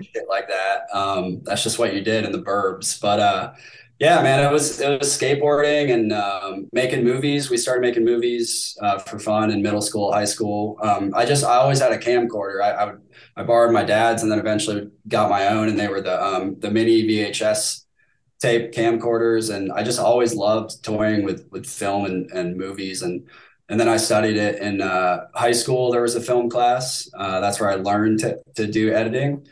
shit 0.00 0.28
like 0.28 0.48
that. 0.48 0.86
Um, 0.92 1.40
that's 1.44 1.62
just 1.62 1.78
what 1.78 1.94
you 1.94 2.00
did 2.02 2.24
in 2.24 2.32
the 2.32 2.42
burbs. 2.42 3.00
But 3.00 3.20
uh, 3.20 3.52
yeah, 3.98 4.22
man, 4.22 4.44
it 4.44 4.52
was 4.52 4.80
it 4.80 4.98
was 4.98 5.08
skateboarding 5.08 5.92
and 5.92 6.12
um, 6.12 6.68
making 6.72 7.04
movies. 7.04 7.50
We 7.50 7.56
started 7.56 7.80
making 7.80 8.04
movies 8.04 8.76
uh, 8.82 8.98
for 8.98 9.18
fun 9.18 9.50
in 9.50 9.62
middle 9.62 9.80
school, 9.80 10.12
high 10.12 10.24
school. 10.24 10.78
Um, 10.82 11.12
I 11.14 11.24
just 11.24 11.44
I 11.44 11.56
always 11.56 11.80
had 11.80 11.92
a 11.92 11.98
camcorder. 11.98 12.62
I, 12.62 12.70
I, 12.72 12.84
would 12.84 13.00
I 13.36 13.42
borrowed 13.42 13.72
my 13.72 13.84
dad's 13.84 14.22
and 14.22 14.30
then 14.30 14.38
eventually 14.38 14.90
got 15.08 15.30
my 15.30 15.48
own, 15.48 15.68
and 15.68 15.78
they 15.78 15.88
were 15.88 16.00
the 16.00 16.22
um, 16.22 16.58
the 16.60 16.70
mini 16.70 17.04
VHS 17.04 17.84
tape 18.38 18.72
camcorders, 18.72 19.54
and 19.54 19.72
I 19.72 19.82
just 19.82 19.98
always 19.98 20.34
loved 20.34 20.84
toying 20.84 21.24
with 21.24 21.48
with 21.50 21.66
film 21.66 22.04
and 22.04 22.30
and 22.32 22.56
movies 22.56 23.02
and 23.02 23.26
and 23.68 23.80
then 23.80 23.88
I 23.88 23.96
studied 23.96 24.36
it 24.36 24.60
in 24.60 24.80
uh, 24.80 25.26
high 25.34 25.52
school. 25.52 25.90
There 25.90 26.02
was 26.02 26.14
a 26.14 26.20
film 26.20 26.48
class. 26.48 27.10
Uh, 27.16 27.40
that's 27.40 27.58
where 27.58 27.70
I 27.70 27.74
learned 27.74 28.20
to, 28.20 28.38
to 28.54 28.66
do 28.66 28.92
editing. 28.92 29.46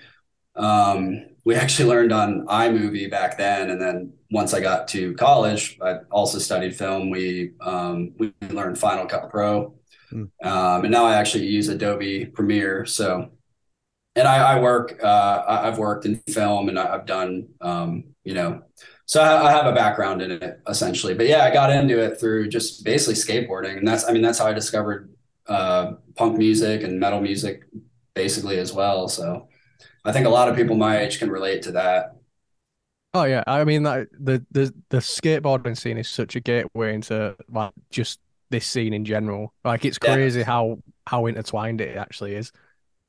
Um, 0.57 1.27
we 1.45 1.55
actually 1.55 1.89
learned 1.89 2.13
on 2.13 2.47
iMovie 2.47 3.11
back 3.11 3.37
then, 3.37 3.71
and 3.71 3.81
then 3.81 4.13
once 4.31 4.55
I 4.55 4.61
got 4.61 4.89
to 4.89 5.15
college, 5.15 5.79
I 5.83 5.99
also 6.11 6.39
studied 6.39 6.75
film. 6.77 7.11
We 7.11 7.53
um, 7.61 8.13
we 8.19 8.33
learned 8.51 8.79
Final 8.79 9.07
Cut 9.07 9.31
Pro, 9.31 9.75
mm. 10.13 10.31
um, 10.43 10.85
and 10.85 10.91
now 10.91 11.05
I 11.05 11.17
actually 11.17 11.47
use 11.47 11.69
Adobe 11.69 12.27
Premiere. 12.27 12.87
So, 12.87 13.31
and 14.17 14.27
I, 14.27 14.55
I 14.55 14.61
work. 14.61 14.99
Uh, 15.03 15.45
I've 15.47 15.79
worked 15.79 16.07
in 16.07 16.17
film, 16.29 16.69
and 16.69 16.79
I've 16.79 17.07
done 17.07 17.49
um, 17.61 18.05
you 18.25 18.35
know 18.35 18.63
so 19.07 19.23
I, 19.23 19.51
have 19.51 19.67
a 19.67 19.73
background 19.73 20.23
in 20.23 20.31
it 20.31 20.61
essentially. 20.67 21.15
But 21.15 21.27
yeah, 21.27 21.45
I 21.45 21.53
got 21.53 21.71
into 21.71 22.03
it 22.03 22.19
through 22.19 22.49
just 22.49 22.85
basically 22.85 23.15
skateboarding, 23.15 23.79
and 23.79 23.87
that's 23.87 24.09
I 24.09 24.13
mean 24.13 24.23
that's 24.23 24.39
how 24.39 24.47
I 24.47 24.53
discovered 24.53 25.13
uh, 25.47 25.93
punk 26.17 26.39
music 26.39 26.83
and 26.83 26.99
metal 26.99 27.21
music 27.21 27.65
basically 28.15 28.59
as 28.59 28.73
well. 28.73 29.09
So 29.09 29.49
I 30.05 30.13
think 30.13 30.27
a 30.27 30.31
lot 30.31 30.49
of 30.49 30.57
people 30.57 30.77
my 30.77 30.99
age 30.99 31.19
can 31.19 31.31
relate 31.31 31.63
to 31.63 31.73
that. 31.73 32.17
Oh 33.15 33.25
yeah, 33.25 33.45
I 33.47 33.65
mean 33.65 33.85
that 33.85 34.09
the 34.13 34.45
the 34.51 34.75
the 34.91 34.99
skateboarding 34.99 35.79
scene 35.79 35.99
is 35.99 36.09
such 36.09 36.35
a 36.35 36.41
gateway 36.41 36.95
into 36.95 37.37
like 37.49 37.73
just 37.91 38.19
this 38.51 38.67
scene 38.67 38.93
in 38.93 39.05
general. 39.05 39.55
Like 39.65 39.85
it's 39.85 39.99
crazy 39.99 40.41
yeah. 40.41 40.47
how 40.47 40.79
how 41.07 41.27
intertwined 41.27 41.81
it 41.81 41.97
actually 41.97 42.35
is. 42.35 42.51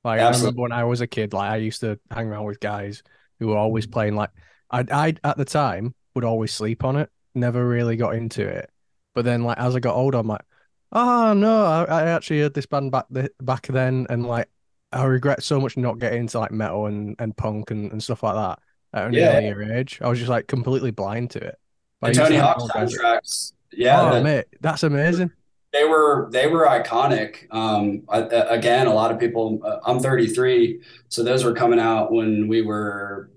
Like 0.04 0.20
Absolutely. 0.20 0.46
I 0.46 0.50
remember 0.50 0.62
when 0.62 0.72
I 0.72 0.84
was 0.84 1.02
a 1.02 1.08
kid, 1.08 1.34
like 1.34 1.52
I 1.52 1.56
used 1.58 1.82
to 1.82 2.00
hang 2.12 2.28
around 2.28 2.46
with 2.46 2.60
guys 2.60 3.02
who 3.40 3.48
were 3.48 3.58
always 3.58 3.88
playing 3.88 4.16
like 4.16 4.30
I 4.70 4.86
I 4.92 5.16
at 5.24 5.38
the 5.38 5.46
time 5.46 5.96
would 6.14 6.24
always 6.24 6.54
sleep 6.54 6.84
on 6.84 6.96
it. 6.98 7.10
Never 7.34 7.68
really 7.68 7.98
got 7.98 8.16
into 8.16 8.48
it. 8.48 8.70
But 9.16 9.26
then 9.26 9.44
like 9.44 9.58
as 9.58 9.76
I 9.76 9.80
got 9.80 9.96
older, 9.96 10.20
I'm 10.20 10.28
like, 10.28 10.46
oh 10.92 11.34
no, 11.34 11.66
I, 11.66 11.84
I 11.86 12.04
actually 12.10 12.42
heard 12.42 12.54
this 12.54 12.68
band 12.68 12.92
back 12.92 13.06
the, 13.10 13.32
back 13.42 13.68
then, 13.68 14.06
and 14.10 14.26
like 14.26 14.50
I 14.96 15.04
regret 15.06 15.44
so 15.44 15.60
much 15.60 15.78
not 15.78 16.00
getting 16.00 16.22
into 16.22 16.40
like 16.40 16.52
metal 16.52 16.86
and, 16.88 17.16
and 17.20 17.36
punk 17.36 17.72
and, 17.72 17.92
and 17.92 18.02
stuff 18.02 18.24
like 18.24 18.36
that 18.36 18.60
at 18.94 19.08
an 19.08 19.14
yeah. 19.14 19.38
earlier 19.38 19.74
age. 19.74 20.00
I 20.02 20.08
was 20.08 20.20
just 20.20 20.30
like 20.30 20.48
completely 20.48 20.92
blind 20.92 21.32
to 21.32 21.40
it. 21.40 21.56
Like, 22.02 22.14
Tony 22.14 22.38
Hawk 22.38 22.60
soundtracks. 22.60 23.54
Yeah, 23.72 24.14
oh, 24.14 24.24
mate, 24.24 24.46
that's 24.62 24.84
amazing. 24.84 25.32
They 25.74 25.84
were 25.84 26.30
they 26.32 26.48
were 26.48 26.66
iconic. 26.66 27.48
Um, 27.52 28.04
I, 28.08 28.20
again, 28.20 28.88
a 28.88 28.94
lot 28.94 29.12
of 29.12 29.20
people. 29.20 29.60
Uh, 29.64 29.80
I'm 29.86 30.00
33, 30.00 30.82
so 31.10 31.24
those 31.24 31.44
were 31.44 31.54
coming 31.54 31.80
out 31.80 32.14
when 32.14 32.48
we 32.48 32.62
were 32.62 33.32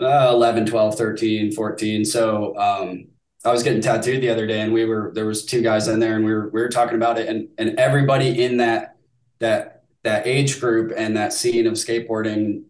uh, 0.00 0.30
11, 0.32 0.66
12, 0.66 0.96
13, 0.96 1.52
14. 1.52 2.04
So 2.04 2.56
um, 2.58 3.06
I 3.44 3.52
was 3.52 3.62
getting 3.62 3.80
tattooed 3.80 4.22
the 4.22 4.30
other 4.30 4.46
day 4.46 4.60
and 4.60 4.72
we 4.72 4.84
were 4.84 5.12
there 5.14 5.26
was 5.26 5.44
two 5.44 5.62
guys 5.62 5.88
in 5.88 6.00
there 6.00 6.16
and 6.16 6.24
we 6.24 6.32
were 6.32 6.48
we 6.50 6.60
were 6.60 6.68
talking 6.68 6.96
about 6.96 7.18
it 7.18 7.28
and 7.28 7.48
and 7.58 7.78
everybody 7.78 8.42
in 8.42 8.58
that 8.58 8.96
that 9.38 9.79
that 10.02 10.26
age 10.26 10.60
group 10.60 10.92
and 10.96 11.16
that 11.16 11.32
scene 11.32 11.66
of 11.66 11.74
skateboarding 11.74 12.64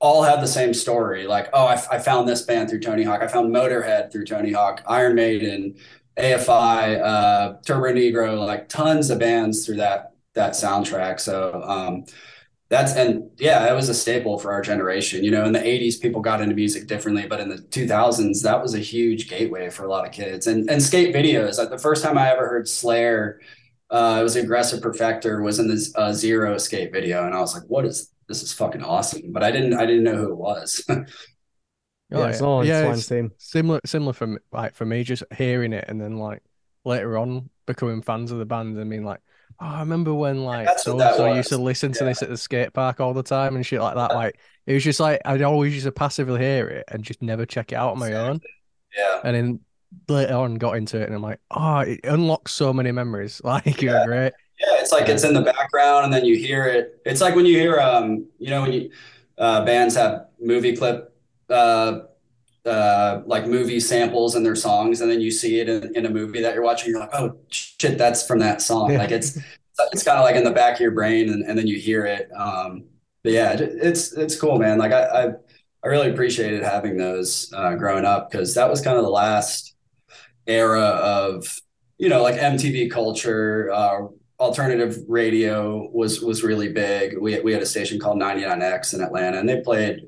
all 0.00 0.22
had 0.22 0.40
the 0.40 0.46
same 0.46 0.72
story. 0.74 1.26
Like, 1.26 1.50
oh, 1.52 1.66
I, 1.66 1.74
I 1.92 1.98
found 1.98 2.28
this 2.28 2.42
band 2.42 2.70
through 2.70 2.80
Tony 2.80 3.02
Hawk. 3.04 3.22
I 3.22 3.28
found 3.28 3.54
Motorhead 3.54 4.10
through 4.10 4.24
Tony 4.24 4.52
Hawk, 4.52 4.82
Iron 4.86 5.14
Maiden, 5.14 5.76
AFI, 6.18 7.00
uh, 7.00 7.52
Turbonegro, 7.66 8.46
like 8.46 8.68
tons 8.68 9.10
of 9.10 9.18
bands 9.18 9.64
through 9.64 9.76
that 9.76 10.14
that 10.34 10.52
soundtrack. 10.52 11.20
So 11.20 11.62
um, 11.64 12.04
that's 12.68 12.94
and 12.94 13.30
yeah, 13.38 13.70
it 13.70 13.74
was 13.74 13.88
a 13.88 13.94
staple 13.94 14.38
for 14.38 14.52
our 14.52 14.62
generation. 14.62 15.24
You 15.24 15.32
know, 15.32 15.44
in 15.44 15.52
the 15.52 15.60
'80s, 15.60 16.00
people 16.00 16.20
got 16.20 16.40
into 16.40 16.54
music 16.54 16.86
differently, 16.86 17.26
but 17.26 17.40
in 17.40 17.48
the 17.48 17.58
2000s, 17.58 18.42
that 18.42 18.62
was 18.62 18.74
a 18.74 18.78
huge 18.78 19.28
gateway 19.28 19.70
for 19.70 19.84
a 19.84 19.88
lot 19.88 20.06
of 20.06 20.12
kids. 20.12 20.46
And 20.46 20.70
and 20.70 20.82
skate 20.82 21.14
videos. 21.14 21.58
Like 21.58 21.70
the 21.70 21.78
first 21.78 22.02
time 22.02 22.16
I 22.16 22.30
ever 22.30 22.48
heard 22.48 22.68
Slayer, 22.68 23.40
uh, 23.90 24.18
it 24.20 24.22
was 24.22 24.36
Aggressive 24.36 24.80
Perfector 24.80 25.42
was 25.42 25.58
in 25.58 25.68
this 25.68 25.92
uh, 25.96 26.12
Zero 26.12 26.58
skate 26.58 26.92
video, 26.92 27.26
and 27.26 27.34
I 27.34 27.40
was 27.40 27.54
like, 27.54 27.64
what 27.68 27.84
is 27.84 28.12
this? 28.28 28.42
Is 28.42 28.52
fucking 28.52 28.82
awesome. 28.82 29.32
But 29.32 29.42
I 29.42 29.50
didn't 29.50 29.74
I 29.74 29.86
didn't 29.86 30.04
know 30.04 30.16
who 30.16 30.30
it 30.30 30.36
was. 30.36 30.84
Oh, 32.12 32.22
yeah, 32.22 32.28
it's 32.30 32.40
all 32.40 32.64
yeah, 32.64 32.92
it's 32.92 33.12
similar 33.38 33.80
similar 33.84 34.12
from 34.12 34.38
like 34.50 34.74
for 34.74 34.84
me 34.84 35.04
just 35.04 35.22
hearing 35.36 35.72
it 35.72 35.84
and 35.86 36.00
then 36.00 36.16
like 36.16 36.42
later 36.84 37.16
on 37.16 37.50
becoming 37.66 38.02
fans 38.02 38.32
of 38.32 38.38
the 38.38 38.44
band 38.44 38.76
and 38.76 38.90
being 38.90 39.04
like, 39.04 39.20
oh, 39.60 39.66
I 39.66 39.80
remember 39.80 40.12
when 40.12 40.44
like 40.44 40.68
so 40.78 40.98
so 40.98 41.32
used 41.32 41.50
to 41.50 41.58
listen 41.58 41.92
to 41.92 42.04
yeah. 42.04 42.08
this 42.08 42.22
at 42.22 42.28
the 42.28 42.36
skate 42.36 42.72
park 42.72 42.98
all 42.98 43.14
the 43.14 43.22
time 43.22 43.54
and 43.54 43.64
shit 43.64 43.80
like 43.80 43.94
that. 43.94 44.12
Like 44.12 44.40
it 44.66 44.74
was 44.74 44.82
just 44.82 44.98
like 44.98 45.20
I'd 45.24 45.42
always 45.42 45.72
used 45.72 45.86
to 45.86 45.92
passively 45.92 46.40
hear 46.40 46.68
it 46.68 46.84
and 46.88 47.04
just 47.04 47.22
never 47.22 47.46
check 47.46 47.70
it 47.70 47.76
out 47.76 47.92
on 47.92 48.00
my 48.00 48.12
own. 48.12 48.40
Yeah. 48.96 49.20
And 49.22 49.36
then 49.36 49.60
later 50.08 50.34
on 50.34 50.56
got 50.56 50.76
into 50.76 51.00
it 51.00 51.06
and 51.06 51.14
I'm 51.14 51.22
like, 51.22 51.40
oh, 51.50 51.80
it 51.80 52.00
unlocks 52.04 52.52
so 52.52 52.72
many 52.72 52.92
memories. 52.92 53.40
Like 53.44 53.82
you're 53.82 54.04
great. 54.06 54.32
Yeah, 54.60 54.80
it's 54.80 54.92
like 54.92 55.08
it's 55.08 55.24
in 55.24 55.34
the 55.34 55.40
background 55.40 56.04
and 56.04 56.12
then 56.12 56.24
you 56.24 56.36
hear 56.36 56.66
it. 56.66 57.00
It's 57.06 57.20
like 57.20 57.34
when 57.34 57.46
you 57.46 57.58
hear 57.58 57.80
um, 57.80 58.26
you 58.38 58.50
know, 58.50 58.62
when 58.62 58.72
you 58.72 58.90
uh 59.38 59.64
bands 59.64 59.94
have 59.96 60.26
movie 60.38 60.76
clip 60.76 61.10
uh, 61.50 62.00
uh, 62.64 63.22
like 63.26 63.46
movie 63.46 63.80
samples 63.80 64.36
in 64.36 64.42
their 64.42 64.54
songs, 64.54 65.00
and 65.00 65.10
then 65.10 65.20
you 65.20 65.30
see 65.30 65.60
it 65.60 65.68
in, 65.68 65.94
in, 65.96 66.06
a 66.06 66.10
movie 66.10 66.42
that 66.42 66.54
you're 66.54 66.62
watching. 66.62 66.90
You're 66.90 67.00
like, 67.00 67.14
oh 67.14 67.36
shit, 67.48 67.98
that's 67.98 68.26
from 68.26 68.38
that 68.40 68.60
song. 68.62 68.92
Yeah. 68.92 68.98
Like 68.98 69.10
it's 69.10 69.38
it's 69.92 70.02
kind 70.02 70.18
of 70.18 70.24
like 70.24 70.36
in 70.36 70.44
the 70.44 70.50
back 70.50 70.74
of 70.74 70.80
your 70.80 70.90
brain, 70.90 71.30
and, 71.30 71.42
and 71.44 71.58
then 71.58 71.66
you 71.66 71.78
hear 71.78 72.06
it. 72.06 72.30
Um, 72.36 72.84
but 73.22 73.32
yeah, 73.32 73.56
it's 73.58 74.12
it's 74.12 74.38
cool, 74.38 74.58
man. 74.58 74.78
Like 74.78 74.92
I 74.92 75.04
I, 75.04 75.26
I 75.82 75.88
really 75.88 76.10
appreciated 76.10 76.62
having 76.62 76.96
those 76.96 77.52
uh, 77.54 77.74
growing 77.74 78.04
up 78.04 78.30
because 78.30 78.54
that 78.54 78.68
was 78.68 78.80
kind 78.80 78.96
of 78.96 79.04
the 79.04 79.10
last 79.10 79.74
era 80.50 80.80
of 80.80 81.46
you 81.98 82.08
know 82.08 82.22
like 82.22 82.36
MTV 82.36 82.90
culture. 82.90 83.70
Uh, 83.72 84.08
alternative 84.38 84.96
radio 85.06 85.88
was 85.92 86.20
was 86.20 86.42
really 86.42 86.72
big. 86.72 87.18
We 87.18 87.40
we 87.40 87.52
had 87.52 87.62
a 87.62 87.66
station 87.66 87.98
called 87.98 88.18
99X 88.18 88.94
in 88.94 89.02
Atlanta, 89.02 89.38
and 89.38 89.48
they 89.48 89.60
played 89.60 90.00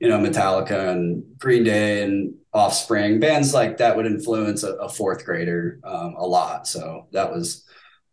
you 0.00 0.08
know, 0.08 0.18
Metallica 0.18 0.88
and 0.90 1.22
Green 1.38 1.62
Day 1.62 2.02
and 2.02 2.34
Offspring, 2.52 3.20
bands 3.20 3.54
like 3.54 3.76
that 3.76 3.94
would 3.96 4.06
influence 4.06 4.64
a, 4.64 4.72
a 4.76 4.88
fourth 4.88 5.24
grader 5.24 5.78
um, 5.84 6.16
a 6.18 6.26
lot. 6.26 6.66
So 6.66 7.06
that 7.12 7.30
was, 7.30 7.64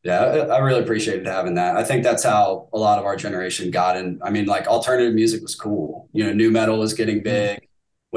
yeah, 0.03 0.19
I, 0.19 0.59
really 0.59 0.83
appreciated 0.83 1.25
having 1.25 1.55
that. 1.55 1.75
I 1.75 1.83
think 1.83 2.03
that's 2.03 2.23
how 2.23 2.69
a 2.71 2.77
lot 2.77 2.99
of 2.99 3.05
our 3.05 3.15
generation 3.15 3.71
got 3.71 3.97
in. 3.97 4.19
I 4.21 4.29
mean, 4.29 4.45
like 4.45 4.67
alternative 4.67 5.15
music 5.15 5.41
was 5.41 5.55
cool. 5.55 6.07
You 6.11 6.25
know, 6.25 6.33
nu 6.33 6.51
metal 6.51 6.77
was 6.77 6.93
getting 6.93 7.15
mm-hmm. 7.15 7.23
big, 7.23 7.66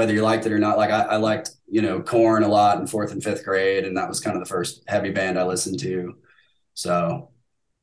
whether 0.00 0.14
you 0.14 0.22
liked 0.22 0.46
it 0.46 0.52
or 0.52 0.58
not. 0.58 0.78
Like 0.78 0.88
I, 0.88 1.02
I 1.02 1.16
liked, 1.16 1.50
you 1.68 1.82
know, 1.82 2.00
Korn 2.00 2.42
a 2.42 2.48
lot 2.48 2.80
in 2.80 2.86
fourth 2.86 3.12
and 3.12 3.22
fifth 3.22 3.44
grade, 3.44 3.84
and 3.84 3.94
that 3.98 4.08
was 4.08 4.18
kind 4.18 4.34
of 4.34 4.42
the 4.42 4.48
first 4.48 4.82
heavy 4.88 5.10
band 5.10 5.38
I 5.38 5.44
listened 5.44 5.78
to. 5.80 6.16
So 6.72 7.32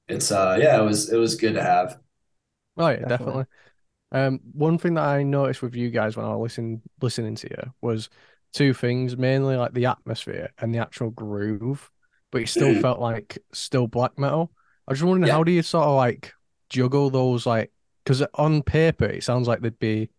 it's, 0.08 0.32
uh, 0.32 0.58
yeah, 0.60 0.82
it 0.82 0.84
was 0.84 1.14
it 1.14 1.18
was 1.18 1.36
good 1.36 1.54
to 1.54 1.62
have. 1.62 2.00
Oh 2.76 2.88
yeah, 2.88 3.06
definitely. 3.06 3.44
definitely. 3.44 3.46
Um, 4.12 4.40
one 4.52 4.80
thing 4.80 4.96
that 4.96 5.06
I 5.06 5.22
noticed 5.22 5.62
with 5.62 5.76
you 5.76 5.92
guys 5.92 6.18
when 6.18 6.26
I 6.26 6.30
was 6.30 6.54
listening 6.54 6.82
listening 7.00 7.36
to 7.36 7.50
you 7.52 7.74
was 7.82 8.10
two 8.52 8.74
things, 8.74 9.16
mainly 9.16 9.56
like 9.56 9.74
the 9.74 9.86
atmosphere 9.86 10.50
and 10.58 10.74
the 10.74 10.80
actual 10.80 11.12
groove, 11.12 11.88
but 12.32 12.42
it 12.42 12.50
still 12.50 12.74
mm. 12.74 12.82
felt 12.82 13.00
like 13.00 13.38
still 13.54 13.86
black 13.86 14.18
metal. 14.18 14.52
I 14.88 14.94
was 14.94 15.00
just 15.00 15.08
wondering 15.08 15.28
yeah. 15.28 15.34
how 15.34 15.44
do 15.44 15.52
you 15.52 15.62
sort 15.62 15.86
of 15.86 15.96
like 15.96 16.34
juggle 16.72 17.12
those 17.12 17.46
like 17.46 17.72
because 18.04 18.24
on 18.34 18.64
paper 18.64 19.06
it 19.06 19.24
sounds 19.24 19.48
like 19.48 19.62
they'd 19.62 19.78
be 19.78 20.10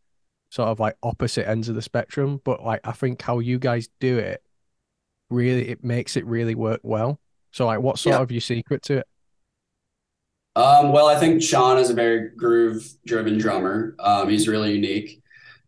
sort 0.50 0.68
of 0.68 0.80
like 0.80 0.96
opposite 1.02 1.48
ends 1.48 1.68
of 1.68 1.74
the 1.74 1.82
spectrum, 1.82 2.40
but 2.44 2.64
like 2.64 2.80
I 2.84 2.92
think 2.92 3.20
how 3.22 3.38
you 3.38 3.58
guys 3.58 3.88
do 4.00 4.18
it 4.18 4.42
really 5.30 5.68
it 5.68 5.84
makes 5.84 6.16
it 6.16 6.24
really 6.26 6.54
work 6.54 6.80
well. 6.82 7.20
So 7.50 7.66
like 7.66 7.80
what 7.80 7.98
sort 7.98 8.16
yeah. 8.16 8.22
of 8.22 8.32
your 8.32 8.40
secret 8.40 8.82
to 8.84 8.98
it? 8.98 9.06
Um, 10.56 10.92
well, 10.92 11.06
I 11.06 11.18
think 11.18 11.42
Sean 11.42 11.78
is 11.78 11.90
a 11.90 11.94
very 11.94 12.30
groove 12.30 12.90
driven 13.06 13.38
drummer. 13.38 13.94
Um, 14.00 14.28
he's 14.28 14.48
really 14.48 14.72
unique. 14.72 15.22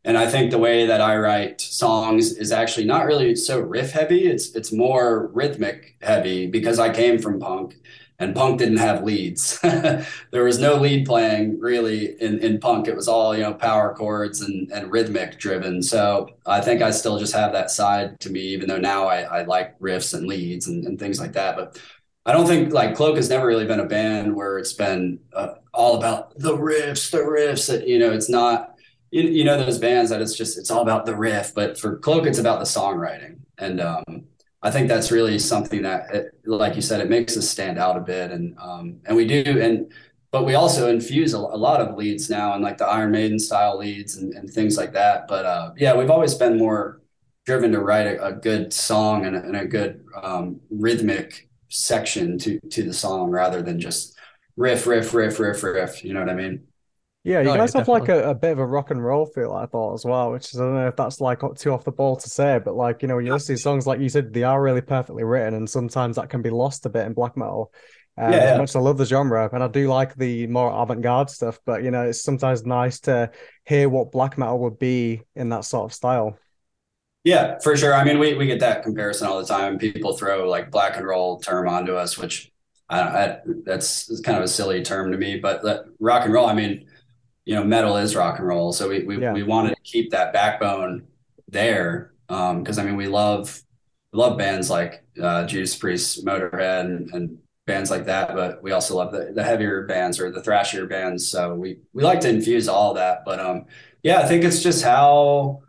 And 0.05 0.17
I 0.17 0.29
think 0.29 0.51
the 0.51 0.59
way 0.59 0.87
that 0.87 1.01
I 1.01 1.17
write 1.19 1.61
songs 1.61 2.33
is 2.33 2.53
actually 2.53 2.87
not 2.87 3.05
really 3.05 3.37
so 3.37 3.61
riff 3.61 3.93
heavy. 3.93 4.27
It's 4.27 4.55
it's 4.57 4.73
more 4.73 5.29
rhythmic 5.29 5.97
heavy 6.01 6.47
because 6.47 6.79
I 6.79 6.93
came 6.93 7.19
from 7.19 7.39
punk 7.39 7.77
and 8.21 8.35
punk 8.35 8.59
didn't 8.59 8.77
have 8.77 9.03
leads. 9.03 9.59
there 9.63 10.45
was 10.45 10.59
no 10.59 10.77
lead 10.77 11.07
playing 11.07 11.59
really 11.59 12.21
in, 12.21 12.39
in 12.41 12.61
punk. 12.61 12.87
It 12.87 12.95
was 12.95 13.09
all, 13.09 13.35
you 13.35 13.43
know, 13.43 13.55
power 13.55 13.95
chords 13.95 14.43
and, 14.43 14.71
and 14.71 14.93
rhythmic 14.93 15.39
driven. 15.39 15.83
So 15.83 16.29
I 16.45 16.61
think 16.61 16.83
I 16.83 16.91
still 16.91 17.19
just 17.19 17.33
have 17.33 17.53
that 17.53 17.71
side 17.71 18.21
to 18.21 18.31
me, 18.31 18.41
even 18.41 18.69
though 18.69 18.79
now 18.79 19.07
I, 19.07 19.23
I 19.23 19.43
like 19.45 19.79
riffs 19.81 20.13
and 20.13 20.27
leads 20.27 20.69
and, 20.69 20.85
and 20.85 20.99
things 20.99 21.19
like 21.19 21.33
that. 21.33 21.57
But 21.57 21.81
I 22.27 22.33
don't 22.33 22.47
think 22.47 22.75
like 22.75 22.95
Cloak 22.95 23.17
has 23.17 23.31
never 23.31 23.47
really 23.47 23.67
been 23.67 23.81
a 23.81 23.87
band 23.87 24.37
where 24.37 24.59
it's 24.59 24.75
been 24.75 25.19
uh, 25.33 25.55
all 25.73 25.97
about 25.97 26.39
the 26.39 26.55
riffs, 26.55 27.11
the 27.11 27.19
riffs. 27.19 27.69
That 27.69 27.89
you 27.89 27.99
know, 27.99 28.13
it's 28.13 28.29
not. 28.29 28.75
You, 29.11 29.23
you 29.23 29.43
know 29.43 29.57
those 29.57 29.79
bands 29.79 30.11
that 30.11 30.23
it's 30.23 30.37
just 30.37 30.57
it's 30.57 30.71
all 30.71 30.83
about 30.83 31.05
the 31.05 31.17
riff, 31.17 31.53
but 31.53 31.77
for 31.77 31.97
Cloak, 31.97 32.27
it's 32.27 32.39
about 32.39 32.61
the 32.61 32.65
songwriting, 32.65 33.39
and 33.59 33.81
um, 33.81 34.29
I 34.63 34.71
think 34.71 34.89
that's 34.89 35.11
really 35.11 35.39
something 35.39 35.83
that, 35.83 36.15
it, 36.15 36.35
like 36.45 36.77
you 36.77 36.83
said, 36.83 37.01
it 37.01 37.09
makes 37.09 37.37
us 37.37 37.49
stand 37.49 37.79
out 37.79 37.97
a 37.97 38.01
bit, 38.01 38.31
and 38.31 38.57
um, 38.59 39.01
and 39.07 39.17
we 39.17 39.27
do, 39.27 39.43
and 39.61 39.91
but 40.31 40.45
we 40.45 40.55
also 40.55 40.89
infuse 40.89 41.35
a, 41.35 41.39
a, 41.39 41.39
lot 41.39 41.81
of 41.81 41.97
leads 41.97 42.29
now, 42.31 42.53
and 42.55 42.63
like 42.63 42.79
the 42.79 42.87
Iron 42.87 43.11
Maiden 43.11 43.39
style 43.39 43.79
leads 43.79 44.17
and, 44.17 44.35
and 44.35 44.49
things 44.51 44.77
like 44.77 44.93
that. 44.93 45.27
But 45.29 45.47
uh, 45.47 45.73
yeah, 45.77 45.97
we've 45.97 46.11
always 46.11 46.35
been 46.35 46.59
more 46.59 47.01
driven 47.47 47.73
to 47.73 47.81
write 47.81 48.07
a, 48.07 48.27
a 48.27 48.33
good 48.33 48.73
song 48.73 49.25
and 49.27 49.35
a, 49.35 49.41
and 49.41 49.57
a 49.57 49.67
good 49.67 50.05
um, 50.23 50.61
rhythmic 50.71 51.49
section 51.69 52.39
to 52.39 52.61
to 52.61 52.83
the 52.83 52.93
song 52.93 53.31
rather 53.31 53.63
than 53.63 53.81
just 53.81 54.17
riff, 54.57 54.87
riff, 54.87 55.15
riff, 55.15 55.41
riff, 55.41 55.63
riff. 55.63 56.05
You 56.05 56.13
know 56.13 56.21
what 56.21 56.29
I 56.29 56.35
mean? 56.35 56.67
Yeah, 57.23 57.41
you 57.41 57.49
guys 57.49 57.75
have 57.75 57.87
like 57.87 58.09
a, 58.09 58.31
a, 58.31 58.35
bit 58.35 58.53
of 58.53 58.59
a 58.59 58.67
rock 58.67 58.91
and 58.91 59.05
roll 59.05 59.27
feel, 59.27 59.53
I 59.53 59.67
thought 59.67 59.93
as 59.93 60.07
well, 60.07 60.33
which 60.33 60.55
is 60.55 60.61
I 60.61 60.65
don't 60.65 60.75
know 60.75 60.89
if 60.89 60.97
that's 60.97 61.21
like 61.21 61.41
too 61.57 61.73
off 61.73 61.85
the 61.85 61.93
ball 61.93 62.17
to 62.17 62.31
say, 62.31 62.59
but 62.65 62.75
like 62.75 63.03
you 63.03 63.09
know, 63.09 63.17
when 63.17 63.27
you 63.27 63.33
listen 63.33 63.57
to 63.57 63.61
songs, 63.61 63.87
like 63.87 64.01
you 64.01 64.09
said, 64.09 64.33
they 64.33 64.43
are 64.43 64.63
really 64.63 64.81
perfectly 64.81 65.23
written, 65.23 65.53
and 65.53 65.69
sometimes 65.69 66.17
that 66.17 66.31
can 66.31 66.41
be 66.41 66.49
lost 66.49 66.87
a 66.87 66.89
bit 66.89 67.07
in 67.07 67.13
black 67.13 67.37
metal. 67.37 67.73
Um, 68.17 68.33
yeah, 68.33 68.53
yeah. 68.53 68.59
Much 68.59 68.75
I 68.75 68.79
love 68.79 68.97
the 68.97 69.05
genre, 69.05 69.51
and 69.53 69.63
I 69.63 69.69
do 69.69 69.89
like 69.89 70.15
the 70.15 70.47
more 70.47 70.71
avant-garde 70.71 71.29
stuff, 71.29 71.59
but 71.67 71.83
you 71.83 71.91
know, 71.91 72.09
it's 72.09 72.23
sometimes 72.23 72.65
nice 72.65 73.01
to 73.01 73.31
hear 73.67 73.91
what 73.91 74.13
black 74.13 74.39
metal 74.39 74.59
would 74.61 74.79
be 74.79 75.21
in 75.37 75.51
that 75.51 75.67
sort 75.67 75.91
of 75.91 75.95
style. 75.95 76.39
Yeah, 77.23 77.59
for 77.59 77.77
sure. 77.77 77.95
I 77.95 78.03
mean, 78.03 78.19
we, 78.19 78.35
we 78.35 78.47
get 78.47 78.61
that 78.61 78.83
comparison 78.83 79.27
all 79.27 79.39
the 79.39 79.47
time. 79.47 79.73
And 79.73 79.81
people 79.81 80.17
throw 80.17 80.49
like 80.49 80.71
black 80.71 80.97
and 80.97 81.07
roll 81.07 81.39
term 81.39 81.69
onto 81.69 81.95
us, 81.95 82.17
which 82.17 82.51
I, 82.89 83.01
I 83.01 83.39
that's 83.65 84.21
kind 84.23 84.39
of 84.39 84.45
a 84.45 84.49
silly 84.49 84.83
term 84.83 85.13
to 85.13 85.19
me. 85.19 85.39
But 85.39 85.63
rock 85.99 86.25
and 86.25 86.33
roll, 86.33 86.47
I 86.47 86.55
mean, 86.55 86.87
you 87.51 87.57
know, 87.57 87.65
metal 87.65 87.97
is 87.97 88.15
rock 88.15 88.39
and 88.39 88.47
roll, 88.47 88.73
so 88.73 88.89
we 88.89 89.03
we, 89.03 89.19
yeah. 89.19 89.33
we 89.33 89.43
wanted 89.43 89.71
to 89.71 89.83
keep 89.83 90.13
that 90.13 90.33
backbone 90.33 91.09
there 91.49 92.13
because 92.29 92.79
um, 92.79 92.85
I 92.85 92.85
mean, 92.85 92.97
we 92.97 93.09
love 93.09 93.61
we 94.13 94.21
love 94.21 94.39
bands 94.39 94.71
like 94.71 95.03
uh, 95.21 95.47
Judas 95.47 95.75
Priest, 95.75 96.25
Motorhead, 96.25 96.85
and, 96.85 97.11
and 97.13 97.39
bands 97.67 97.91
like 97.91 98.07
that. 98.07 98.37
But 98.37 98.63
we 98.63 98.71
also 98.71 98.95
love 98.95 99.11
the, 99.11 99.33
the 99.35 99.43
heavier 99.43 99.85
bands 99.85 100.21
or 100.21 100.31
the 100.31 100.41
thrashier 100.41 100.89
bands. 100.89 101.29
So 101.29 101.57
we 101.57 101.79
we 101.93 102.05
like 102.05 102.21
to 102.21 102.29
infuse 102.29 102.69
all 102.69 102.95
that. 102.95 103.25
But 103.25 103.41
um, 103.41 103.65
yeah, 104.05 104.21
I 104.21 104.29
think 104.29 104.45
it's 104.45 104.63
just 104.63 104.85
how 104.85 105.63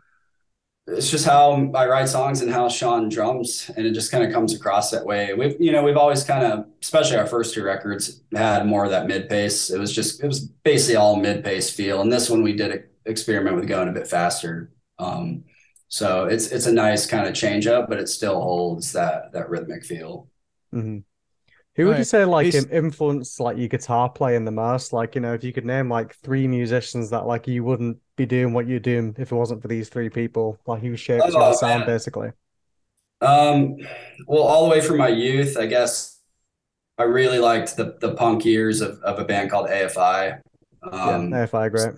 it's 0.86 1.10
just 1.10 1.24
how 1.24 1.70
I 1.74 1.86
write 1.86 2.08
songs 2.08 2.40
and 2.40 2.50
how 2.50 2.68
Sean 2.68 3.08
drums, 3.08 3.70
and 3.76 3.86
it 3.86 3.92
just 3.92 4.10
kind 4.10 4.24
of 4.24 4.32
comes 4.32 4.52
across 4.54 4.90
that 4.90 5.04
way. 5.06 5.32
We've, 5.32 5.58
you 5.60 5.70
know, 5.70 5.82
we've 5.82 5.96
always 5.96 6.24
kind 6.24 6.44
of, 6.44 6.66
especially 6.82 7.18
our 7.18 7.26
first 7.26 7.54
two 7.54 7.62
records, 7.62 8.22
had 8.34 8.66
more 8.66 8.84
of 8.84 8.90
that 8.90 9.06
mid 9.06 9.28
pace. 9.28 9.70
It 9.70 9.78
was 9.78 9.94
just, 9.94 10.22
it 10.22 10.26
was 10.26 10.40
basically 10.40 10.96
all 10.96 11.16
mid 11.16 11.44
pace 11.44 11.70
feel, 11.70 12.00
and 12.00 12.12
this 12.12 12.28
one 12.28 12.42
we 12.42 12.54
did 12.54 12.84
experiment 13.06 13.56
with 13.56 13.68
going 13.68 13.88
a 13.88 13.92
bit 13.92 14.08
faster. 14.08 14.72
Um, 14.98 15.44
so 15.88 16.24
it's 16.24 16.46
it's 16.48 16.66
a 16.66 16.72
nice 16.72 17.06
kind 17.06 17.28
of 17.28 17.34
change 17.34 17.66
up, 17.66 17.88
but 17.88 17.98
it 17.98 18.08
still 18.08 18.40
holds 18.40 18.92
that 18.92 19.32
that 19.32 19.50
rhythmic 19.50 19.84
feel. 19.84 20.28
Mm-hmm. 20.74 20.98
Who 21.76 21.86
would 21.86 21.98
you 21.98 22.04
say 22.04 22.24
like 22.26 22.52
it's... 22.52 22.66
influenced 22.66 23.40
like 23.40 23.56
your 23.56 23.68
guitar 23.68 24.10
playing 24.10 24.44
the 24.44 24.50
most? 24.50 24.92
Like, 24.92 25.14
you 25.14 25.22
know, 25.22 25.32
if 25.32 25.42
you 25.42 25.52
could 25.52 25.64
name 25.64 25.88
like 25.88 26.14
three 26.16 26.46
musicians 26.46 27.10
that 27.10 27.26
like 27.26 27.48
you 27.48 27.64
wouldn't 27.64 27.98
be 28.16 28.26
doing 28.26 28.52
what 28.52 28.66
you're 28.66 28.78
doing 28.78 29.14
if 29.18 29.32
it 29.32 29.34
wasn't 29.34 29.62
for 29.62 29.68
these 29.68 29.88
three 29.88 30.10
people, 30.10 30.58
like 30.66 30.82
who 30.82 30.96
shaped 30.96 31.24
oh, 31.26 31.30
your 31.30 31.54
sound 31.54 31.86
basically? 31.86 32.30
Um, 33.22 33.76
well, 34.26 34.42
all 34.42 34.64
the 34.64 34.70
way 34.70 34.80
from 34.82 34.98
my 34.98 35.08
youth, 35.08 35.56
I 35.56 35.66
guess 35.66 36.20
I 36.98 37.04
really 37.04 37.38
liked 37.38 37.76
the 37.76 37.96
the 38.00 38.14
punk 38.14 38.44
years 38.44 38.80
of, 38.80 38.98
of 39.00 39.18
a 39.18 39.24
band 39.24 39.50
called 39.50 39.68
AFI. 39.68 40.40
Um, 40.82 41.30
yeah, 41.30 41.46
AFI, 41.46 41.70
great. 41.70 41.94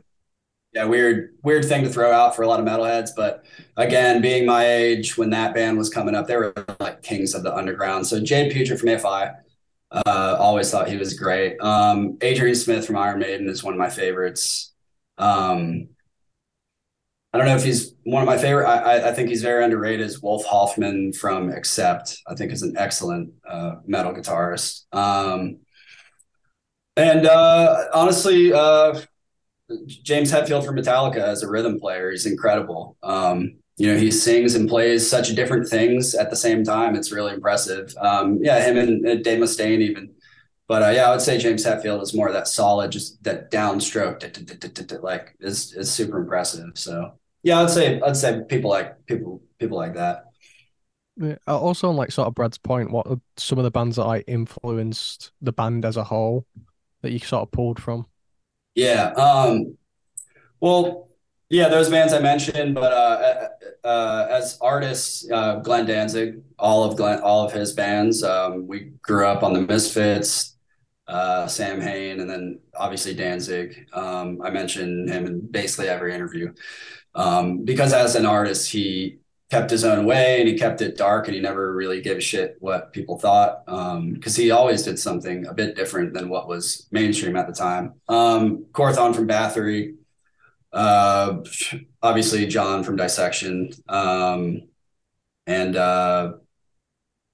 Yeah, 0.73 0.85
weird, 0.87 1.37
weird 1.45 1.65
thing 1.65 1.85
to 1.85 1.89
throw 1.89 2.11
out 2.11 2.35
for 2.35 2.43
a 2.43 2.49
lot 2.49 2.59
of 2.59 2.67
metalheads, 2.67 3.11
but 3.17 3.45
again, 3.77 4.21
being 4.21 4.45
my 4.45 4.67
age 4.67 5.17
when 5.17 5.31
that 5.31 5.55
band 5.55 5.79
was 5.79 5.89
coming 5.89 6.17
up, 6.17 6.27
they 6.27 6.37
were 6.37 6.53
like 6.81 7.01
kings 7.01 7.33
of 7.33 7.45
the 7.45 7.55
underground. 7.55 8.09
So 8.09 8.21
Jade 8.21 8.53
Puget 8.53 8.81
from 8.81 8.89
AFI, 8.89 9.37
uh, 9.94 10.37
always 10.38 10.70
thought 10.70 10.88
he 10.88 10.96
was 10.96 11.14
great. 11.14 11.59
Um, 11.61 12.18
Adrian 12.20 12.57
Smith 12.57 12.87
from 12.87 12.96
Iron 12.96 13.20
Maiden 13.20 13.48
is 13.48 13.62
one 13.62 13.74
of 13.74 13.78
my 13.78 13.90
favorites. 13.90 14.72
Um, 15.18 15.88
I 17.33 17.38
don't 17.38 17.46
know 17.46 17.57
if 17.57 17.64
he's 17.64 17.94
one 18.04 18.22
of 18.22 18.26
my 18.26 18.38
favorite. 18.38 18.66
I, 18.66 19.09
I 19.09 19.12
think 19.12 19.28
he's 19.28 19.42
very 19.42 19.64
underrated. 19.64 20.07
Is 20.07 20.22
Wolf 20.22 20.44
Hoffmann 20.44 21.12
from 21.12 21.50
Accept? 21.50 22.18
I 22.28 22.35
think 22.35 22.52
is 22.52 22.62
an 22.62 22.76
excellent 22.76 23.33
uh, 23.48 23.76
metal 23.87 24.12
guitarist. 24.12 24.85
Um, 24.92 25.59
and 26.96 27.26
uh, 27.26 27.87
honestly, 27.92 28.52
uh, 28.52 29.00
James 29.87 30.30
Hetfield 30.30 30.64
from 30.64 30.76
Metallica 30.76 31.16
as 31.16 31.42
a 31.42 31.50
rhythm 31.50 31.80
player, 31.80 32.11
he's 32.11 32.26
incredible. 32.26 32.96
Um, 33.02 33.57
you 33.77 33.93
know, 33.93 33.99
he 33.99 34.11
sings 34.11 34.55
and 34.55 34.69
plays 34.69 35.09
such 35.09 35.35
different 35.35 35.69
things 35.69 36.15
at 36.15 36.31
the 36.31 36.37
same 36.37 36.63
time. 36.65 36.95
It's 36.95 37.11
really 37.13 37.35
impressive. 37.35 37.95
Um, 37.99 38.39
yeah, 38.41 38.65
him 38.65 38.79
and, 38.79 39.05
and 39.05 39.25
Dave 39.25 39.41
Mustaine 39.41 39.81
even. 39.81 40.15
But 40.69 40.83
uh, 40.83 40.91
yeah, 40.91 41.09
I 41.09 41.11
would 41.11 41.21
say 41.21 41.39
James 41.39 41.65
Hetfield 41.65 42.03
is 42.03 42.15
more 42.15 42.29
of 42.29 42.35
that 42.35 42.49
solid, 42.49 42.93
just 42.93 43.23
that 43.25 43.51
downstroke, 43.51 45.03
like 45.03 45.37
is 45.41 45.75
is 45.75 45.91
super 45.91 46.19
impressive. 46.19 46.71
So 46.75 47.13
yeah, 47.43 47.61
I'd 47.61 47.71
say 47.71 48.01
I'd 48.01 48.17
say 48.17 48.41
people 48.49 48.71
like 48.71 49.05
people 49.07 49.43
people 49.59 49.77
like 49.77 49.95
that. 49.95 50.25
Yeah, 51.17 51.37
also, 51.47 51.91
on 51.91 51.97
like 51.97 52.11
sort 52.11 52.27
of 52.27 52.35
Brad's 52.35 52.59
point, 52.59 52.91
what 52.91 53.07
are 53.07 53.21
some 53.37 53.59
of 53.59 53.65
the 53.65 53.71
bands 53.71 53.97
that 53.97 54.05
I 54.05 54.21
influenced 54.21 55.31
the 55.41 55.53
band 55.53 55.85
as 55.85 55.97
a 55.97 56.03
whole 56.03 56.45
that 57.03 57.13
you 57.13 57.21
sort 57.21 57.43
of 57.43 57.53
pulled 57.53 57.81
from? 57.81 58.07
Yeah. 58.75 59.11
Um, 59.11 59.77
well, 60.59 61.09
yeah, 61.55 61.69
those 61.69 61.88
bands 61.88 62.12
I 62.12 62.19
mentioned, 62.19 62.75
but 62.75 62.93
uh, 62.93 63.47
uh, 63.85 63.87
uh, 63.87 64.27
as 64.29 64.59
artists, 64.61 65.31
uh, 65.31 65.57
Glenn 65.57 65.87
Danzig, 65.87 66.43
all 66.59 66.83
of 66.83 66.97
Glenn, 66.97 67.21
all 67.21 67.45
of 67.47 67.53
his 67.53 67.73
bands. 67.73 68.25
Um, 68.25 68.67
we 68.67 68.93
grew 69.03 69.25
up 69.27 69.45
on 69.45 69.53
the 69.53 69.61
Misfits, 69.61 70.57
uh, 71.07 71.47
Samhain, 71.47 72.19
and 72.19 72.29
then 72.29 72.59
obviously 72.77 73.14
Danzig. 73.14 73.88
Um, 73.93 74.43
I 74.43 74.51
mentioned 74.51 75.09
him 75.09 75.27
in 75.27 75.47
basically 75.47 75.88
every 75.88 76.12
interview 76.12 76.53
um, 77.14 77.64
because 77.64 77.93
as 77.93 78.17
an 78.17 78.27
artist, 78.27 78.73
he 78.73 79.21
kept 79.49 79.71
his 79.71 79.85
own 79.85 80.07
way 80.07 80.40
and 80.40 80.49
he 80.49 80.59
kept 80.59 80.83
it 80.83 80.97
dark 80.97 81.29
and 81.29 81.37
he 81.37 81.40
never 81.40 81.73
really 81.73 82.01
gave 82.01 82.17
a 82.17 82.21
shit 82.21 82.57
what 82.59 82.93
people 82.93 83.19
thought 83.19 83.64
because 83.67 84.38
um, 84.38 84.43
he 84.43 84.51
always 84.51 84.83
did 84.83 84.99
something 84.99 85.47
a 85.47 85.55
bit 85.55 85.77
different 85.77 86.14
than 86.14 86.29
what 86.29 86.49
was 86.49 86.88
mainstream 86.90 87.37
at 87.37 87.47
the 87.47 87.53
time. 87.53 87.93
Um, 88.09 88.64
Quorthon 88.73 89.14
from 89.14 89.29
Bathory 89.29 89.95
uh, 90.75 91.43
obviously 92.03 92.47
John 92.47 92.83
from 92.83 92.97
Dissection, 92.97 93.71
um, 93.89 94.63
and 95.47 95.77
uh, 95.77 96.35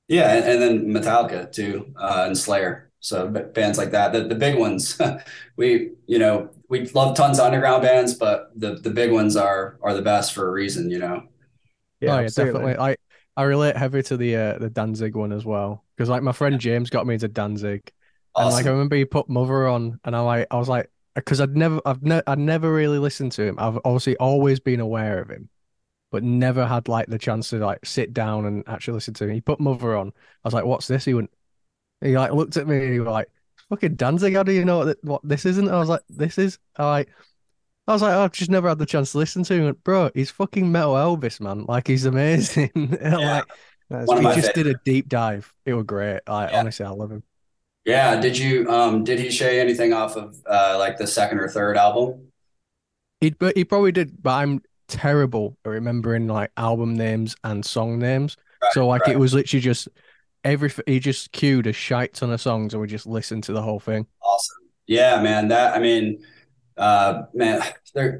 yeah, 0.08 0.34
and, 0.34 0.44
and, 0.44 0.62
then 0.62 1.02
Metallica 1.02 1.50
too, 1.50 1.92
uh, 1.96 2.24
and 2.26 2.36
Slayer. 2.36 2.90
So 3.00 3.28
bands 3.28 3.78
like 3.78 3.92
that, 3.92 4.12
the, 4.12 4.24
the 4.24 4.34
big 4.34 4.58
ones, 4.58 5.00
we 5.56 5.92
you 6.06 6.18
know 6.18 6.50
we 6.68 6.86
love 6.90 7.16
tons 7.16 7.38
of 7.38 7.46
underground 7.46 7.82
bands, 7.82 8.14
but 8.14 8.50
the 8.54 8.74
the 8.74 8.90
big 8.90 9.10
ones 9.10 9.36
are 9.36 9.78
are 9.82 9.94
the 9.94 10.02
best 10.02 10.34
for 10.34 10.46
a 10.46 10.50
reason, 10.50 10.90
you 10.90 10.98
know. 10.98 11.22
Yeah, 12.00 12.16
oh, 12.16 12.20
yeah 12.20 12.28
definitely. 12.28 12.76
I 12.76 12.96
I 13.36 13.44
relate 13.44 13.76
heavy 13.76 14.02
to 14.02 14.18
the 14.18 14.36
uh, 14.36 14.58
the 14.58 14.68
Danzig 14.68 15.16
one 15.16 15.32
as 15.32 15.46
well 15.46 15.84
because 15.96 16.10
like 16.10 16.22
my 16.22 16.32
friend 16.32 16.60
James 16.60 16.90
got 16.90 17.06
me 17.06 17.14
into 17.14 17.28
Danzig, 17.28 17.90
awesome. 18.34 18.46
and 18.46 18.54
like 18.54 18.66
I 18.66 18.70
remember 18.70 18.96
he 18.96 19.06
put 19.06 19.30
Mother 19.30 19.66
on, 19.66 19.98
and 20.04 20.14
I 20.14 20.20
like 20.20 20.46
I 20.50 20.58
was 20.58 20.68
like 20.68 20.90
because 21.14 21.40
I'd 21.40 21.56
never, 21.56 21.80
I've 21.84 22.02
ne- 22.02 22.22
I'd 22.26 22.38
never 22.38 22.72
really 22.72 22.98
listened 22.98 23.32
to 23.32 23.42
him. 23.42 23.56
I've 23.58 23.78
obviously 23.84 24.16
always 24.16 24.60
been 24.60 24.80
aware 24.80 25.20
of 25.20 25.30
him, 25.30 25.48
but 26.10 26.22
never 26.22 26.66
had 26.66 26.88
like 26.88 27.06
the 27.06 27.18
chance 27.18 27.50
to 27.50 27.58
like 27.58 27.84
sit 27.84 28.12
down 28.12 28.46
and 28.46 28.64
actually 28.66 28.94
listen 28.94 29.14
to 29.14 29.24
him. 29.24 29.30
He 29.30 29.40
put 29.40 29.60
Mother 29.60 29.96
on. 29.96 30.08
I 30.08 30.48
was 30.48 30.54
like, 30.54 30.64
"What's 30.64 30.88
this?" 30.88 31.04
He 31.04 31.14
went, 31.14 31.30
he 32.00 32.16
like 32.16 32.32
looked 32.32 32.56
at 32.56 32.66
me 32.68 32.76
and 32.76 32.92
he 32.92 33.00
was 33.00 33.08
like, 33.08 33.28
"Fucking 33.68 33.96
Danzig, 33.96 34.34
how 34.34 34.42
do 34.42 34.52
you 34.52 34.64
know 34.64 34.78
what, 34.78 34.98
what 35.02 35.20
this 35.24 35.46
isn't?" 35.46 35.68
I 35.68 35.78
was 35.78 35.88
like, 35.88 36.02
"This 36.08 36.38
is." 36.38 36.58
I 36.76 36.88
like, 36.90 37.08
I 37.90 37.92
was 37.92 38.02
like, 38.02 38.14
oh, 38.14 38.22
I've 38.22 38.32
just 38.32 38.50
never 38.50 38.68
had 38.68 38.78
the 38.78 38.86
chance 38.86 39.12
to 39.12 39.18
listen 39.18 39.42
to 39.44 39.54
him. 39.54 39.64
Went, 39.64 39.82
Bro, 39.82 40.10
he's 40.14 40.30
fucking 40.30 40.70
metal 40.70 40.94
Elvis, 40.94 41.40
man. 41.40 41.64
Like 41.64 41.88
he's 41.88 42.04
amazing. 42.04 42.70
yeah. 43.02 43.42
like 43.90 44.36
he 44.36 44.40
just 44.40 44.54
did 44.54 44.68
a 44.68 44.74
deep 44.84 45.08
dive. 45.08 45.52
It 45.64 45.74
was 45.74 45.84
great. 45.84 46.20
Like 46.28 46.52
yeah. 46.52 46.60
honestly, 46.60 46.86
I 46.86 46.90
love 46.90 47.10
him. 47.10 47.24
Yeah. 47.84 48.20
Did 48.20 48.36
you 48.36 48.68
um 48.70 49.04
did 49.04 49.18
he 49.18 49.30
say 49.30 49.60
anything 49.60 49.92
off 49.92 50.16
of 50.16 50.36
uh 50.48 50.76
like 50.78 50.98
the 50.98 51.06
second 51.06 51.38
or 51.40 51.48
third 51.48 51.76
album? 51.76 52.28
He 53.20 53.34
he 53.54 53.64
probably 53.64 53.92
did, 53.92 54.22
but 54.22 54.30
I'm 54.30 54.62
terrible 54.88 55.56
at 55.64 55.70
remembering 55.70 56.26
like 56.26 56.50
album 56.56 56.94
names 56.94 57.36
and 57.44 57.64
song 57.64 57.98
names. 57.98 58.36
Right, 58.62 58.72
so 58.72 58.86
like 58.86 59.02
right. 59.02 59.12
it 59.12 59.18
was 59.18 59.34
literally 59.34 59.60
just 59.60 59.88
every 60.44 60.70
he 60.86 61.00
just 61.00 61.32
queued 61.32 61.66
a 61.66 61.72
shite 61.72 62.14
ton 62.14 62.30
of 62.30 62.40
songs 62.40 62.74
and 62.74 62.80
we 62.80 62.88
just 62.88 63.06
listened 63.06 63.44
to 63.44 63.52
the 63.52 63.62
whole 63.62 63.80
thing. 63.80 64.06
Awesome. 64.22 64.56
Yeah, 64.86 65.22
man. 65.22 65.48
That 65.48 65.74
I 65.74 65.78
mean, 65.78 66.24
uh, 66.80 67.26
man, 67.34 67.62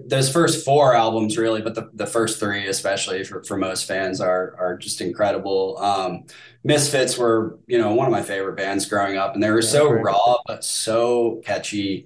those 0.04 0.30
first 0.30 0.66
four 0.66 0.94
albums 0.94 1.38
really, 1.38 1.62
but 1.62 1.74
the, 1.74 1.88
the 1.94 2.06
first 2.06 2.38
three, 2.38 2.66
especially 2.66 3.24
for, 3.24 3.42
for 3.42 3.56
most 3.56 3.88
fans, 3.88 4.20
are 4.20 4.54
are 4.58 4.76
just 4.76 5.00
incredible. 5.00 5.78
Um, 5.78 6.24
Misfits 6.62 7.16
were, 7.16 7.58
you 7.66 7.78
know, 7.78 7.94
one 7.94 8.06
of 8.06 8.12
my 8.12 8.20
favorite 8.20 8.58
bands 8.58 8.84
growing 8.84 9.16
up, 9.16 9.32
and 9.32 9.42
they 9.42 9.50
were 9.50 9.62
yeah, 9.62 9.68
so 9.68 9.90
raw 9.90 10.36
but 10.46 10.62
so 10.62 11.40
catchy. 11.42 12.04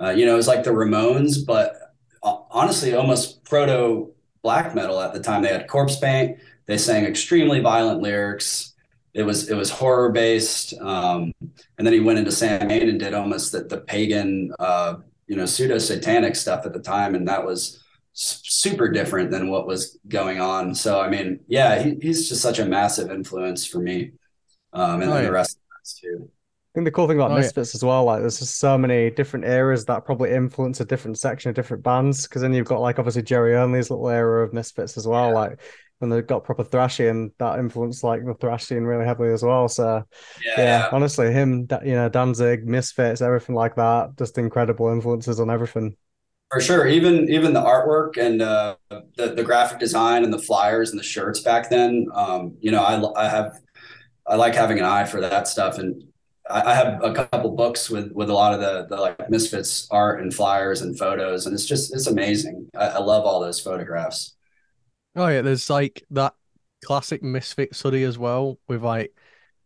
Uh, 0.00 0.10
you 0.10 0.26
know, 0.26 0.34
it 0.34 0.36
was 0.36 0.46
like 0.46 0.62
the 0.62 0.70
Ramones, 0.70 1.44
but 1.44 1.74
uh, 2.22 2.36
honestly, 2.52 2.94
almost 2.94 3.42
proto 3.42 4.12
black 4.42 4.76
metal 4.76 5.00
at 5.00 5.12
the 5.12 5.18
time. 5.20 5.42
They 5.42 5.52
had 5.52 5.66
corpse 5.66 5.98
paint. 5.98 6.38
They 6.66 6.78
sang 6.78 7.04
extremely 7.04 7.58
violent 7.58 8.00
lyrics. 8.00 8.74
It 9.12 9.24
was 9.24 9.50
it 9.50 9.56
was 9.56 9.70
horror 9.70 10.12
based, 10.12 10.72
um, 10.74 11.32
and 11.40 11.84
then 11.84 11.92
he 11.92 12.00
went 12.00 12.20
into 12.20 12.30
Samhain 12.30 12.88
and 12.88 13.00
did 13.00 13.12
almost 13.12 13.50
the, 13.50 13.64
the 13.64 13.78
pagan 13.78 14.52
uh, 14.60 14.96
you 15.26 15.36
know 15.36 15.46
pseudo 15.46 15.78
satanic 15.78 16.36
stuff 16.36 16.66
at 16.66 16.72
the 16.72 16.80
time, 16.80 17.14
and 17.14 17.28
that 17.28 17.44
was 17.44 17.82
super 18.12 18.88
different 18.88 19.30
than 19.30 19.50
what 19.50 19.66
was 19.66 19.98
going 20.08 20.40
on. 20.40 20.74
So 20.74 21.00
I 21.00 21.08
mean, 21.08 21.40
yeah, 21.48 21.82
he, 21.82 21.96
he's 22.00 22.28
just 22.28 22.42
such 22.42 22.58
a 22.58 22.64
massive 22.64 23.10
influence 23.10 23.66
for 23.66 23.78
me, 23.78 24.12
um, 24.72 25.02
and 25.02 25.10
oh, 25.10 25.14
then 25.14 25.22
yeah. 25.22 25.28
the 25.28 25.32
rest 25.32 25.56
of 25.56 25.80
us 25.80 26.00
too. 26.00 26.30
I 26.76 26.78
think 26.78 26.84
the 26.84 26.90
cool 26.90 27.08
thing 27.08 27.16
about 27.16 27.30
oh, 27.30 27.36
Misfits 27.36 27.72
yeah. 27.72 27.78
as 27.78 27.84
well, 27.84 28.04
like 28.04 28.20
there's 28.20 28.38
just 28.38 28.58
so 28.58 28.76
many 28.76 29.10
different 29.10 29.46
eras 29.46 29.86
that 29.86 30.04
probably 30.04 30.32
influence 30.32 30.78
a 30.80 30.84
different 30.84 31.18
section 31.18 31.48
of 31.48 31.54
different 31.54 31.82
bands. 31.82 32.28
Because 32.28 32.42
then 32.42 32.52
you've 32.52 32.66
got 32.66 32.82
like 32.82 32.98
obviously 32.98 33.22
Jerry 33.22 33.56
Only's 33.56 33.88
little 33.88 34.10
era 34.10 34.44
of 34.44 34.52
Misfits 34.52 34.98
as 34.98 35.06
well. 35.06 35.28
Yeah. 35.28 35.34
Like 35.34 35.60
when 35.98 36.10
they 36.10 36.22
got 36.22 36.44
proper 36.44 36.64
thrashy 36.64 37.08
and 37.10 37.30
that 37.38 37.58
influenced 37.58 38.04
like 38.04 38.24
the 38.24 38.34
thrash 38.34 38.64
scene 38.64 38.84
really 38.84 39.04
heavily 39.04 39.32
as 39.32 39.42
well. 39.42 39.68
So 39.68 40.04
yeah, 40.44 40.54
yeah 40.58 40.88
honestly, 40.92 41.32
him, 41.32 41.66
you 41.84 41.94
know, 41.94 42.08
Danzig, 42.08 42.66
Misfits, 42.66 43.22
everything 43.22 43.54
like 43.54 43.76
that, 43.76 44.16
just 44.18 44.38
incredible 44.38 44.88
influences 44.88 45.40
on 45.40 45.50
everything. 45.50 45.96
For 46.50 46.60
sure, 46.60 46.86
even 46.86 47.28
even 47.28 47.52
the 47.52 47.62
artwork 47.62 48.16
and 48.18 48.40
uh, 48.40 48.76
the 48.88 49.34
the 49.34 49.42
graphic 49.42 49.80
design 49.80 50.22
and 50.22 50.32
the 50.32 50.38
flyers 50.38 50.90
and 50.90 50.98
the 50.98 51.04
shirts 51.04 51.40
back 51.40 51.70
then. 51.70 52.06
Um, 52.14 52.56
you 52.60 52.70
know, 52.70 52.84
I 52.84 53.24
I 53.24 53.28
have 53.28 53.58
I 54.28 54.36
like 54.36 54.54
having 54.54 54.78
an 54.78 54.84
eye 54.84 55.06
for 55.06 55.20
that 55.20 55.48
stuff, 55.48 55.78
and 55.78 56.04
I, 56.48 56.62
I 56.70 56.74
have 56.74 57.02
a 57.02 57.12
couple 57.12 57.50
books 57.56 57.90
with 57.90 58.12
with 58.12 58.30
a 58.30 58.32
lot 58.32 58.54
of 58.54 58.60
the 58.60 58.86
the 58.88 59.00
like 59.00 59.28
Misfits 59.28 59.88
art 59.90 60.20
and 60.20 60.32
flyers 60.32 60.82
and 60.82 60.96
photos, 60.96 61.46
and 61.46 61.54
it's 61.54 61.66
just 61.66 61.92
it's 61.92 62.06
amazing. 62.06 62.68
I, 62.76 62.86
I 62.86 62.98
love 62.98 63.24
all 63.24 63.40
those 63.40 63.60
photographs. 63.60 64.35
Oh 65.16 65.28
yeah, 65.28 65.42
there's 65.42 65.70
like 65.70 66.04
that 66.10 66.34
classic 66.84 67.22
Misfits 67.22 67.80
hoodie 67.80 68.04
as 68.04 68.18
well 68.18 68.58
with 68.68 68.82
like 68.82 69.16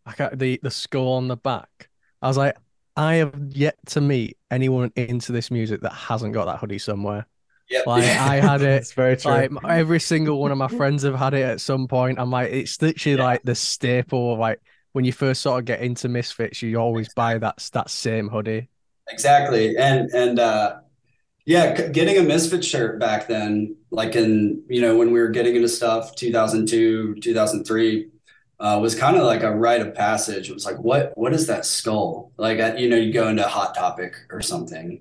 I 0.07 0.15
got 0.15 0.39
the 0.39 0.59
the 0.63 0.71
skull 0.71 1.15
on 1.15 1.29
the 1.29 1.37
back. 1.37 1.89
I 2.23 2.29
was 2.29 2.37
like, 2.37 2.57
I 2.97 3.17
have 3.17 3.35
yet 3.49 3.77
to 3.87 4.01
meet 4.01 4.39
anyone 4.51 4.93
into 4.97 5.33
this 5.33 5.51
music 5.51 5.81
that 5.83 5.93
hasn't 5.93 6.35
got 6.35 6.47
that 6.47 6.59
hoodie 6.59 6.79
somewhere. 6.79 7.27
Yeah, 7.69 7.83
like 7.87 8.05
I 8.05 8.37
had 8.37 8.63
it. 8.63 8.65
it's 8.83 8.93
very 8.93 9.17
true. 9.17 9.33
Like 9.33 9.51
every 9.69 10.01
single 10.01 10.41
one 10.41 10.53
of 10.53 10.59
my 10.59 10.69
friends 10.69 11.03
have 11.03 11.15
had 11.15 11.35
it 11.35 11.43
at 11.43 11.61
some 11.61 11.87
point. 11.89 12.19
I'm 12.19 12.31
like, 12.31 12.51
it's 12.51 12.81
literally 12.81 13.19
yeah. 13.19 13.25
like 13.25 13.43
the 13.43 13.55
staple 13.55 14.33
of 14.33 14.39
like 14.39 14.61
when 14.93 15.05
you 15.05 15.13
first 15.13 15.43
sort 15.43 15.61
of 15.61 15.65
get 15.65 15.81
into 15.81 16.09
Misfits, 16.09 16.63
you 16.63 16.77
always 16.77 17.13
buy 17.15 17.39
that 17.39 17.69
that 17.73 17.91
same 17.91 18.29
hoodie. 18.29 18.69
Exactly, 19.09 19.77
and 19.77 20.11
and 20.11 20.39
uh, 20.39 20.81
yeah, 21.47 21.89
getting 21.89 22.19
a 22.19 22.23
Misfit 22.23 22.65
shirt 22.65 23.01
back 23.01 23.27
then, 23.27 23.77
like 23.91 24.15
in, 24.15 24.63
you 24.69 24.81
know, 24.81 24.97
when 24.97 25.13
we 25.13 25.21
were 25.21 25.31
getting 25.31 25.57
into 25.57 25.69
stuff 25.69 26.15
2002, 26.15 27.17
2003, 27.17 28.09
uh, 28.61 28.79
was 28.81 28.95
kind 28.95 29.17
of 29.17 29.25
like 29.25 29.43
a 29.43 29.51
rite 29.55 29.81
of 29.81 29.95
passage. 29.95 30.51
It 30.51 30.55
was 30.55 30.67
like, 30.67 30.79
what 30.79 31.17
what 31.17 31.33
is 31.33 31.47
that 31.47 31.65
skull? 31.65 32.33
Like, 32.37 32.59
you 32.79 32.89
know, 32.89 32.97
you 32.97 33.13
go 33.13 33.29
into 33.29 33.45
a 33.45 33.49
Hot 33.49 33.75
Topic 33.75 34.15
or 34.31 34.43
something. 34.43 35.01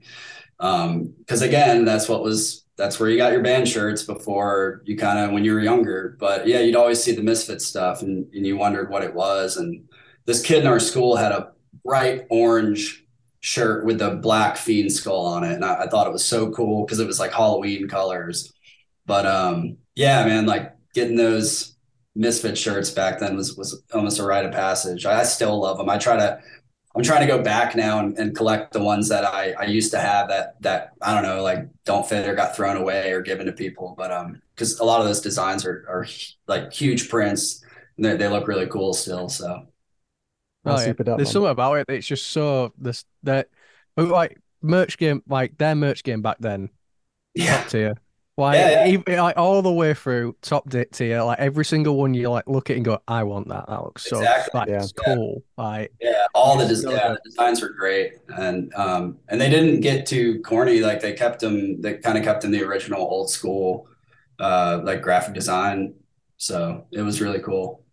Um, 0.59 1.13
Because 1.19 1.41
um, 1.41 1.47
again, 1.49 1.85
that's 1.85 2.07
what 2.09 2.23
was 2.23 2.65
that's 2.77 2.99
where 2.99 3.09
you 3.09 3.17
got 3.17 3.33
your 3.33 3.43
band 3.43 3.67
shirts 3.67 4.03
before 4.03 4.81
you 4.85 4.97
kind 4.97 5.19
of 5.19 5.31
when 5.31 5.43
you 5.43 5.53
were 5.53 5.59
younger. 5.59 6.15
But 6.19 6.47
yeah, 6.47 6.61
you'd 6.61 6.77
always 6.77 7.03
see 7.03 7.11
the 7.13 7.21
Misfit 7.21 7.61
stuff, 7.61 8.01
and, 8.01 8.33
and 8.33 8.45
you 8.45 8.57
wondered 8.57 8.89
what 8.89 9.03
it 9.03 9.13
was. 9.13 9.57
And 9.57 9.87
this 10.25 10.41
kid 10.41 10.59
in 10.59 10.67
our 10.67 10.79
school 10.79 11.17
had 11.17 11.33
a 11.33 11.51
bright 11.83 12.25
orange 12.29 13.05
shirt 13.41 13.85
with 13.85 13.99
the 13.99 14.11
black 14.11 14.57
fiend 14.57 14.91
skull 14.91 15.25
on 15.25 15.43
it, 15.43 15.53
and 15.53 15.65
I, 15.65 15.83
I 15.83 15.87
thought 15.87 16.07
it 16.07 16.13
was 16.13 16.25
so 16.25 16.51
cool 16.51 16.85
because 16.85 16.99
it 16.99 17.07
was 17.07 17.19
like 17.19 17.31
Halloween 17.31 17.87
colors. 17.87 18.53
But 19.05 19.25
um, 19.25 19.77
yeah, 19.95 20.25
man, 20.25 20.45
like 20.45 20.75
getting 20.93 21.15
those 21.15 21.75
Misfit 22.15 22.57
shirts 22.57 22.91
back 22.91 23.19
then 23.19 23.35
was 23.35 23.55
was 23.55 23.83
almost 23.93 24.19
a 24.19 24.23
rite 24.23 24.45
of 24.45 24.51
passage. 24.51 25.05
I 25.05 25.23
still 25.23 25.59
love 25.59 25.77
them. 25.77 25.89
I 25.89 25.97
try 25.97 26.17
to 26.17 26.39
I'm 26.95 27.03
trying 27.03 27.21
to 27.21 27.27
go 27.27 27.41
back 27.41 27.75
now 27.75 27.99
and, 27.99 28.17
and 28.17 28.35
collect 28.35 28.73
the 28.73 28.83
ones 28.83 29.09
that 29.09 29.23
I, 29.23 29.53
I 29.53 29.65
used 29.65 29.91
to 29.91 29.99
have 29.99 30.27
that 30.29 30.61
that 30.61 30.93
I 31.01 31.13
don't 31.13 31.23
know 31.23 31.43
like 31.43 31.67
don't 31.85 32.07
fit 32.07 32.27
or 32.27 32.35
got 32.35 32.55
thrown 32.55 32.77
away 32.77 33.11
or 33.11 33.21
given 33.21 33.45
to 33.45 33.53
people. 33.53 33.93
But 33.97 34.11
um, 34.11 34.41
because 34.55 34.79
a 34.79 34.83
lot 34.83 34.99
of 34.99 35.07
those 35.07 35.21
designs 35.21 35.65
are 35.65 35.85
are 35.87 36.07
like 36.47 36.73
huge 36.73 37.09
prints 37.09 37.63
they 37.99 38.27
look 38.27 38.47
really 38.47 38.67
cool 38.67 38.93
still. 38.93 39.29
So. 39.29 39.67
Oh, 40.65 40.79
yeah. 40.79 40.93
There's 41.15 41.31
something 41.31 41.49
about 41.49 41.75
it. 41.75 41.85
It's 41.89 42.07
just 42.07 42.27
so 42.27 42.73
this 42.77 43.05
that 43.23 43.49
like 43.95 44.37
merch 44.61 44.97
game 44.97 45.23
like 45.27 45.57
their 45.57 45.75
merch 45.75 46.03
game 46.03 46.21
back 46.21 46.37
then. 46.39 46.69
Yeah. 47.33 47.57
Top 47.57 47.69
tier. 47.69 47.95
Like, 48.39 48.55
yeah, 48.55 48.85
yeah. 48.85 48.87
Even, 48.87 49.17
like 49.17 49.37
all 49.37 49.61
the 49.61 49.71
way 49.71 49.93
through 49.93 50.33
top 50.41 50.69
tier, 50.93 51.21
like 51.23 51.39
every 51.39 51.65
single 51.65 51.97
one 51.97 52.13
you 52.13 52.29
like 52.29 52.47
look 52.47 52.69
at 52.69 52.77
and 52.77 52.85
go, 52.85 53.01
I 53.05 53.23
want 53.23 53.49
that. 53.49 53.67
That 53.67 53.83
looks 53.83 54.05
so 54.05 54.19
exactly. 54.19 54.59
like, 54.59 54.69
yeah. 54.69 54.85
cool. 55.05 55.43
Like 55.57 55.91
yeah, 55.99 56.25
all 56.33 56.57
the, 56.57 56.65
des- 56.65 56.75
the 56.75 57.19
designs 57.25 57.61
were 57.61 57.69
great, 57.69 58.13
and 58.29 58.73
um, 58.75 59.17
and 59.27 59.41
they 59.41 59.49
didn't 59.49 59.81
get 59.81 60.05
too 60.05 60.41
corny. 60.41 60.79
Like 60.79 61.01
they 61.01 61.11
kept 61.11 61.41
them, 61.41 61.81
they 61.81 61.95
kind 61.95 62.17
of 62.17 62.23
kept 62.23 62.45
in 62.45 62.51
the 62.51 62.63
original 62.63 63.01
old 63.01 63.29
school, 63.29 63.89
uh, 64.39 64.79
like 64.83 65.01
graphic 65.01 65.33
design. 65.33 65.95
So 66.37 66.85
it 66.93 67.01
was 67.01 67.19
really 67.19 67.39
cool. 67.39 67.83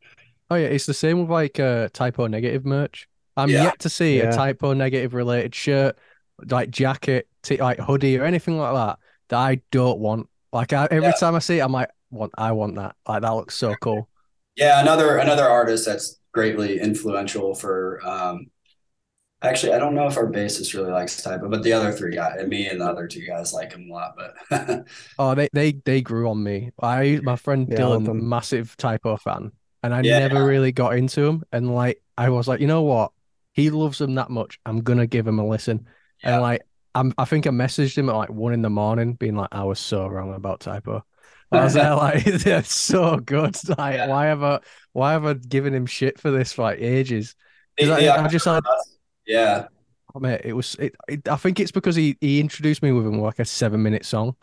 Oh 0.51 0.55
yeah, 0.55 0.67
it's 0.67 0.87
the 0.87 0.95
same 0.95 1.21
with 1.21 1.31
like 1.31 1.59
uh 1.59 1.89
Type 1.93 2.19
O 2.19 2.27
Negative 2.27 2.65
merch. 2.65 3.09
I'm 3.37 3.51
yeah. 3.51 3.65
yet 3.65 3.81
to 3.81 3.89
see 3.89 4.21
a 4.21 4.33
Type 4.33 4.63
O 4.63 4.73
Negative 4.73 5.13
related 5.13 5.55
shirt, 5.55 5.99
like 6.51 6.71
jacket, 6.71 7.29
t- 7.43 7.59
like 7.59 7.79
hoodie 7.79 8.19
or 8.19 8.25
anything 8.25 8.59
like 8.59 8.75
that 8.75 8.99
that 9.29 9.39
I 9.39 9.61
don't 9.71 9.99
want 9.99 10.29
like 10.53 10.73
I, 10.73 10.89
every 10.91 11.09
yeah. 11.09 11.13
time 11.13 11.35
I 11.35 11.41
see 11.41 11.59
it, 11.59 11.63
I'm 11.63 11.73
like, 11.73 11.91
want 12.11 12.33
I 12.39 12.53
want 12.53 12.77
that. 12.77 12.97
Like 13.07 13.23
that 13.23 13.31
looks 13.31 13.55
so 13.55 13.75
cool. 13.81 14.09
Yeah, 14.57 14.81
another 14.81 15.19
another 15.19 15.49
artist 15.49 15.85
that's 15.87 16.19
greatly 16.33 16.81
influential 16.81 17.55
for. 17.55 18.01
um 18.07 18.47
Actually, 19.43 19.75
I 19.75 19.79
don't 19.79 19.95
know 19.95 20.07
if 20.07 20.17
our 20.17 20.33
bassist 20.33 20.73
really 20.73 20.91
likes 20.91 21.23
Type 21.23 21.43
O, 21.43 21.49
but 21.51 21.63
the 21.63 21.75
other 21.75 21.93
three 21.93 22.15
guys, 22.15 22.41
and 22.41 22.49
me 22.49 22.67
and 22.69 22.81
the 22.81 22.87
other 22.87 23.07
two 23.07 23.25
guys 23.27 23.53
like 23.53 23.73
him 23.73 23.91
a 23.91 23.93
lot. 23.93 24.17
But 24.17 24.87
oh, 25.19 25.35
they 25.35 25.51
they 25.53 25.73
they 25.73 26.01
grew 26.01 26.31
on 26.31 26.43
me. 26.43 26.71
I 26.81 27.21
my 27.23 27.37
friend 27.37 27.69
yeah, 27.71 27.77
Dylan, 27.77 28.23
massive 28.23 28.77
Type 28.79 29.05
O 29.05 29.19
fan, 29.19 29.53
and 29.87 29.95
I 29.95 30.03
yeah. 30.03 30.19
never 30.19 30.45
really 30.45 30.73
got 30.73 30.97
into 30.97 31.25
him. 31.25 31.45
And 31.53 31.75
like 31.75 32.03
I 32.19 32.29
was 32.29 32.49
like, 32.49 32.61
you 32.61 32.67
know 32.67 32.83
what? 32.83 33.13
He 33.53 33.71
loves 33.71 33.99
them 33.99 34.15
that 34.17 34.31
much. 34.31 34.61
I'm 34.67 34.83
gonna 34.83 35.07
give 35.07 35.27
him 35.27 35.39
a 35.39 35.47
listen. 35.47 35.87
Yeah. 36.23 36.35
And 36.35 36.43
like 36.43 36.63
I'm, 36.95 37.15
I 37.19 37.25
think 37.25 37.47
I 37.47 37.51
messaged 37.51 37.97
him 37.97 38.09
at 38.09 38.17
like 38.17 38.31
one 38.31 38.53
in 38.53 38.63
the 38.63 38.71
morning, 38.71 39.15
being 39.15 39.37
like, 39.37 39.51
I 39.53 39.65
was 39.65 39.79
so 39.79 40.07
wrong 40.07 40.35
about 40.35 40.61
Type 40.61 40.89
O. 40.89 41.03
I 41.53 41.65
was 41.65 41.75
there 41.75 41.95
like, 41.95 42.25
they're 42.25 42.65
so 42.65 43.19
good. 43.19 43.57
Like, 43.79 43.97
yeah. 43.97 44.09
why 44.09 44.27
have 44.27 44.43
I, 44.43 44.61
why 44.93 45.13
have 45.13 45.25
I 45.25 45.35
given 45.35 45.75
him 45.75 45.87
shit 45.87 46.19
for 46.19 46.31
this 46.31 46.53
for 46.53 46.63
like 46.63 46.81
ages? 46.81 47.37
I, 47.79 48.09
I, 48.09 48.29
just 48.29 48.47
had, 48.47 48.65
yeah. 49.27 49.67
Oh, 50.15 50.19
mate, 50.19 50.41
it 50.45 50.55
was. 50.55 50.75
It, 50.77 50.97
it, 51.07 51.29
I 51.29 51.37
think 51.37 51.61
it's 51.61 51.71
because 51.71 51.95
he 51.95 52.17
he 52.23 52.41
introduced 52.41 52.83
me 52.83 52.91
with 52.91 53.07
him 53.07 53.21
like 53.21 53.39
a 53.39 53.45
seven 53.45 53.83
minute 53.83 54.07
song, 54.07 54.35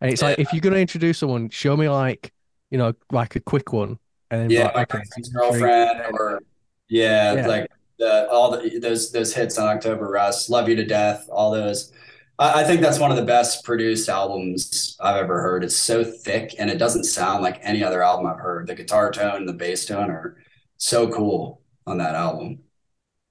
and 0.00 0.10
it's 0.10 0.22
yeah. 0.22 0.28
like 0.28 0.38
if 0.38 0.54
you're 0.54 0.62
gonna 0.62 0.76
introduce 0.76 1.18
someone, 1.18 1.50
show 1.50 1.76
me 1.76 1.90
like 1.90 2.32
you 2.70 2.78
know 2.78 2.94
like 3.12 3.36
a 3.36 3.40
quick 3.40 3.74
one, 3.74 3.98
and 4.30 4.42
then 4.42 4.50
yeah, 4.50 4.70
like, 4.74 4.94
okay, 4.94 5.04
girlfriend 5.32 6.00
or 6.12 6.42
yeah, 6.88 7.34
yeah, 7.34 7.46
like 7.46 7.70
the 7.98 8.28
all 8.30 8.50
the 8.50 8.78
those 8.78 9.10
those 9.12 9.34
hits 9.34 9.58
on 9.58 9.68
October 9.68 10.08
Rust, 10.08 10.50
Love 10.50 10.68
You 10.68 10.76
to 10.76 10.84
Death, 10.84 11.28
all 11.30 11.50
those. 11.50 11.92
I, 12.38 12.60
I 12.60 12.64
think 12.64 12.80
that's 12.80 12.98
one 12.98 13.10
of 13.10 13.16
the 13.16 13.24
best 13.24 13.64
produced 13.64 14.08
albums 14.08 14.96
I've 15.00 15.16
ever 15.16 15.40
heard. 15.40 15.64
It's 15.64 15.76
so 15.76 16.04
thick 16.04 16.54
and 16.58 16.70
it 16.70 16.78
doesn't 16.78 17.04
sound 17.04 17.42
like 17.42 17.58
any 17.62 17.82
other 17.82 18.02
album 18.02 18.26
I've 18.26 18.38
heard. 18.38 18.66
The 18.66 18.74
guitar 18.74 19.10
tone, 19.10 19.46
the 19.46 19.52
bass 19.52 19.86
tone 19.86 20.10
are 20.10 20.36
so 20.76 21.08
cool 21.08 21.62
on 21.86 21.98
that 21.98 22.14
album. 22.14 22.60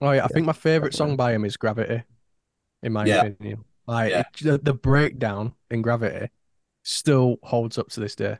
Oh 0.01 0.11
yeah, 0.11 0.25
I 0.25 0.27
think 0.27 0.45
my 0.45 0.53
favorite 0.53 0.93
song 0.93 1.15
by 1.15 1.33
him 1.33 1.45
is 1.45 1.57
Gravity. 1.57 2.03
In 2.83 2.93
my 2.93 3.05
yeah. 3.05 3.23
opinion, 3.23 3.65
like 3.87 4.11
yeah. 4.11 4.23
the, 4.41 4.57
the 4.59 4.73
breakdown 4.73 5.53
in 5.71 5.81
Gravity 5.81 6.29
still 6.83 7.37
holds 7.41 7.77
up 7.77 7.89
to 7.89 7.99
this 7.99 8.15
day. 8.15 8.37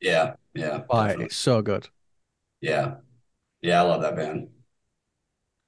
Yeah, 0.00 0.34
yeah, 0.54 0.82
like 0.88 1.08
definitely. 1.08 1.24
it's 1.26 1.36
so 1.36 1.62
good. 1.62 1.88
Yeah, 2.60 2.96
yeah, 3.62 3.82
I 3.82 3.86
love 3.86 4.02
that 4.02 4.16
band. 4.16 4.48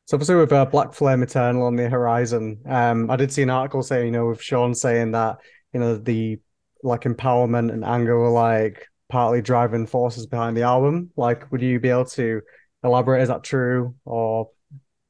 So 0.07 0.17
obviously 0.17 0.37
with 0.37 0.53
uh, 0.53 0.65
Black 0.65 0.95
Flame 0.95 1.23
Eternal 1.23 1.65
on 1.65 1.77
the 1.77 1.89
horizon, 1.89 2.61
um, 2.67 3.11
I 3.11 3.17
did 3.17 3.31
see 3.31 3.43
an 3.43 3.51
article 3.51 3.83
saying, 3.83 4.07
you 4.07 4.13
know, 4.13 4.27
with 4.27 4.43
Sean 4.43 4.75
saying 4.75 5.13
that, 5.13 5.37
you 5.73 5.81
know, 5.81 5.99
the 5.99 6.39
like 6.83 7.03
empowerment 7.03 7.73
and 7.73 7.85
anger 7.85 8.19
were 8.19 8.31
like 8.31 8.87
partly 9.09 9.43
driving 9.43 9.87
forces 9.87 10.27
behind 10.27 10.57
the 10.57 10.63
album. 10.63 11.11
Like, 11.17 11.51
would 11.53 11.61
you 11.63 11.79
be 11.81 11.91
able 11.91 12.07
to 12.07 12.41
elaborate? 12.83 13.23
Is 13.23 13.29
that 13.29 13.43
true, 13.43 13.95
or 14.05 14.49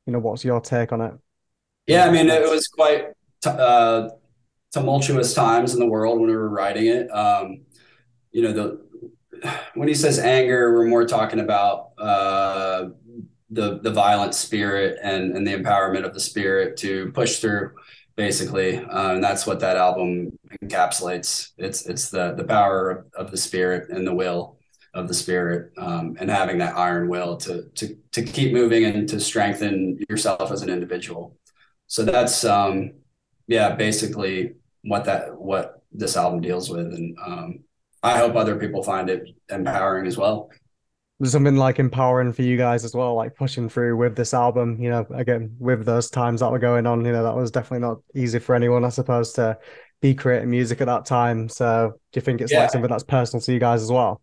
you 0.06 0.12
know, 0.12 0.18
what's 0.18 0.44
your 0.44 0.60
take 0.60 0.92
on 0.92 1.00
it? 1.00 1.14
Yeah, 1.86 2.06
I 2.06 2.10
mean, 2.10 2.28
it 2.28 2.48
was 2.48 2.66
quite 2.68 3.08
t- 3.42 3.50
uh, 3.50 4.08
tumultuous 4.72 5.34
times 5.34 5.74
in 5.74 5.80
the 5.80 5.86
world 5.86 6.18
when 6.18 6.28
we 6.28 6.36
were 6.36 6.48
writing 6.48 6.86
it. 6.86 7.08
Um, 7.08 7.62
you 8.32 8.42
know, 8.42 8.52
the 8.52 8.87
when 9.74 9.88
he 9.88 9.94
says 9.94 10.18
anger, 10.18 10.74
we're 10.74 10.86
more 10.86 11.06
talking 11.06 11.40
about 11.40 11.90
uh, 11.98 12.88
the 13.50 13.78
the 13.80 13.90
violent 13.90 14.34
spirit 14.34 14.98
and 15.02 15.36
and 15.36 15.46
the 15.46 15.54
empowerment 15.54 16.04
of 16.04 16.14
the 16.14 16.20
spirit 16.20 16.76
to 16.78 17.10
push 17.12 17.38
through 17.38 17.72
basically. 18.16 18.78
Uh, 18.78 19.14
and 19.14 19.22
that's 19.22 19.46
what 19.46 19.60
that 19.60 19.76
album 19.76 20.36
encapsulates. 20.62 21.50
It's 21.56 21.86
it's 21.86 22.10
the 22.10 22.34
the 22.34 22.44
power 22.44 22.90
of, 22.90 23.26
of 23.26 23.30
the 23.30 23.36
spirit 23.36 23.90
and 23.90 24.06
the 24.06 24.14
will 24.14 24.58
of 24.94 25.06
the 25.06 25.14
spirit 25.14 25.72
um, 25.78 26.16
and 26.18 26.28
having 26.30 26.58
that 26.58 26.76
iron 26.76 27.08
will 27.08 27.36
to 27.36 27.68
to 27.76 27.96
to 28.12 28.22
keep 28.22 28.52
moving 28.52 28.84
and 28.84 29.08
to 29.08 29.20
strengthen 29.20 29.98
yourself 30.10 30.50
as 30.50 30.62
an 30.62 30.68
individual. 30.68 31.36
So 31.86 32.04
that's 32.04 32.44
um 32.44 32.94
yeah 33.46 33.74
basically 33.76 34.56
what 34.82 35.04
that 35.04 35.38
what 35.38 35.82
this 35.92 36.16
album 36.16 36.40
deals 36.40 36.68
with. 36.70 36.86
And 36.86 37.16
um, 37.24 37.60
i 38.02 38.18
hope 38.18 38.34
other 38.36 38.56
people 38.56 38.82
find 38.82 39.10
it 39.10 39.28
empowering 39.48 40.06
as 40.06 40.16
well 40.16 40.50
something 41.24 41.56
like 41.56 41.78
empowering 41.78 42.32
for 42.32 42.42
you 42.42 42.56
guys 42.56 42.84
as 42.84 42.94
well, 42.94 43.14
like 43.14 43.34
pushing 43.34 43.68
through 43.68 43.96
with 43.96 44.14
this 44.14 44.32
album. 44.32 44.80
You 44.80 44.90
know, 44.90 45.06
again 45.12 45.56
with 45.58 45.84
those 45.84 46.10
times 46.10 46.40
that 46.40 46.50
were 46.50 46.58
going 46.58 46.86
on, 46.86 47.04
you 47.04 47.12
know, 47.12 47.24
that 47.24 47.34
was 47.34 47.50
definitely 47.50 47.86
not 47.86 47.98
easy 48.14 48.38
for 48.38 48.54
anyone, 48.54 48.84
I 48.84 48.90
suppose, 48.90 49.32
to 49.32 49.58
be 50.00 50.14
creating 50.14 50.50
music 50.50 50.80
at 50.80 50.86
that 50.86 51.06
time. 51.06 51.48
So, 51.48 51.94
do 52.12 52.18
you 52.18 52.22
think 52.22 52.40
it's 52.40 52.52
yeah. 52.52 52.62
like 52.62 52.70
something 52.70 52.90
that's 52.90 53.04
personal 53.04 53.40
to 53.42 53.52
you 53.52 53.58
guys 53.58 53.82
as 53.82 53.90
well? 53.90 54.20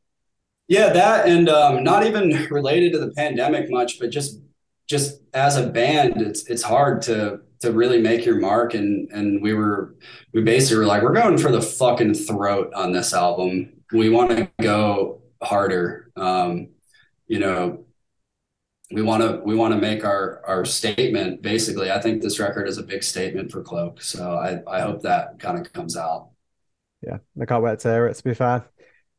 Yeah, 0.67 0.93
that 0.93 1.27
and 1.27 1.49
um, 1.49 1.83
not 1.83 2.05
even 2.05 2.47
related 2.49 2.93
to 2.93 2.99
the 2.99 3.11
pandemic 3.11 3.69
much, 3.69 3.99
but 3.99 4.09
just 4.09 4.39
just 4.87 5.21
as 5.33 5.57
a 5.57 5.67
band, 5.67 6.21
it's 6.21 6.47
it's 6.47 6.63
hard 6.63 7.01
to 7.03 7.41
to 7.61 7.71
really 7.71 8.01
make 8.01 8.25
your 8.25 8.39
mark 8.39 8.73
and 8.73 9.09
and 9.11 9.41
we 9.41 9.53
were 9.53 9.95
we 10.33 10.43
basically 10.43 10.77
were 10.77 10.85
like 10.85 11.01
we're 11.01 11.13
going 11.13 11.37
for 11.37 11.51
the 11.51 11.61
fucking 11.61 12.13
throat 12.13 12.71
on 12.75 12.91
this 12.91 13.13
album. 13.13 13.73
We 13.91 14.09
want 14.09 14.31
to 14.31 14.49
go 14.61 15.21
harder. 15.41 16.11
Um, 16.15 16.69
you 17.27 17.39
know, 17.39 17.85
we 18.91 19.01
want 19.01 19.23
to 19.23 19.41
we 19.43 19.55
want 19.55 19.73
to 19.73 19.79
make 19.79 20.05
our 20.05 20.41
our 20.45 20.65
statement. 20.65 21.41
Basically, 21.41 21.91
I 21.91 21.99
think 21.99 22.21
this 22.21 22.39
record 22.39 22.67
is 22.67 22.77
a 22.77 22.83
big 22.83 23.03
statement 23.03 23.51
for 23.51 23.61
Cloak. 23.61 24.01
So 24.01 24.33
I 24.37 24.61
I 24.67 24.81
hope 24.81 25.01
that 25.01 25.39
kind 25.39 25.59
of 25.59 25.71
comes 25.73 25.97
out. 25.97 26.29
Yeah, 27.01 27.17
I 27.39 27.45
can't 27.45 27.63
wait 27.63 27.79
to 27.79 27.91
hear 27.91 28.07
it. 28.07 28.15
To 28.15 28.23
be 28.23 28.33
fair. 28.33 28.65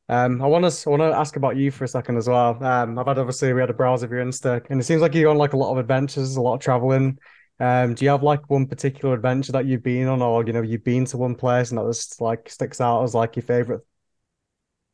Um, 0.08 0.40
I 0.40 0.46
want 0.46 0.70
to 0.70 0.88
I 0.88 0.90
want 0.90 1.02
to 1.02 1.18
ask 1.18 1.36
about 1.36 1.56
you 1.56 1.70
for 1.70 1.84
a 1.84 1.88
second 1.88 2.16
as 2.16 2.28
well. 2.28 2.62
Um, 2.62 2.98
I've 2.98 3.06
had 3.06 3.18
obviously 3.18 3.52
we 3.52 3.60
had 3.60 3.70
a 3.70 3.74
browse 3.74 4.02
of 4.02 4.10
your 4.10 4.24
Insta, 4.24 4.64
and 4.70 4.80
it 4.80 4.84
seems 4.84 5.02
like 5.02 5.14
you're 5.14 5.30
on 5.30 5.38
like 5.38 5.52
a 5.52 5.56
lot 5.56 5.72
of 5.72 5.78
adventures, 5.78 6.36
a 6.36 6.40
lot 6.42 6.54
of 6.54 6.60
traveling. 6.60 7.18
Um, 7.58 7.94
do 7.94 8.04
you 8.04 8.10
have 8.10 8.22
like 8.22 8.48
one 8.50 8.66
particular 8.66 9.14
adventure 9.14 9.52
that 9.52 9.66
you've 9.66 9.82
been 9.82 10.06
on, 10.08 10.22
or 10.22 10.44
you 10.46 10.52
know, 10.52 10.62
you've 10.62 10.84
been 10.84 11.06
to 11.06 11.16
one 11.16 11.34
place 11.34 11.70
and 11.70 11.78
that 11.78 11.86
just 11.86 12.20
like 12.20 12.48
sticks 12.48 12.80
out 12.80 13.02
as 13.02 13.14
like 13.14 13.34
your 13.36 13.42
favorite 13.44 13.82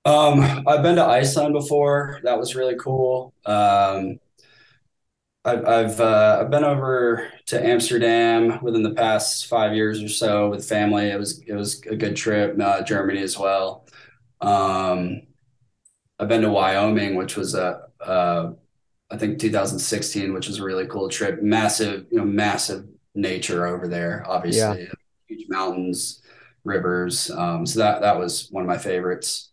um, 0.05 0.41
I've 0.67 0.83
been 0.83 0.97
to 0.97 1.05
Iceland 1.05 1.55
before. 1.55 2.21
That 2.25 2.39
was 2.39 2.55
really 2.57 2.77
cool. 2.77 3.33
Um, 3.47 4.19
I've 5.45 5.65
I've 5.67 6.01
uh, 6.01 6.39
I've 6.41 6.51
been 6.51 6.63
over 6.65 7.29
to 7.47 7.65
Amsterdam 7.65 8.61
within 8.63 8.83
the 8.85 8.95
past 8.95 9.47
five 9.49 9.75
years 9.75 10.01
or 10.03 10.09
so 10.09 10.51
with 10.51 10.69
family. 10.69 11.09
It 11.11 11.19
was 11.19 11.43
it 11.47 11.55
was 11.55 11.81
a 11.83 11.97
good 11.97 12.15
trip. 12.17 12.57
Uh, 12.61 12.83
Germany 12.83 13.23
as 13.23 13.39
well. 13.39 13.87
Um, 14.43 15.23
I've 16.19 16.29
been 16.29 16.43
to 16.43 16.51
Wyoming, 16.51 17.15
which 17.17 17.37
was 17.37 17.55
a, 17.55 17.83
a, 18.01 18.53
I 19.11 19.17
think 19.17 19.39
2016, 19.39 20.33
which 20.33 20.49
was 20.49 20.59
a 20.59 20.65
really 20.65 20.87
cool 20.87 21.09
trip. 21.09 21.43
Massive, 21.43 22.07
you 22.11 22.19
know, 22.19 22.25
massive 22.25 22.87
nature 23.15 23.67
over 23.67 23.89
there. 23.89 24.25
Obviously, 24.29 24.85
yeah. 24.85 24.93
huge 25.29 25.49
mountains, 25.49 26.23
rivers. 26.65 27.31
Um, 27.31 27.67
so 27.67 27.81
that 27.81 28.03
that 28.03 28.19
was 28.19 28.49
one 28.51 28.63
of 28.63 28.69
my 28.69 28.79
favorites. 28.79 29.51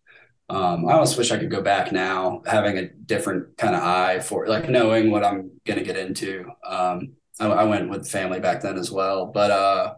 Um, 0.50 0.88
I 0.88 0.94
almost 0.94 1.18
wish 1.18 1.32
I 1.32 1.38
could 1.38 1.52
go 1.52 1.62
back 1.62 1.92
now, 1.92 2.42
having 2.46 2.78
a 2.80 2.90
different 2.90 3.56
kind 3.58 3.76
of 3.76 3.84
eye 3.84 4.20
for 4.20 4.48
like 4.48 4.68
knowing 4.68 5.12
what 5.12 5.24
I'm 5.24 5.52
gonna 5.66 5.84
get 5.84 5.98
into. 5.98 6.50
Um, 6.66 7.14
I, 7.40 7.48
I, 7.48 7.64
went 7.66 7.90
with 7.90 8.10
family 8.10 8.40
back 8.40 8.62
then 8.62 8.78
as 8.78 8.90
well, 8.90 9.28
but 9.28 9.52
uh, 9.52 9.94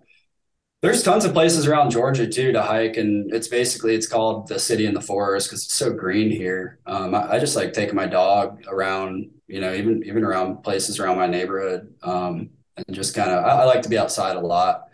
there's 0.82 1.04
tons 1.04 1.26
of 1.26 1.34
places 1.34 1.68
around 1.68 1.92
Georgia 1.92 2.28
too 2.28 2.52
to 2.52 2.62
hike, 2.62 2.98
and 2.98 3.32
it's 3.34 3.48
basically 3.48 3.94
it's 3.94 4.08
called 4.08 4.48
the 4.48 4.58
city 4.58 4.88
in 4.88 4.96
the 4.96 5.02
forest 5.02 5.48
because 5.48 5.64
it's 5.64 5.76
so 5.76 5.94
green 5.94 6.32
here. 6.32 6.80
Um, 6.88 7.14
I, 7.14 7.34
I, 7.34 7.40
just 7.40 7.56
like 7.56 7.72
taking 7.72 7.96
my 7.96 8.08
dog 8.08 8.64
around, 8.68 9.30
you 9.48 9.62
know, 9.62 9.74
even 9.74 10.04
even 10.06 10.24
around 10.24 10.64
places 10.64 11.00
around 11.00 11.18
my 11.18 11.28
neighborhood, 11.28 11.94
um, 12.02 12.50
and 12.78 12.96
just 12.96 13.14
kind 13.14 13.30
of 13.30 13.44
I, 13.46 13.62
I, 13.62 13.64
like 13.66 13.84
to 13.84 13.90
be 13.90 13.98
outside 14.00 14.36
a 14.36 14.40
lot. 14.40 14.88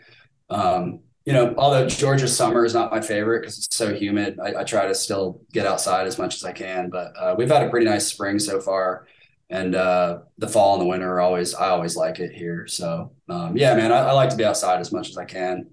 Um, 0.50 1.00
you 1.24 1.32
know, 1.32 1.54
although 1.56 1.86
Georgia's 1.86 2.36
summer 2.36 2.66
is 2.66 2.74
not 2.74 2.90
my 2.90 3.00
favorite 3.00 3.40
because 3.40 3.58
it's 3.58 3.76
so 3.76 3.94
humid, 3.94 4.38
I, 4.40 4.60
I, 4.60 4.64
try 4.64 4.86
to 4.86 4.94
still 4.94 5.42
get 5.52 5.66
outside 5.66 6.06
as 6.06 6.18
much 6.18 6.36
as 6.36 6.44
I 6.44 6.52
can. 6.52 6.88
But 6.90 7.12
uh, 7.18 7.34
we've 7.36 7.50
had 7.50 7.66
a 7.66 7.70
pretty 7.70 7.86
nice 7.86 8.06
spring 8.06 8.38
so 8.38 8.60
far, 8.60 9.06
and 9.48 9.74
uh, 9.74 10.18
the 10.36 10.48
fall 10.48 10.74
and 10.74 10.82
the 10.82 10.86
winter 10.86 11.14
are 11.14 11.20
always 11.20 11.54
I 11.54 11.70
always 11.70 11.96
like 11.96 12.18
it 12.18 12.32
here. 12.32 12.66
So 12.66 13.12
um, 13.30 13.56
yeah, 13.56 13.74
man, 13.74 13.90
I, 13.90 14.00
I, 14.08 14.12
like 14.12 14.28
to 14.30 14.36
be 14.36 14.44
outside 14.44 14.80
as 14.80 14.92
much 14.92 15.08
as 15.08 15.16
I 15.16 15.24
can. 15.24 15.68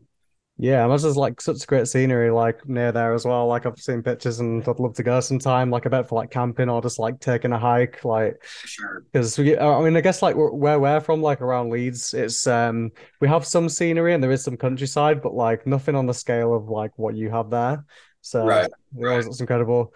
Yeah, 0.58 0.84
and 0.84 0.91
there's 0.91 1.18
like 1.18 1.41
such 1.41 1.68
great 1.68 1.86
scenery 1.86 2.32
like 2.32 2.65
near 2.65 2.94
there 2.94 3.13
as 3.13 3.26
well. 3.26 3.48
Like 3.48 3.65
I've 3.65 3.78
seen 3.78 4.02
pictures 4.02 4.39
and 4.39 4.65
I'd 4.65 4.80
love 4.80 4.94
to 4.96 5.04
go 5.04 5.20
sometime. 5.20 5.70
Like 5.70 5.86
I 5.86 5.89
bet 5.89 6.08
for 6.08 6.15
like 6.15 6.32
camping 6.32 6.70
or 6.70 6.82
just 6.82 6.98
like 6.98 7.20
taking 7.20 7.52
a 7.52 7.60
hike. 7.60 8.06
Like 8.06 8.41
sure, 8.63 9.04
because 9.12 9.38
we, 9.38 9.58
I 9.58 9.82
mean, 9.82 9.98
I 9.98 10.02
guess 10.02 10.22
like 10.22 10.36
where 10.38 10.80
we're 10.80 11.02
from, 11.02 11.22
like 11.22 11.41
around 11.41 11.72
Leeds, 11.72 12.13
it's 12.13 12.48
um 12.48 12.91
we 13.20 13.28
have 13.28 13.46
some 13.46 13.68
scenery 13.68 14.13
and 14.13 14.24
there 14.24 14.32
is 14.32 14.46
some 14.46 14.56
countryside, 14.56 15.22
but 15.22 15.34
like 15.34 15.68
nothing 15.68 15.94
on 15.96 16.06
the 16.06 16.13
scale 16.13 16.54
of 16.54 16.70
like 16.70 16.98
what 16.98 17.15
you 17.15 17.30
have 17.30 17.50
there. 17.50 17.84
So 18.22 18.46
right, 18.46 18.72
right. 18.94 19.26
it's 19.26 19.41
incredible. 19.41 19.94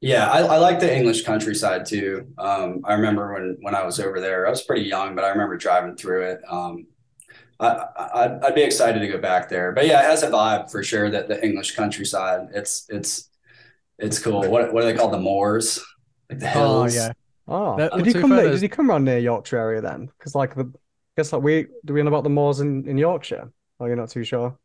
Yeah, 0.00 0.28
I, 0.28 0.40
I 0.40 0.58
like 0.58 0.80
the 0.80 0.94
English 0.94 1.24
countryside 1.24 1.86
too. 1.86 2.32
Um, 2.36 2.80
I 2.84 2.94
remember 2.94 3.32
when 3.32 3.58
when 3.60 3.76
I 3.76 3.84
was 3.84 4.00
over 4.00 4.20
there, 4.20 4.44
I 4.48 4.50
was 4.50 4.62
pretty 4.62 4.86
young, 4.86 5.14
but 5.14 5.24
I 5.24 5.28
remember 5.28 5.56
driving 5.56 5.96
through 5.96 6.22
it. 6.22 6.40
Um, 6.48 6.86
I, 7.58 8.38
would 8.42 8.54
be 8.54 8.62
excited 8.62 9.00
to 9.00 9.08
go 9.08 9.18
back 9.18 9.48
there. 9.48 9.72
But 9.72 9.86
yeah, 9.86 10.00
it 10.00 10.10
has 10.10 10.22
a 10.22 10.30
vibe 10.30 10.70
for 10.70 10.82
sure. 10.82 11.10
That 11.10 11.28
the 11.28 11.42
English 11.44 11.74
countryside, 11.74 12.48
it's 12.54 12.86
it's 12.88 13.30
it's 13.98 14.18
cool. 14.18 14.48
What 14.48 14.72
what 14.72 14.82
are 14.82 14.86
they 14.86 14.94
called? 14.94 15.12
The 15.12 15.20
moors, 15.20 15.82
like 16.28 16.40
the 16.40 16.48
oh, 16.48 16.52
hills. 16.52 16.96
Oh 16.96 17.00
yeah. 17.00 17.12
Oh, 17.48 17.76
that, 17.76 17.92
did 17.94 18.06
he 18.06 18.12
come? 18.12 18.30
There, 18.30 18.50
did 18.50 18.60
he 18.60 18.68
come 18.68 18.90
around 18.90 19.04
near 19.04 19.18
Yorkshire 19.18 19.58
area 19.58 19.80
then? 19.80 20.06
Because 20.18 20.34
like 20.34 20.54
the, 20.54 20.64
I 20.64 20.78
guess 21.16 21.32
like 21.32 21.42
we 21.42 21.66
do 21.84 21.94
we 21.94 22.02
know 22.02 22.08
about 22.08 22.24
the 22.24 22.30
moors 22.30 22.60
in 22.60 22.86
in 22.88 22.98
Yorkshire? 22.98 23.50
Are 23.78 23.86
you're 23.88 23.96
not 23.96 24.10
too 24.10 24.24
sure. 24.24 24.58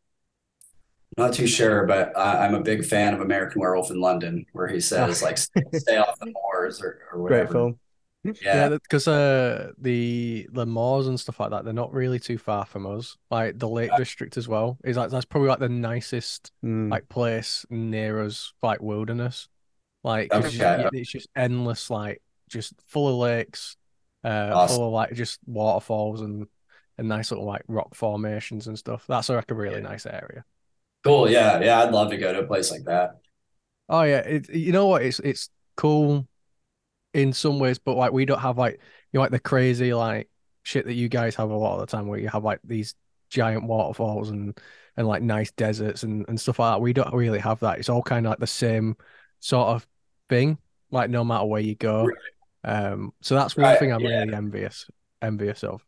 Not 1.18 1.34
too 1.34 1.46
sure, 1.46 1.84
but 1.84 2.16
I, 2.16 2.46
am 2.46 2.54
a 2.54 2.62
big 2.62 2.86
fan 2.86 3.12
of 3.12 3.20
American 3.20 3.60
Werewolf 3.60 3.90
in 3.90 4.00
London, 4.00 4.46
where 4.52 4.66
he 4.66 4.80
says 4.80 5.22
like 5.22 5.36
stay 5.74 5.98
off 5.98 6.18
the 6.18 6.32
moors 6.32 6.80
or, 6.80 7.00
or 7.12 7.22
whatever. 7.22 7.44
Great 7.44 7.52
film. 7.52 7.78
Yeah, 8.24 8.68
because 8.68 9.08
yeah, 9.08 9.12
uh, 9.12 9.72
the 9.78 10.46
the 10.52 10.64
moors 10.64 11.08
and 11.08 11.18
stuff 11.18 11.40
like 11.40 11.50
that, 11.50 11.64
they're 11.64 11.72
not 11.72 11.92
really 11.92 12.20
too 12.20 12.38
far 12.38 12.64
from 12.64 12.86
us. 12.86 13.16
Like 13.30 13.58
the 13.58 13.68
Lake 13.68 13.90
yeah. 13.90 13.98
District 13.98 14.36
as 14.36 14.46
well 14.46 14.78
is 14.84 14.96
like 14.96 15.10
that's 15.10 15.24
probably 15.24 15.48
like 15.48 15.58
the 15.58 15.68
nicest 15.68 16.52
mm. 16.64 16.88
like 16.88 17.08
place 17.08 17.66
near 17.68 18.22
us, 18.22 18.52
like 18.62 18.80
wilderness. 18.80 19.48
Like 20.04 20.32
okay. 20.32 20.46
it's, 20.46 20.56
just, 20.56 20.94
it's, 20.94 21.10
just, 21.10 21.28
endless, 21.34 21.90
like 21.90 22.22
just 22.48 22.74
full 22.86 23.08
of 23.08 23.14
lakes, 23.16 23.76
uh, 24.24 24.50
awesome. 24.54 24.76
full 24.76 24.86
of 24.86 24.92
like 24.92 25.14
just 25.14 25.40
waterfalls 25.46 26.20
and 26.20 26.46
and 26.98 27.08
nice 27.08 27.32
little 27.32 27.46
like 27.46 27.62
rock 27.66 27.94
formations 27.96 28.68
and 28.68 28.78
stuff. 28.78 29.04
That's 29.08 29.30
like 29.30 29.50
a 29.50 29.54
really 29.54 29.80
nice 29.80 30.06
area. 30.06 30.44
Cool. 31.02 31.28
Yeah, 31.28 31.60
yeah, 31.60 31.80
I'd 31.80 31.92
love 31.92 32.10
to 32.10 32.16
go 32.16 32.32
to 32.32 32.40
a 32.40 32.46
place 32.46 32.70
like 32.70 32.84
that. 32.84 33.18
Oh 33.88 34.02
yeah, 34.02 34.18
it, 34.18 34.48
you 34.50 34.70
know 34.70 34.86
what? 34.86 35.02
It's 35.02 35.18
it's 35.18 35.50
cool 35.76 36.28
in 37.14 37.32
some 37.32 37.58
ways, 37.58 37.78
but 37.78 37.96
like 37.96 38.12
we 38.12 38.24
don't 38.24 38.40
have 38.40 38.58
like 38.58 38.74
you 38.74 39.18
know 39.18 39.20
like 39.20 39.30
the 39.30 39.38
crazy 39.38 39.94
like 39.94 40.28
shit 40.62 40.86
that 40.86 40.94
you 40.94 41.08
guys 41.08 41.34
have 41.36 41.50
a 41.50 41.56
lot 41.56 41.74
of 41.74 41.80
the 41.80 41.86
time 41.86 42.06
where 42.06 42.18
you 42.18 42.28
have 42.28 42.44
like 42.44 42.60
these 42.64 42.94
giant 43.30 43.64
waterfalls 43.64 44.30
and 44.30 44.58
and 44.96 45.08
like 45.08 45.22
nice 45.22 45.50
deserts 45.52 46.02
and, 46.02 46.26
and 46.28 46.40
stuff 46.40 46.58
like 46.58 46.74
that. 46.74 46.80
We 46.80 46.92
don't 46.92 47.14
really 47.14 47.38
have 47.38 47.60
that. 47.60 47.78
It's 47.78 47.88
all 47.88 48.02
kind 48.02 48.26
of 48.26 48.30
like 48.30 48.38
the 48.38 48.46
same 48.46 48.96
sort 49.40 49.68
of 49.68 49.86
thing, 50.28 50.58
like 50.90 51.10
no 51.10 51.24
matter 51.24 51.46
where 51.46 51.60
you 51.60 51.74
go. 51.74 52.10
Um, 52.64 53.12
so 53.22 53.34
that's 53.34 53.56
one 53.56 53.64
right, 53.64 53.78
thing 53.78 53.92
I'm 53.92 54.00
yeah. 54.00 54.20
really 54.20 54.34
envious 54.34 54.86
envious 55.22 55.64
of. 55.64 55.84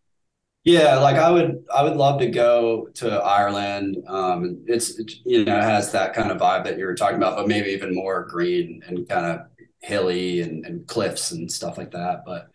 Yeah, 0.65 0.97
like 0.97 1.17
I 1.17 1.31
would, 1.31 1.63
I 1.75 1.83
would 1.83 1.97
love 1.97 2.19
to 2.21 2.27
go 2.27 2.89
to 2.95 3.11
Ireland. 3.17 3.99
Um, 4.09 4.65
it's 4.67 4.99
it, 4.99 5.13
you 5.27 5.45
know 5.45 5.59
it 5.59 5.63
has 5.63 5.93
that 5.93 6.15
kind 6.15 6.31
of 6.31 6.39
vibe 6.39 6.65
that 6.65 6.79
you 6.79 6.87
were 6.87 6.95
talking 6.95 7.19
about, 7.19 7.37
but 7.37 7.47
maybe 7.47 7.69
even 7.71 7.95
more 7.95 8.25
green 8.25 8.83
and 8.87 9.07
kind 9.07 9.27
of 9.27 9.41
hilly 9.85 10.41
and, 10.41 10.65
and 10.65 10.87
cliffs 10.87 11.31
and 11.31 11.51
stuff 11.51 11.79
like 11.79 11.91
that. 11.93 12.25
But 12.25 12.49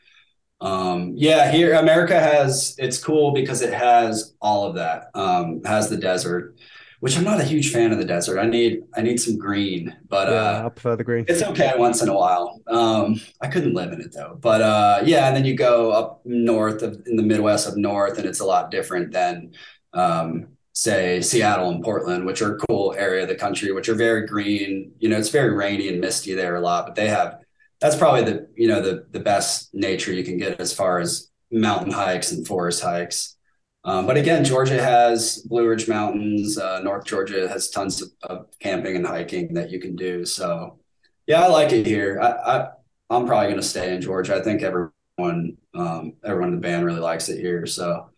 um, 0.61 1.13
yeah, 1.15 1.51
here 1.51 1.73
America 1.75 2.19
has 2.19 2.75
it's 2.77 3.01
cool 3.01 3.31
because 3.31 3.61
it 3.61 3.73
has 3.73 4.33
all 4.41 4.67
of 4.67 4.75
that. 4.75 5.09
Um, 5.13 5.63
has 5.63 5.89
the 5.89 5.97
desert, 5.97 6.55
which 6.99 7.17
I'm 7.17 7.23
not 7.23 7.39
a 7.39 7.43
huge 7.45 7.71
fan 7.71 7.91
of 7.91 7.97
the 7.97 8.05
desert. 8.05 8.39
I 8.39 8.45
need 8.45 8.81
I 8.95 9.01
need 9.01 9.19
some 9.19 9.37
green, 9.37 9.95
but 10.07 10.27
yeah, 10.27 10.33
uh, 10.33 10.65
I 10.65 10.69
prefer 10.69 10.95
the 10.95 11.03
green. 11.03 11.25
It's 11.27 11.43
okay 11.43 11.73
once 11.77 12.01
in 12.01 12.09
a 12.09 12.13
while. 12.15 12.59
Um, 12.67 13.21
I 13.41 13.47
couldn't 13.47 13.73
live 13.73 13.93
in 13.93 14.01
it 14.01 14.11
though. 14.13 14.37
But 14.39 14.61
uh, 14.61 15.01
yeah, 15.05 15.27
and 15.27 15.35
then 15.35 15.45
you 15.45 15.55
go 15.55 15.91
up 15.91 16.21
north 16.25 16.81
of 16.81 17.01
in 17.05 17.15
the 17.15 17.23
Midwest 17.23 17.67
up 17.67 17.77
north, 17.77 18.17
and 18.17 18.27
it's 18.27 18.41
a 18.41 18.45
lot 18.45 18.71
different 18.71 19.11
than 19.11 19.53
um, 19.93 20.57
say 20.79 21.19
Seattle 21.19 21.71
and 21.71 21.83
Portland, 21.83 22.25
which 22.25 22.41
are 22.41 22.55
a 22.55 22.57
cool 22.59 22.95
area 22.97 23.23
of 23.23 23.27
the 23.27 23.35
country, 23.35 23.73
which 23.73 23.89
are 23.89 23.95
very 23.95 24.25
green. 24.25 24.93
You 24.99 25.09
know, 25.09 25.17
it's 25.17 25.27
very 25.27 25.53
rainy 25.53 25.89
and 25.89 25.99
misty 25.99 26.33
there 26.33 26.55
a 26.55 26.61
lot, 26.61 26.85
but 26.85 26.95
they 26.95 27.09
have 27.09 27.39
that's 27.81 27.97
probably 27.97 28.23
the 28.23 28.47
you 28.55 28.69
know 28.69 28.81
the 28.81 29.05
the 29.11 29.19
best 29.19 29.73
nature 29.73 30.13
you 30.13 30.23
can 30.23 30.37
get 30.37 30.61
as 30.61 30.73
far 30.73 30.99
as 30.99 31.29
mountain 31.51 31.91
hikes 31.91 32.31
and 32.31 32.47
forest 32.47 32.81
hikes. 32.81 33.35
Um, 33.83 34.07
but 34.07 34.15
again, 34.15 34.45
Georgia 34.45 34.81
has 34.81 35.39
Blue 35.39 35.67
Ridge 35.67 35.89
Mountains. 35.89 36.57
Uh, 36.57 36.79
North 36.79 37.05
Georgia 37.05 37.47
has 37.49 37.69
tons 37.69 38.01
of, 38.01 38.09
of, 38.23 38.45
camping 38.59 38.95
and 38.95 39.05
hiking 39.05 39.53
that 39.53 39.71
you 39.71 39.79
can 39.79 39.95
do. 39.95 40.25
So, 40.25 40.79
yeah, 41.27 41.43
I 41.43 41.47
like 41.47 41.71
it 41.71 41.85
here. 41.85 42.19
I, 42.21 42.31
I 42.31 42.67
I'm 43.09 43.25
probably 43.25 43.47
going 43.47 43.61
to 43.61 43.67
stay 43.67 43.95
in 43.95 44.01
Georgia. 44.01 44.35
I 44.35 44.41
think 44.41 44.61
everyone 44.61 45.57
um, 45.75 46.13
everyone 46.23 46.49
in 46.49 46.55
the 46.55 46.61
band 46.61 46.85
really 46.85 46.99
likes 47.01 47.27
it 47.27 47.39
here. 47.39 47.65
So, 47.65 48.11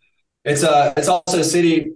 it's 0.44 0.62
a 0.62 0.70
uh, 0.70 0.94
it's 0.96 1.08
also 1.08 1.40
a 1.40 1.44
city 1.44 1.92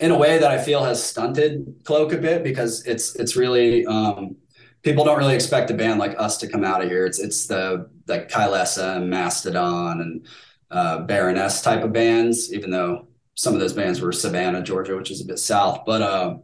in 0.00 0.10
a 0.10 0.18
way 0.18 0.38
that 0.38 0.50
I 0.50 0.58
feel 0.58 0.84
has 0.84 1.02
stunted 1.02 1.80
Cloak 1.84 2.12
a 2.12 2.18
bit 2.18 2.44
because 2.44 2.84
it's 2.86 3.16
it's 3.16 3.36
really 3.36 3.84
um, 3.86 4.36
people 4.82 5.04
don't 5.04 5.18
really 5.18 5.34
expect 5.34 5.70
a 5.70 5.74
band 5.74 5.98
like 5.98 6.18
us 6.18 6.38
to 6.38 6.48
come 6.48 6.64
out 6.64 6.82
of 6.82 6.88
here. 6.88 7.06
It's 7.06 7.18
it's 7.18 7.46
the 7.46 7.88
like 8.06 8.28
Kylesa 8.28 8.96
and 8.96 9.10
Mastodon 9.10 10.00
and 10.00 10.26
uh, 10.70 11.00
Baroness 11.00 11.62
type 11.62 11.82
of 11.82 11.92
bands, 11.92 12.52
even 12.52 12.70
though 12.70 13.08
some 13.34 13.54
of 13.54 13.60
those 13.60 13.72
bands 13.72 14.00
were 14.00 14.12
Savannah, 14.12 14.62
Georgia, 14.62 14.96
which 14.96 15.10
is 15.10 15.20
a 15.20 15.24
bit 15.24 15.38
south. 15.38 15.84
But 15.84 16.02
um, 16.02 16.42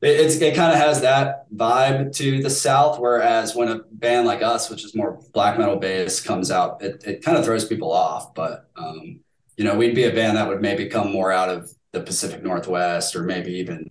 it, 0.00 0.20
it's 0.20 0.36
it 0.36 0.54
kind 0.54 0.72
of 0.72 0.78
has 0.78 1.00
that 1.00 1.46
vibe 1.54 2.14
to 2.16 2.42
the 2.42 2.50
south. 2.50 3.00
Whereas 3.00 3.56
when 3.56 3.68
a 3.68 3.80
band 3.90 4.26
like 4.26 4.42
us, 4.42 4.70
which 4.70 4.84
is 4.84 4.94
more 4.94 5.20
black 5.32 5.58
metal 5.58 5.76
based, 5.76 6.24
comes 6.24 6.52
out, 6.52 6.82
it 6.82 7.02
it 7.04 7.24
kind 7.24 7.36
of 7.36 7.44
throws 7.44 7.64
people 7.64 7.92
off. 7.92 8.34
But 8.34 8.68
um, 8.76 9.20
you 9.56 9.64
know, 9.64 9.76
we'd 9.76 9.94
be 9.94 10.04
a 10.04 10.14
band 10.14 10.36
that 10.36 10.48
would 10.48 10.62
maybe 10.62 10.88
come 10.88 11.10
more 11.10 11.32
out 11.32 11.48
of 11.48 11.72
the 11.92 12.00
Pacific 12.00 12.42
Northwest 12.42 13.14
or 13.14 13.22
maybe 13.22 13.52
even 13.52 13.88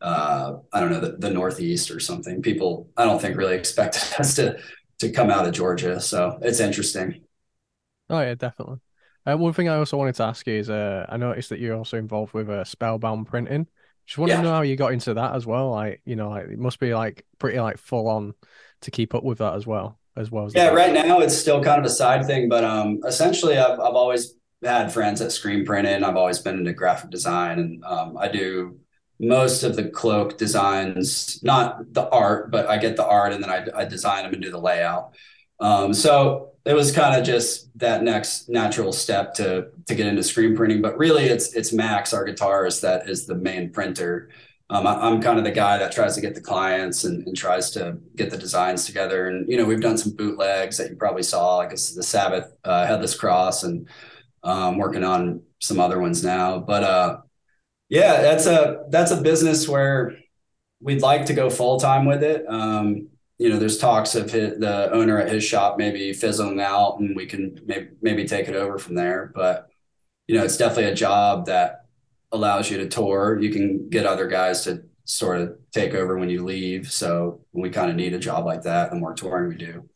uh, 0.00 0.58
I 0.72 0.80
don't 0.80 0.90
know 0.90 1.00
the, 1.00 1.16
the 1.16 1.30
Northeast 1.30 1.90
or 1.90 1.98
something. 1.98 2.42
People 2.42 2.90
I 2.96 3.04
don't 3.04 3.20
think 3.20 3.36
really 3.36 3.56
expected 3.56 4.02
us 4.18 4.36
to 4.36 4.58
to 5.00 5.10
come 5.10 5.30
out 5.30 5.46
of 5.46 5.54
Georgia, 5.54 6.00
so 6.00 6.38
it's 6.42 6.60
interesting. 6.60 7.22
Oh 8.10 8.20
yeah, 8.20 8.34
definitely. 8.34 8.78
Uh, 9.26 9.36
one 9.36 9.54
thing 9.54 9.68
I 9.68 9.76
also 9.76 9.96
wanted 9.96 10.16
to 10.16 10.24
ask 10.24 10.46
you 10.46 10.54
is, 10.54 10.68
uh, 10.68 11.06
I 11.08 11.16
noticed 11.16 11.48
that 11.48 11.58
you're 11.58 11.76
also 11.76 11.96
involved 11.96 12.34
with 12.34 12.50
uh, 12.50 12.64
Spellbound 12.64 13.26
Printing. 13.26 13.66
Just 14.04 14.18
want 14.18 14.28
yeah. 14.28 14.36
to 14.36 14.42
know 14.42 14.52
how 14.52 14.60
you 14.60 14.76
got 14.76 14.92
into 14.92 15.14
that 15.14 15.34
as 15.34 15.46
well. 15.46 15.70
Like, 15.70 16.02
you 16.04 16.14
know, 16.14 16.28
like 16.28 16.48
it 16.48 16.58
must 16.58 16.78
be 16.78 16.94
like 16.94 17.24
pretty 17.38 17.58
like 17.58 17.78
full 17.78 18.06
on 18.08 18.34
to 18.82 18.90
keep 18.90 19.14
up 19.14 19.24
with 19.24 19.38
that 19.38 19.54
as 19.54 19.66
well. 19.66 19.98
As 20.16 20.30
well 20.30 20.44
as 20.44 20.54
yeah, 20.54 20.68
right 20.68 20.92
now 20.92 21.20
it's 21.20 21.36
still 21.36 21.64
kind 21.64 21.80
of 21.80 21.84
a 21.84 21.90
side 21.90 22.24
thing, 22.26 22.48
but 22.48 22.62
um, 22.62 23.00
essentially 23.04 23.58
I've 23.58 23.80
I've 23.80 23.94
always 23.94 24.34
had 24.64 24.92
friends 24.92 25.20
at 25.20 25.32
screen 25.32 25.64
printing. 25.64 26.02
I've 26.02 26.16
always 26.16 26.38
been 26.38 26.58
into 26.58 26.72
graphic 26.72 27.10
design, 27.10 27.58
and 27.58 27.84
um, 27.84 28.16
I 28.16 28.28
do 28.28 28.78
most 29.20 29.62
of 29.62 29.76
the 29.76 29.88
cloak 29.88 30.38
designs, 30.38 31.42
not 31.42 31.92
the 31.92 32.08
art, 32.08 32.50
but 32.50 32.66
I 32.66 32.78
get 32.78 32.96
the 32.96 33.06
art 33.06 33.32
and 33.32 33.42
then 33.42 33.50
I, 33.50 33.66
I 33.74 33.84
design 33.84 34.24
them 34.24 34.34
and 34.34 34.42
do 34.42 34.50
the 34.50 34.58
layout. 34.58 35.14
Um, 35.60 35.94
so 35.94 36.52
it 36.64 36.74
was 36.74 36.92
kind 36.92 37.18
of 37.18 37.24
just 37.24 37.76
that 37.78 38.02
next 38.02 38.48
natural 38.48 38.92
step 38.92 39.34
to 39.34 39.68
to 39.86 39.94
get 39.94 40.06
into 40.06 40.22
screen 40.22 40.56
printing. 40.56 40.82
But 40.82 40.98
really, 40.98 41.24
it's 41.24 41.54
it's 41.54 41.72
Max, 41.72 42.12
our 42.12 42.26
guitarist, 42.26 42.80
that 42.80 43.08
is 43.08 43.26
the 43.26 43.34
main 43.34 43.70
printer. 43.70 44.30
um, 44.70 44.86
I, 44.86 45.08
am 45.08 45.20
kind 45.20 45.38
of 45.38 45.44
the 45.44 45.52
guy 45.52 45.78
that 45.78 45.92
tries 45.92 46.14
to 46.14 46.20
get 46.22 46.34
the 46.34 46.40
clients 46.40 47.04
and, 47.04 47.26
and, 47.26 47.36
tries 47.36 47.70
to 47.72 47.98
get 48.16 48.30
the 48.30 48.38
designs 48.38 48.86
together. 48.86 49.28
And 49.28 49.48
you 49.48 49.58
know, 49.58 49.64
we've 49.66 49.80
done 49.80 49.98
some 49.98 50.12
bootlegs 50.16 50.78
that 50.78 50.90
you 50.90 50.96
probably 50.96 51.22
saw, 51.22 51.56
like 51.56 51.70
the 51.70 51.76
Sabbath 51.76 52.56
uh, 52.64 52.86
headless 52.86 53.14
cross, 53.14 53.62
and 53.62 53.86
um, 54.44 54.78
working 54.78 55.04
on 55.04 55.42
some 55.60 55.80
other 55.80 56.00
ones 56.00 56.22
now. 56.22 56.58
But 56.58 56.84
uh, 56.84 57.18
yeah, 57.88 58.20
that's 58.22 58.46
a 58.46 58.84
that's 58.90 59.10
a 59.10 59.20
business 59.20 59.68
where 59.68 60.16
we'd 60.80 61.02
like 61.02 61.26
to 61.26 61.34
go 61.34 61.50
full 61.50 61.80
time 61.80 62.04
with 62.04 62.22
it. 62.22 62.44
Um, 62.48 63.08
you 63.38 63.48
know, 63.48 63.58
there's 63.58 63.78
talks 63.78 64.14
of 64.14 64.30
his, 64.30 64.58
the 64.58 64.90
owner 64.92 65.18
at 65.18 65.32
his 65.32 65.42
shop 65.42 65.76
maybe 65.78 66.12
fizzling 66.12 66.60
out, 66.60 66.98
and 67.00 67.16
we 67.16 67.26
can 67.26 67.60
maybe 67.66 67.88
maybe 68.00 68.24
take 68.26 68.48
it 68.48 68.54
over 68.54 68.78
from 68.78 68.94
there. 68.94 69.32
But 69.34 69.68
you 70.28 70.36
know, 70.36 70.44
it's 70.44 70.56
definitely 70.56 70.92
a 70.92 70.94
job 70.94 71.46
that 71.46 71.86
allows 72.32 72.70
you 72.70 72.78
to 72.78 72.88
tour. 72.88 73.38
You 73.40 73.50
can 73.50 73.88
get 73.88 74.06
other 74.06 74.26
guys 74.26 74.64
to 74.64 74.84
sort 75.04 75.40
of 75.40 75.58
take 75.72 75.94
over 75.94 76.18
when 76.18 76.30
you 76.30 76.44
leave. 76.44 76.90
So 76.90 77.40
we 77.52 77.70
kind 77.70 77.90
of 77.90 77.96
need 77.96 78.14
a 78.14 78.18
job 78.18 78.44
like 78.44 78.62
that. 78.62 78.90
The 78.90 78.96
more 78.96 79.14
touring 79.14 79.48
we 79.48 79.56
do. 79.56 79.88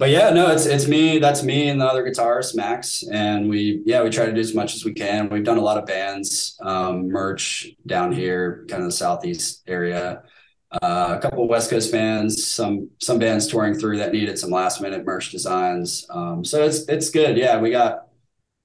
But 0.00 0.08
yeah, 0.08 0.30
no, 0.30 0.50
it's 0.50 0.64
it's 0.64 0.88
me. 0.88 1.18
That's 1.18 1.42
me 1.42 1.68
and 1.68 1.78
the 1.78 1.84
other 1.84 2.02
guitarist, 2.02 2.56
Max. 2.56 3.04
And 3.12 3.50
we 3.50 3.82
yeah, 3.84 4.02
we 4.02 4.08
try 4.08 4.24
to 4.24 4.32
do 4.32 4.40
as 4.40 4.54
much 4.54 4.74
as 4.74 4.82
we 4.82 4.94
can. 4.94 5.28
We've 5.28 5.44
done 5.44 5.58
a 5.58 5.60
lot 5.60 5.76
of 5.76 5.84
bands, 5.84 6.56
um, 6.62 7.08
merch 7.08 7.68
down 7.84 8.10
here, 8.10 8.64
kind 8.70 8.82
of 8.82 8.88
the 8.88 8.96
southeast 8.96 9.62
area. 9.66 10.22
Uh, 10.80 11.16
a 11.18 11.20
couple 11.20 11.46
West 11.46 11.68
Coast 11.68 11.92
bands, 11.92 12.46
some 12.46 12.88
some 12.98 13.18
bands 13.18 13.46
touring 13.46 13.74
through 13.74 13.98
that 13.98 14.10
needed 14.10 14.38
some 14.38 14.48
last 14.48 14.80
minute 14.80 15.04
merch 15.04 15.32
designs. 15.32 16.06
Um, 16.08 16.46
so 16.46 16.64
it's 16.64 16.88
it's 16.88 17.10
good. 17.10 17.36
Yeah, 17.36 17.60
we 17.60 17.70
got 17.70 18.08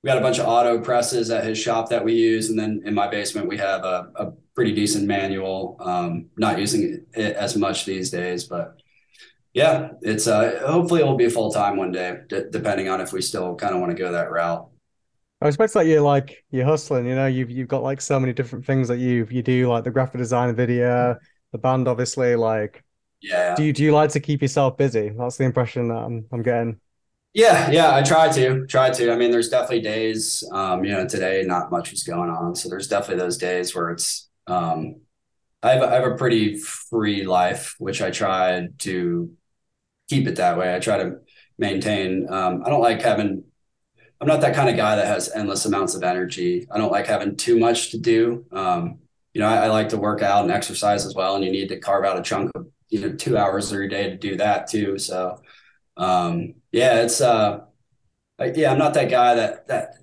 we 0.03 0.07
got 0.07 0.17
a 0.17 0.21
bunch 0.21 0.39
of 0.39 0.47
auto 0.47 0.79
presses 0.79 1.31
at 1.31 1.43
his 1.43 1.57
shop 1.57 1.89
that 1.89 2.05
we 2.05 2.13
use, 2.13 2.49
and 2.49 2.57
then 2.57 2.81
in 2.85 2.93
my 2.93 3.09
basement 3.09 3.49
we 3.49 3.57
have 3.57 3.83
a, 3.83 4.09
a 4.15 4.31
pretty 4.55 4.71
decent 4.71 5.05
manual. 5.05 5.75
Um, 5.81 6.27
not 6.37 6.59
using 6.59 7.05
it 7.13 7.35
as 7.35 7.57
much 7.57 7.83
these 7.83 8.09
days, 8.09 8.45
but 8.45 8.77
yeah, 9.55 9.91
it's 10.01 10.27
uh, 10.27 10.61
hopefully 10.67 10.99
it 10.99 11.05
will 11.05 11.15
be 11.15 11.29
full 11.29 11.49
time 11.49 11.77
one 11.77 11.93
day, 11.93 12.17
d- 12.27 12.43
depending 12.51 12.89
on 12.89 12.99
if 12.99 13.13
we 13.13 13.21
still 13.21 13.55
kind 13.55 13.73
of 13.73 13.79
want 13.79 13.89
to 13.89 13.97
go 13.97 14.11
that 14.11 14.29
route. 14.29 14.67
I 15.41 15.47
expect 15.47 15.75
like 15.75 15.87
you're 15.87 16.01
like 16.01 16.43
you're 16.51 16.65
hustling, 16.65 17.05
you 17.07 17.15
know, 17.15 17.27
you've 17.27 17.49
you've 17.49 17.69
got 17.69 17.81
like 17.81 18.01
so 18.01 18.19
many 18.19 18.33
different 18.33 18.65
things 18.65 18.89
that 18.89 18.97
you 18.97 19.25
you 19.31 19.41
do, 19.41 19.69
like 19.69 19.85
the 19.85 19.91
graphic 19.91 20.19
design 20.19 20.53
video, 20.55 21.17
the 21.53 21.57
band, 21.57 21.87
obviously. 21.87 22.35
Like, 22.35 22.83
yeah. 23.21 23.55
Do 23.55 23.63
you 23.63 23.71
do 23.71 23.83
you 23.83 23.93
like 23.93 24.09
to 24.11 24.19
keep 24.19 24.41
yourself 24.41 24.75
busy? 24.75 25.09
That's 25.17 25.37
the 25.37 25.45
impression 25.45 25.87
that 25.87 25.95
I'm 25.95 26.25
I'm 26.33 26.43
getting. 26.43 26.81
Yeah, 27.33 27.69
yeah, 27.71 27.95
I 27.95 28.01
try 28.01 28.29
to 28.33 28.65
try 28.67 28.89
to. 28.91 29.11
I 29.11 29.15
mean, 29.15 29.31
there's 29.31 29.49
definitely 29.49 29.81
days. 29.81 30.43
Um, 30.51 30.83
you 30.83 30.91
know, 30.91 31.07
today 31.07 31.43
not 31.45 31.71
much 31.71 31.91
was 31.91 32.03
going 32.03 32.29
on, 32.29 32.55
so 32.55 32.67
there's 32.67 32.87
definitely 32.87 33.23
those 33.23 33.37
days 33.37 33.73
where 33.73 33.91
it's. 33.91 34.29
Um, 34.47 35.01
I 35.63 35.71
have 35.71 35.83
I 35.83 35.95
have 35.95 36.11
a 36.11 36.15
pretty 36.15 36.57
free 36.57 37.25
life, 37.25 37.75
which 37.79 38.01
I 38.01 38.11
try 38.11 38.67
to 38.79 39.31
keep 40.09 40.27
it 40.27 40.35
that 40.37 40.57
way. 40.57 40.75
I 40.75 40.79
try 40.79 40.97
to 40.97 41.17
maintain. 41.57 42.27
Um, 42.31 42.63
I 42.65 42.69
don't 42.69 42.81
like 42.81 43.01
having. 43.01 43.43
I'm 44.21 44.27
not 44.27 44.41
that 44.41 44.55
kind 44.55 44.69
of 44.69 44.77
guy 44.77 44.95
that 44.95 45.07
has 45.07 45.31
endless 45.31 45.65
amounts 45.65 45.93
of 45.93 46.03
energy. 46.03 46.67
I 46.71 46.77
don't 46.77 46.91
like 46.91 47.05
having 47.05 47.35
too 47.35 47.59
much 47.59 47.91
to 47.91 47.97
do. 47.97 48.45
Um, 48.51 48.99
you 49.33 49.41
know, 49.41 49.47
I, 49.47 49.65
I 49.65 49.67
like 49.67 49.89
to 49.89 49.97
work 49.97 50.21
out 50.21 50.43
and 50.43 50.51
exercise 50.51 51.05
as 51.05 51.13
well, 51.13 51.35
and 51.35 51.43
you 51.43 51.51
need 51.51 51.67
to 51.69 51.79
carve 51.79 52.05
out 52.05 52.17
a 52.17 52.23
chunk 52.23 52.51
of 52.55 52.67
you 52.89 53.01
know 53.01 53.13
two 53.13 53.37
hours 53.37 53.71
every 53.73 53.89
day 53.89 54.09
to 54.09 54.15
do 54.15 54.37
that 54.37 54.67
too. 54.67 54.97
So 54.97 55.41
um, 55.97 56.55
yeah, 56.71 57.01
it's 57.01 57.21
uh, 57.21 57.61
yeah, 58.39 58.71
I'm 58.71 58.77
not 58.77 58.93
that 58.93 59.09
guy 59.09 59.35
that 59.35 59.67
that 59.67 59.95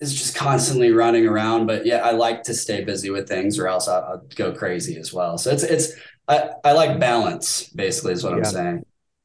is 0.00 0.14
just 0.14 0.34
constantly 0.34 0.90
running 0.90 1.26
around, 1.26 1.66
but 1.66 1.86
yeah, 1.86 1.98
I 1.98 2.10
like 2.12 2.42
to 2.44 2.54
stay 2.54 2.82
busy 2.84 3.10
with 3.10 3.28
things, 3.28 3.58
or 3.58 3.68
else 3.68 3.88
I'll, 3.88 4.02
I'll 4.02 4.26
go 4.34 4.52
crazy 4.52 4.96
as 4.96 5.12
well. 5.12 5.38
So 5.38 5.50
it's 5.50 5.62
it's 5.62 5.92
I 6.28 6.50
I 6.64 6.72
like 6.72 6.98
balance, 6.98 7.68
basically, 7.68 8.12
is 8.12 8.24
what 8.24 8.32
yeah. 8.32 8.38
I'm 8.38 8.44
saying. 8.44 8.84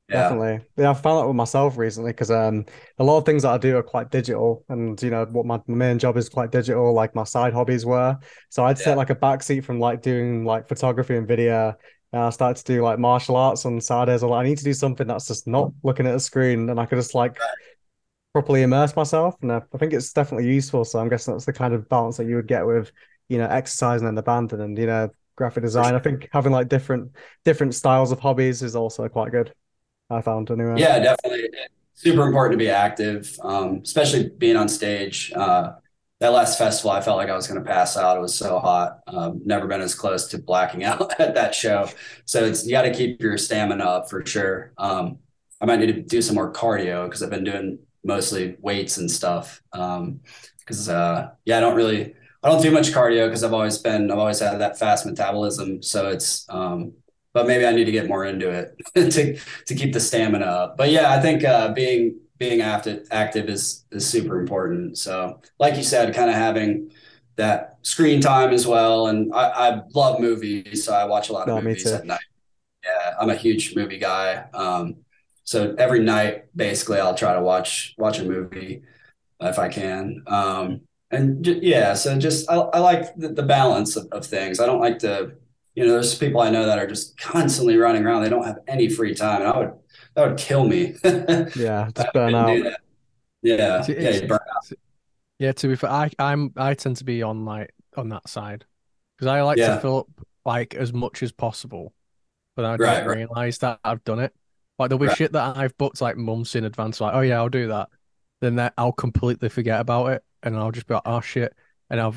Yeah. 0.09 0.29
Definitely. 0.29 0.65
Yeah, 0.77 0.91
I 0.91 0.93
found 0.93 1.19
that 1.19 1.27
with 1.27 1.35
myself 1.35 1.77
recently 1.77 2.11
because 2.11 2.31
um 2.31 2.65
a 2.97 3.03
lot 3.03 3.17
of 3.17 3.25
things 3.25 3.43
that 3.43 3.51
I 3.51 3.57
do 3.57 3.75
are 3.75 3.83
quite 3.83 4.09
digital 4.09 4.63
and 4.69 5.01
you 5.03 5.09
know 5.09 5.25
what 5.25 5.45
my, 5.45 5.59
main 5.67 5.99
job 5.99 6.15
is 6.15 6.29
quite 6.29 6.49
digital, 6.49 6.93
like 6.93 7.13
my 7.13 7.25
side 7.25 7.53
hobbies 7.53 7.85
were. 7.85 8.17
So 8.49 8.63
I'd 8.63 8.79
yeah. 8.79 8.85
set 8.85 8.97
like 8.97 9.09
a 9.09 9.15
backseat 9.15 9.65
from 9.65 9.79
like 9.79 10.01
doing 10.01 10.45
like 10.45 10.67
photography 10.67 11.17
and 11.17 11.27
video 11.27 11.75
and 12.13 12.21
I 12.21 12.29
started 12.29 12.65
to 12.65 12.73
do 12.73 12.81
like 12.83 12.99
martial 12.99 13.35
arts 13.35 13.65
on 13.65 13.81
Saturdays. 13.81 14.23
I'm 14.23 14.29
like, 14.29 14.45
I 14.45 14.47
need 14.47 14.57
to 14.59 14.63
do 14.63 14.73
something 14.73 15.07
that's 15.07 15.27
just 15.27 15.45
not 15.45 15.73
looking 15.83 16.07
at 16.07 16.15
a 16.15 16.19
screen 16.21 16.69
and 16.69 16.79
I 16.79 16.85
could 16.85 16.97
just 16.97 17.13
like 17.13 17.37
properly 18.31 18.61
immerse 18.61 18.95
myself. 18.95 19.35
And 19.41 19.51
I, 19.51 19.61
I 19.73 19.77
think 19.77 19.91
it's 19.91 20.13
definitely 20.13 20.47
useful. 20.47 20.85
So 20.85 20.99
I'm 20.99 21.09
guessing 21.09 21.33
that's 21.33 21.45
the 21.45 21.53
kind 21.53 21.73
of 21.73 21.89
balance 21.89 22.15
that 22.17 22.27
you 22.27 22.37
would 22.37 22.47
get 22.47 22.65
with, 22.65 22.93
you 23.27 23.39
know, 23.39 23.47
exercising 23.47 24.07
and 24.07 24.17
the 24.17 24.23
band 24.23 24.53
and, 24.53 24.77
you 24.77 24.85
know, 24.85 25.09
graphic 25.35 25.63
design. 25.63 25.95
I 25.95 25.99
think 25.99 26.29
having 26.31 26.53
like 26.53 26.69
different 26.69 27.11
different 27.43 27.75
styles 27.75 28.13
of 28.13 28.21
hobbies 28.21 28.63
is 28.63 28.75
also 28.75 29.09
quite 29.09 29.31
good. 29.31 29.53
I 30.09 30.21
found 30.21 30.49
anyway. 30.51 30.75
Yeah, 30.77 30.99
definitely. 30.99 31.49
Super 31.93 32.25
important 32.25 32.53
to 32.53 32.63
be 32.63 32.69
active, 32.69 33.35
um, 33.41 33.81
especially 33.83 34.29
being 34.29 34.55
on 34.55 34.69
stage. 34.69 35.31
Uh, 35.35 35.73
that 36.19 36.29
last 36.29 36.57
festival, 36.57 36.91
I 36.91 37.01
felt 37.01 37.17
like 37.17 37.29
I 37.29 37.35
was 37.35 37.47
going 37.47 37.63
to 37.63 37.67
pass 37.67 37.95
out. 37.95 38.17
It 38.17 38.21
was 38.21 38.33
so 38.33 38.59
hot. 38.59 39.01
Um, 39.07 39.41
never 39.45 39.67
been 39.67 39.81
as 39.81 39.93
close 39.93 40.27
to 40.29 40.39
blacking 40.39 40.83
out 40.85 41.19
at 41.19 41.35
that 41.35 41.53
show. 41.53 41.89
So 42.25 42.43
it's 42.43 42.65
you 42.65 42.71
got 42.71 42.83
to 42.83 42.93
keep 42.93 43.21
your 43.21 43.37
stamina 43.37 43.83
up 43.83 44.09
for 44.09 44.25
sure. 44.25 44.73
Um, 44.77 45.19
I 45.61 45.65
might 45.65 45.79
need 45.79 45.93
to 45.93 46.01
do 46.01 46.21
some 46.21 46.35
more 46.35 46.51
cardio 46.51 47.05
because 47.05 47.21
I've 47.23 47.29
been 47.29 47.43
doing 47.43 47.79
mostly 48.03 48.55
weights 48.59 48.97
and 48.97 49.09
stuff. 49.09 49.61
Because 49.71 50.89
um, 50.89 50.95
uh, 50.95 51.27
yeah, 51.45 51.57
I 51.57 51.59
don't 51.59 51.75
really 51.75 52.13
I 52.43 52.49
don't 52.49 52.61
do 52.61 52.71
much 52.71 52.91
cardio 52.91 53.27
because 53.27 53.43
I've 53.43 53.53
always 53.53 53.77
been 53.77 54.11
I've 54.11 54.19
always 54.19 54.39
had 54.39 54.59
that 54.59 54.79
fast 54.79 55.05
metabolism. 55.05 55.81
So 55.83 56.09
it's 56.09 56.45
um, 56.49 56.93
but 57.37 57.45
maybe 57.45 57.67
I 57.67 57.71
need 57.71 57.85
to 57.85 57.91
get 57.91 58.07
more 58.07 58.25
into 58.25 58.49
it 58.49 58.75
to 58.95 59.37
to 59.67 59.75
keep 59.75 59.93
the 59.93 59.99
stamina 59.99 60.45
up. 60.45 60.75
But 60.75 60.89
yeah, 60.89 61.11
I 61.13 61.19
think 61.19 61.43
uh, 61.43 61.71
being 61.71 62.19
being 62.39 62.61
active 62.61 63.07
active 63.11 63.47
is 63.47 63.85
is 63.91 64.09
super 64.09 64.39
important. 64.39 64.97
So, 64.97 65.39
like 65.59 65.77
you 65.77 65.83
said, 65.83 66.15
kind 66.15 66.31
of 66.31 66.35
having 66.35 66.91
that 67.35 67.77
screen 67.83 68.21
time 68.21 68.49
as 68.55 68.65
well. 68.65 69.05
And 69.05 69.31
I, 69.35 69.49
I 69.49 69.81
love 69.93 70.19
movies, 70.19 70.83
so 70.83 70.95
I 70.95 71.03
watch 71.03 71.29
a 71.29 71.33
lot 71.33 71.47
of 71.47 71.55
no, 71.55 71.61
movies 71.61 71.85
at 71.85 72.07
night. 72.07 72.25
Yeah, 72.83 73.13
I'm 73.21 73.29
a 73.29 73.35
huge 73.35 73.75
movie 73.75 73.99
guy. 73.99 74.45
Um, 74.55 74.95
so 75.43 75.75
every 75.77 75.99
night, 75.99 76.45
basically, 76.55 76.99
I'll 76.99 77.13
try 77.13 77.35
to 77.35 77.41
watch 77.41 77.93
watch 77.99 78.17
a 78.17 78.25
movie 78.25 78.81
if 79.39 79.59
I 79.59 79.69
can. 79.69 80.23
Um, 80.25 80.81
and 81.11 81.45
j- 81.45 81.59
yeah, 81.61 81.93
so 81.93 82.17
just 82.17 82.49
I, 82.49 82.55
I 82.55 82.79
like 82.79 83.15
the, 83.15 83.29
the 83.29 83.43
balance 83.43 83.95
of, 83.95 84.07
of 84.11 84.25
things. 84.25 84.59
I 84.59 84.65
don't 84.65 84.81
like 84.81 84.97
to, 84.99 85.33
you 85.77 85.85
know, 85.85 85.91
there's 85.91 86.17
people 86.17 86.41
I 86.41 86.49
know 86.49 86.65
that 86.65 86.79
are 86.79 86.87
just 86.87 87.19
constantly 87.19 87.77
running 87.77 88.03
around. 88.03 88.23
They 88.23 88.29
don't 88.29 88.43
have 88.43 88.57
any 88.67 88.89
free 88.89 89.13
time, 89.13 89.41
and 89.41 89.51
I 89.51 89.57
would 89.59 89.73
that 90.15 90.27
would 90.27 90.37
kill 90.39 90.67
me. 90.67 90.95
yeah, 91.03 91.91
just 91.95 92.13
burn 92.13 92.33
out. 92.33 92.57
Yeah, 93.43 93.85
yeah, 93.87 94.25
burn 94.25 94.39
out. 94.55 94.71
Yeah, 95.37 95.51
to 95.51 95.67
be 95.67 95.75
fair, 95.75 95.91
I 95.91 96.09
I'm 96.17 96.51
I 96.57 96.73
tend 96.73 96.97
to 96.97 97.03
be 97.03 97.21
on 97.21 97.45
like 97.45 97.75
on 97.95 98.09
that 98.09 98.27
side 98.27 98.65
because 99.15 99.27
I 99.27 99.43
like 99.43 99.59
yeah. 99.59 99.75
to 99.75 99.79
fill 99.79 99.99
up 99.99 100.25
like 100.47 100.73
as 100.73 100.93
much 100.93 101.21
as 101.21 101.31
possible, 101.31 101.93
but 102.55 102.65
I 102.65 102.77
don't 102.77 102.87
right, 102.87 103.05
realize 103.05 103.59
that 103.59 103.79
I've 103.83 104.03
done 104.03 104.17
it. 104.17 104.33
Like 104.79 104.89
there'll 104.89 104.99
be 104.99 105.05
right. 105.05 105.15
shit 105.15 105.33
that 105.33 105.57
I've 105.57 105.77
booked 105.77 106.01
like 106.01 106.17
months 106.17 106.55
in 106.55 106.63
advance, 106.63 106.99
like 106.99 107.13
oh 107.13 107.21
yeah, 107.21 107.37
I'll 107.37 107.49
do 107.49 107.67
that. 107.67 107.89
Then 108.41 108.55
that 108.55 108.73
I'll 108.79 108.93
completely 108.93 109.49
forget 109.49 109.79
about 109.79 110.07
it, 110.07 110.23
and 110.41 110.57
I'll 110.57 110.71
just 110.71 110.87
be 110.87 110.95
like 110.95 111.03
oh 111.05 111.21
shit, 111.21 111.53
and 111.91 112.01
I'll 112.01 112.15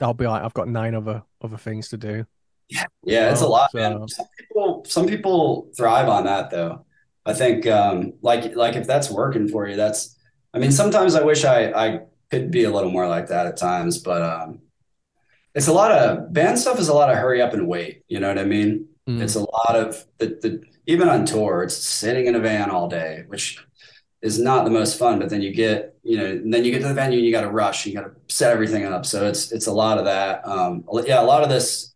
I'll 0.00 0.14
be 0.14 0.28
like 0.28 0.44
I've 0.44 0.54
got 0.54 0.68
nine 0.68 0.94
other 0.94 1.24
other 1.40 1.56
things 1.56 1.88
to 1.88 1.96
do. 1.96 2.26
Yeah, 2.72 2.84
yeah, 3.04 3.30
it's 3.30 3.42
a 3.42 3.46
lot, 3.46 3.70
so... 3.70 3.78
man. 3.78 4.08
Some 4.08 4.26
people 4.38 4.84
some 4.88 5.06
people 5.06 5.70
thrive 5.76 6.08
on 6.08 6.24
that 6.24 6.50
though. 6.50 6.84
I 7.24 7.34
think 7.34 7.66
um, 7.66 8.14
like 8.22 8.54
like 8.56 8.76
if 8.76 8.86
that's 8.86 9.10
working 9.10 9.48
for 9.48 9.68
you, 9.68 9.76
that's 9.76 10.16
I 10.54 10.58
mean 10.58 10.72
sometimes 10.72 11.14
I 11.14 11.22
wish 11.22 11.44
I 11.44 11.72
I 11.72 12.00
could 12.30 12.50
be 12.50 12.64
a 12.64 12.70
little 12.70 12.90
more 12.90 13.06
like 13.08 13.28
that 13.28 13.46
at 13.46 13.56
times, 13.56 13.98
but 13.98 14.22
um, 14.22 14.60
it's 15.54 15.68
a 15.68 15.72
lot 15.72 15.92
of 15.92 16.32
band 16.32 16.58
stuff 16.58 16.78
is 16.78 16.88
a 16.88 16.94
lot 16.94 17.10
of 17.10 17.16
hurry 17.16 17.42
up 17.42 17.52
and 17.52 17.68
wait. 17.68 18.04
You 18.08 18.20
know 18.20 18.28
what 18.28 18.38
I 18.38 18.44
mean? 18.44 18.88
Mm. 19.08 19.20
It's 19.20 19.34
a 19.34 19.40
lot 19.40 19.76
of 19.76 20.04
the, 20.18 20.26
the 20.40 20.62
even 20.86 21.08
on 21.08 21.26
tour, 21.26 21.62
it's 21.62 21.76
sitting 21.76 22.26
in 22.26 22.34
a 22.34 22.40
van 22.40 22.70
all 22.70 22.88
day, 22.88 23.24
which 23.26 23.64
is 24.22 24.38
not 24.38 24.64
the 24.64 24.70
most 24.70 24.98
fun. 24.98 25.18
But 25.18 25.28
then 25.28 25.42
you 25.42 25.52
get 25.52 25.94
you 26.02 26.16
know 26.16 26.40
then 26.44 26.64
you 26.64 26.72
get 26.72 26.80
to 26.82 26.88
the 26.88 26.94
venue 26.94 27.18
and 27.18 27.26
you 27.26 27.32
got 27.32 27.42
to 27.42 27.50
rush, 27.50 27.86
you 27.86 27.94
got 27.94 28.02
to 28.02 28.34
set 28.34 28.52
everything 28.52 28.84
up. 28.84 29.06
So 29.06 29.26
it's 29.26 29.52
it's 29.52 29.66
a 29.66 29.72
lot 29.72 29.98
of 29.98 30.06
that. 30.06 30.46
Um, 30.46 30.84
yeah, 31.04 31.20
a 31.20 31.22
lot 31.22 31.42
of 31.42 31.50
this 31.50 31.91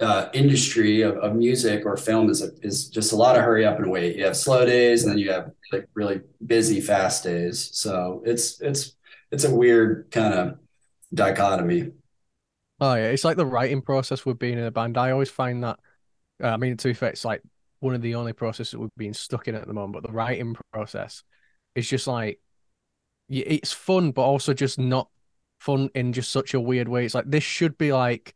uh, 0.00 0.28
industry 0.34 1.02
of, 1.02 1.16
of 1.18 1.34
music 1.34 1.86
or 1.86 1.96
film 1.96 2.28
is 2.28 2.42
a, 2.42 2.50
is 2.62 2.88
just 2.88 3.12
a 3.12 3.16
lot 3.16 3.36
of 3.36 3.42
hurry 3.42 3.64
up 3.64 3.78
and 3.78 3.90
wait. 3.90 4.16
You 4.16 4.24
have 4.26 4.36
slow 4.36 4.66
days, 4.66 5.04
and 5.04 5.12
then 5.12 5.18
you 5.18 5.30
have 5.30 5.50
like 5.72 5.88
really 5.94 6.20
busy 6.44 6.80
fast 6.80 7.24
days. 7.24 7.70
So 7.72 8.22
it's 8.24 8.60
it's 8.60 8.96
it's 9.30 9.44
a 9.44 9.54
weird 9.54 10.08
kind 10.10 10.34
of 10.34 10.58
dichotomy. 11.14 11.92
Oh 12.80 12.94
yeah, 12.94 13.06
it's 13.06 13.24
like 13.24 13.38
the 13.38 13.46
writing 13.46 13.80
process 13.80 14.26
with 14.26 14.38
being 14.38 14.58
in 14.58 14.64
a 14.64 14.70
band. 14.70 14.98
I 14.98 15.10
always 15.12 15.30
find 15.30 15.64
that. 15.64 15.78
Uh, 16.42 16.48
I 16.48 16.56
mean, 16.58 16.76
to 16.76 16.88
be 16.88 16.94
fair, 16.94 17.10
it's 17.10 17.24
like 17.24 17.42
one 17.80 17.94
of 17.94 18.02
the 18.02 18.14
only 18.16 18.34
processes 18.34 18.76
we've 18.76 18.90
been 18.98 19.14
stuck 19.14 19.48
in 19.48 19.54
at 19.54 19.66
the 19.66 19.72
moment. 19.72 19.94
But 19.94 20.10
the 20.10 20.14
writing 20.14 20.56
process 20.72 21.22
is 21.74 21.88
just 21.88 22.06
like 22.06 22.38
it's 23.28 23.72
fun, 23.72 24.12
but 24.12 24.22
also 24.22 24.52
just 24.52 24.78
not 24.78 25.08
fun 25.58 25.90
in 25.94 26.12
just 26.12 26.30
such 26.30 26.52
a 26.52 26.60
weird 26.60 26.86
way. 26.86 27.06
It's 27.06 27.14
like 27.14 27.30
this 27.30 27.42
should 27.42 27.78
be 27.78 27.92
like 27.92 28.34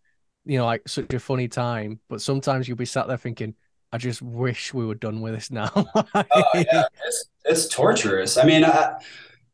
you 0.50 0.58
know, 0.58 0.66
like 0.66 0.88
such 0.88 1.14
a 1.14 1.20
funny 1.20 1.46
time. 1.46 2.00
But 2.08 2.20
sometimes 2.20 2.66
you'll 2.66 2.76
be 2.76 2.84
sat 2.84 3.06
there 3.06 3.16
thinking, 3.16 3.54
I 3.92 3.98
just 3.98 4.20
wish 4.20 4.74
we 4.74 4.84
were 4.84 4.96
done 4.96 5.20
with 5.20 5.34
this 5.34 5.52
now. 5.52 5.70
oh, 5.76 6.24
yeah. 6.54 6.86
It's, 7.06 7.24
it's 7.44 7.68
torturous. 7.68 8.36
I 8.36 8.44
mean, 8.44 8.64
I, 8.64 8.94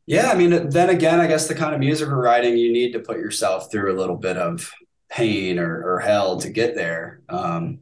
yeah, 0.07 0.31
I 0.31 0.35
mean, 0.35 0.69
then 0.69 0.89
again, 0.89 1.19
I 1.19 1.27
guess 1.27 1.47
the 1.47 1.53
kind 1.53 1.75
of 1.75 1.79
music 1.79 2.07
we're 2.07 2.19
writing, 2.19 2.57
you 2.57 2.73
need 2.73 2.93
to 2.93 2.99
put 2.99 3.17
yourself 3.17 3.71
through 3.71 3.95
a 3.95 3.99
little 3.99 4.15
bit 4.15 4.37
of 4.37 4.71
pain 5.07 5.59
or, 5.59 5.83
or 5.85 5.99
hell 5.99 6.39
to 6.41 6.49
get 6.49 6.73
there. 6.73 7.21
Um, 7.29 7.81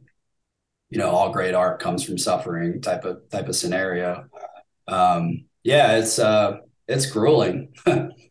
you 0.90 0.98
know, 0.98 1.08
all 1.08 1.32
great 1.32 1.54
art 1.54 1.80
comes 1.80 2.04
from 2.04 2.18
suffering 2.18 2.82
type 2.82 3.06
of 3.06 3.28
type 3.30 3.48
of 3.48 3.56
scenario. 3.56 4.26
Um, 4.88 5.46
yeah, 5.64 5.96
it's 5.96 6.18
uh, 6.18 6.58
it's 6.86 7.06
grueling. 7.06 7.72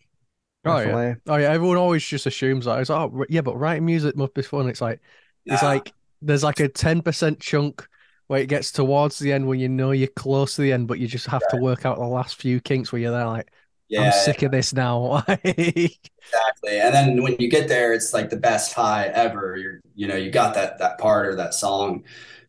oh 0.66 0.80
yeah, 0.80 1.16
oh 1.28 1.36
yeah. 1.36 1.52
Everyone 1.52 1.78
always 1.78 2.04
just 2.04 2.26
assumes 2.26 2.66
that. 2.66 2.80
It's 2.80 2.90
like, 2.90 3.00
oh 3.00 3.26
yeah, 3.30 3.42
but 3.42 3.58
writing 3.58 3.86
music 3.86 4.16
must 4.16 4.34
be 4.34 4.42
fun. 4.42 4.68
It's 4.70 4.82
like 4.82 5.00
it's 5.46 5.64
like 5.64 5.94
there's 6.22 6.44
like 6.44 6.60
a 6.60 6.68
ten 6.68 7.02
percent 7.02 7.40
chunk 7.40 7.88
where 8.28 8.42
it 8.42 8.48
gets 8.48 8.72
towards 8.72 9.20
the 9.20 9.32
end 9.32 9.48
when 9.48 9.60
you 9.60 9.70
know 9.70 9.92
you're 9.92 10.08
close 10.08 10.56
to 10.56 10.62
the 10.62 10.72
end, 10.72 10.88
but 10.88 11.00
you 11.00 11.08
just 11.08 11.28
have 11.28 11.48
to 11.50 11.58
work 11.58 11.86
out 11.86 11.98
the 11.98 12.06
last 12.06 12.42
few 12.42 12.60
kinks 12.60 12.92
where 12.92 13.00
you're 13.00 13.12
there 13.12 13.28
like, 13.28 13.52
yeah, 13.88 14.02
I'm 14.02 14.12
sick 14.12 14.42
of 14.42 14.52
this 14.52 14.74
now. 14.74 15.24
exactly. 15.44 16.00
And 16.80 16.94
then 16.94 17.24
when 17.24 17.36
you 17.40 17.50
get 17.50 17.68
there, 17.68 17.94
it's 17.94 18.14
like 18.14 18.30
the 18.30 18.38
best 18.38 18.74
high 18.74 19.08
ever. 19.08 19.56
You're, 19.58 19.80
you 19.94 20.08
know, 20.08 20.16
you 20.16 20.32
got 20.32 20.56
that 20.56 20.80
that 20.80 20.98
part 20.98 21.28
or 21.28 21.36
that 21.36 21.54
song, 21.54 22.04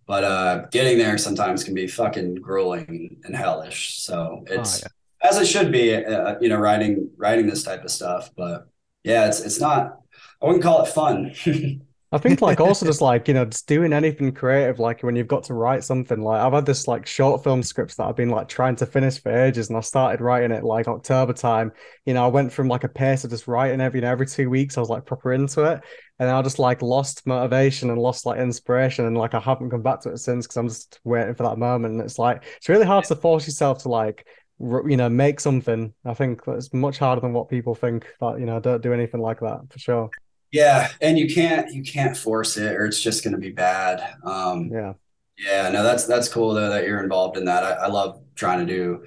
but 0.06 0.24
uh, 0.24 0.66
getting 0.70 0.98
there 0.98 1.18
sometimes 1.18 1.62
can 1.62 1.74
be 1.74 1.86
fucking 1.86 2.36
grueling 2.36 3.20
and 3.24 3.36
hellish. 3.36 3.98
So 3.98 4.44
oh, 4.48 4.52
it's 4.52 4.82
oh, 4.82 4.86
yeah. 4.86 4.92
As 5.26 5.38
it 5.38 5.46
should 5.46 5.72
be, 5.72 5.94
uh, 5.94 6.36
you 6.40 6.48
know, 6.48 6.58
writing 6.58 7.10
writing 7.16 7.46
this 7.46 7.62
type 7.62 7.84
of 7.84 7.90
stuff. 7.90 8.30
But 8.36 8.68
yeah, 9.04 9.26
it's 9.26 9.40
it's 9.40 9.60
not. 9.60 10.00
I 10.42 10.46
wouldn't 10.46 10.62
call 10.62 10.82
it 10.84 10.88
fun. 10.88 11.34
I 12.12 12.18
think 12.18 12.40
like 12.40 12.60
also 12.60 12.86
just 12.86 13.00
like 13.00 13.26
you 13.26 13.34
know 13.34 13.44
just 13.44 13.66
doing 13.66 13.92
anything 13.92 14.32
creative 14.32 14.78
like 14.78 15.02
when 15.02 15.16
you've 15.16 15.26
got 15.26 15.42
to 15.44 15.54
write 15.54 15.82
something 15.82 16.22
like 16.22 16.40
I've 16.40 16.52
had 16.52 16.64
this 16.64 16.86
like 16.86 17.04
short 17.04 17.42
film 17.42 17.64
scripts 17.64 17.96
that 17.96 18.04
I've 18.04 18.14
been 18.14 18.30
like 18.30 18.46
trying 18.48 18.76
to 18.76 18.86
finish 18.86 19.20
for 19.20 19.36
ages 19.36 19.68
and 19.68 19.76
I 19.76 19.80
started 19.80 20.20
writing 20.20 20.52
it 20.52 20.62
like 20.62 20.86
October 20.86 21.32
time 21.32 21.72
you 22.04 22.14
know 22.14 22.24
I 22.24 22.28
went 22.28 22.52
from 22.52 22.68
like 22.68 22.84
a 22.84 22.88
pace 22.88 23.24
of 23.24 23.30
just 23.30 23.48
writing 23.48 23.80
every 23.80 23.98
you 23.98 24.02
know, 24.02 24.10
every 24.12 24.26
two 24.26 24.48
weeks 24.48 24.76
I 24.76 24.80
was 24.80 24.88
like 24.88 25.04
proper 25.04 25.32
into 25.32 25.64
it 25.64 25.80
and 26.20 26.30
I 26.30 26.40
just 26.42 26.60
like 26.60 26.80
lost 26.80 27.26
motivation 27.26 27.90
and 27.90 27.98
lost 27.98 28.24
like 28.24 28.38
inspiration 28.38 29.04
and 29.06 29.18
like 29.18 29.34
I 29.34 29.40
haven't 29.40 29.70
come 29.70 29.82
back 29.82 30.00
to 30.02 30.10
it 30.10 30.18
since 30.18 30.46
because 30.46 30.56
I'm 30.56 30.68
just 30.68 31.00
waiting 31.02 31.34
for 31.34 31.42
that 31.42 31.58
moment 31.58 31.94
and 31.94 32.02
it's 32.02 32.20
like 32.20 32.44
it's 32.56 32.68
really 32.68 32.86
hard 32.86 33.04
to 33.06 33.16
force 33.16 33.48
yourself 33.48 33.82
to 33.82 33.88
like 33.88 34.24
you 34.58 34.96
know 34.96 35.08
make 35.08 35.40
something 35.40 35.92
I 36.04 36.14
think 36.14 36.42
it's 36.46 36.72
much 36.72 36.98
harder 36.98 37.20
than 37.20 37.32
what 37.32 37.48
people 37.48 37.74
think 37.74 38.06
that 38.20 38.38
you 38.40 38.46
know 38.46 38.58
don't 38.60 38.82
do 38.82 38.92
anything 38.92 39.20
like 39.20 39.40
that 39.40 39.60
for 39.70 39.78
sure 39.78 40.10
yeah, 40.52 40.90
and 41.00 41.18
you 41.18 41.32
can't 41.32 41.72
you 41.72 41.82
can't 41.82 42.16
force 42.16 42.56
it, 42.56 42.72
or 42.72 42.86
it's 42.86 43.02
just 43.02 43.24
going 43.24 43.34
to 43.34 43.40
be 43.40 43.50
bad. 43.50 44.02
Um, 44.22 44.70
yeah, 44.72 44.94
yeah. 45.38 45.68
No, 45.68 45.82
that's 45.82 46.06
that's 46.06 46.28
cool 46.28 46.54
though 46.54 46.70
that 46.70 46.84
you're 46.84 47.02
involved 47.02 47.36
in 47.36 47.44
that. 47.46 47.62
I, 47.62 47.72
I 47.72 47.86
love 47.88 48.22
trying 48.34 48.66
to 48.66 48.72
do 48.72 49.04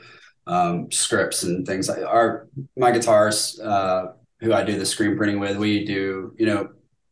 um, 0.48 0.92
scripts 0.92 1.44
and 1.44 1.66
things 1.66 1.88
like 1.88 2.04
our 2.04 2.48
my 2.78 2.92
guitarist 2.92 3.66
uh, 3.66 4.12
who 4.42 4.54
I 4.54 4.64
do 4.64 4.78
the 4.78 4.86
screen 4.86 5.18
printing 5.18 5.40
with. 5.40 5.58
We 5.58 5.86
do 5.86 6.36
you 6.38 6.46
know 6.46 6.70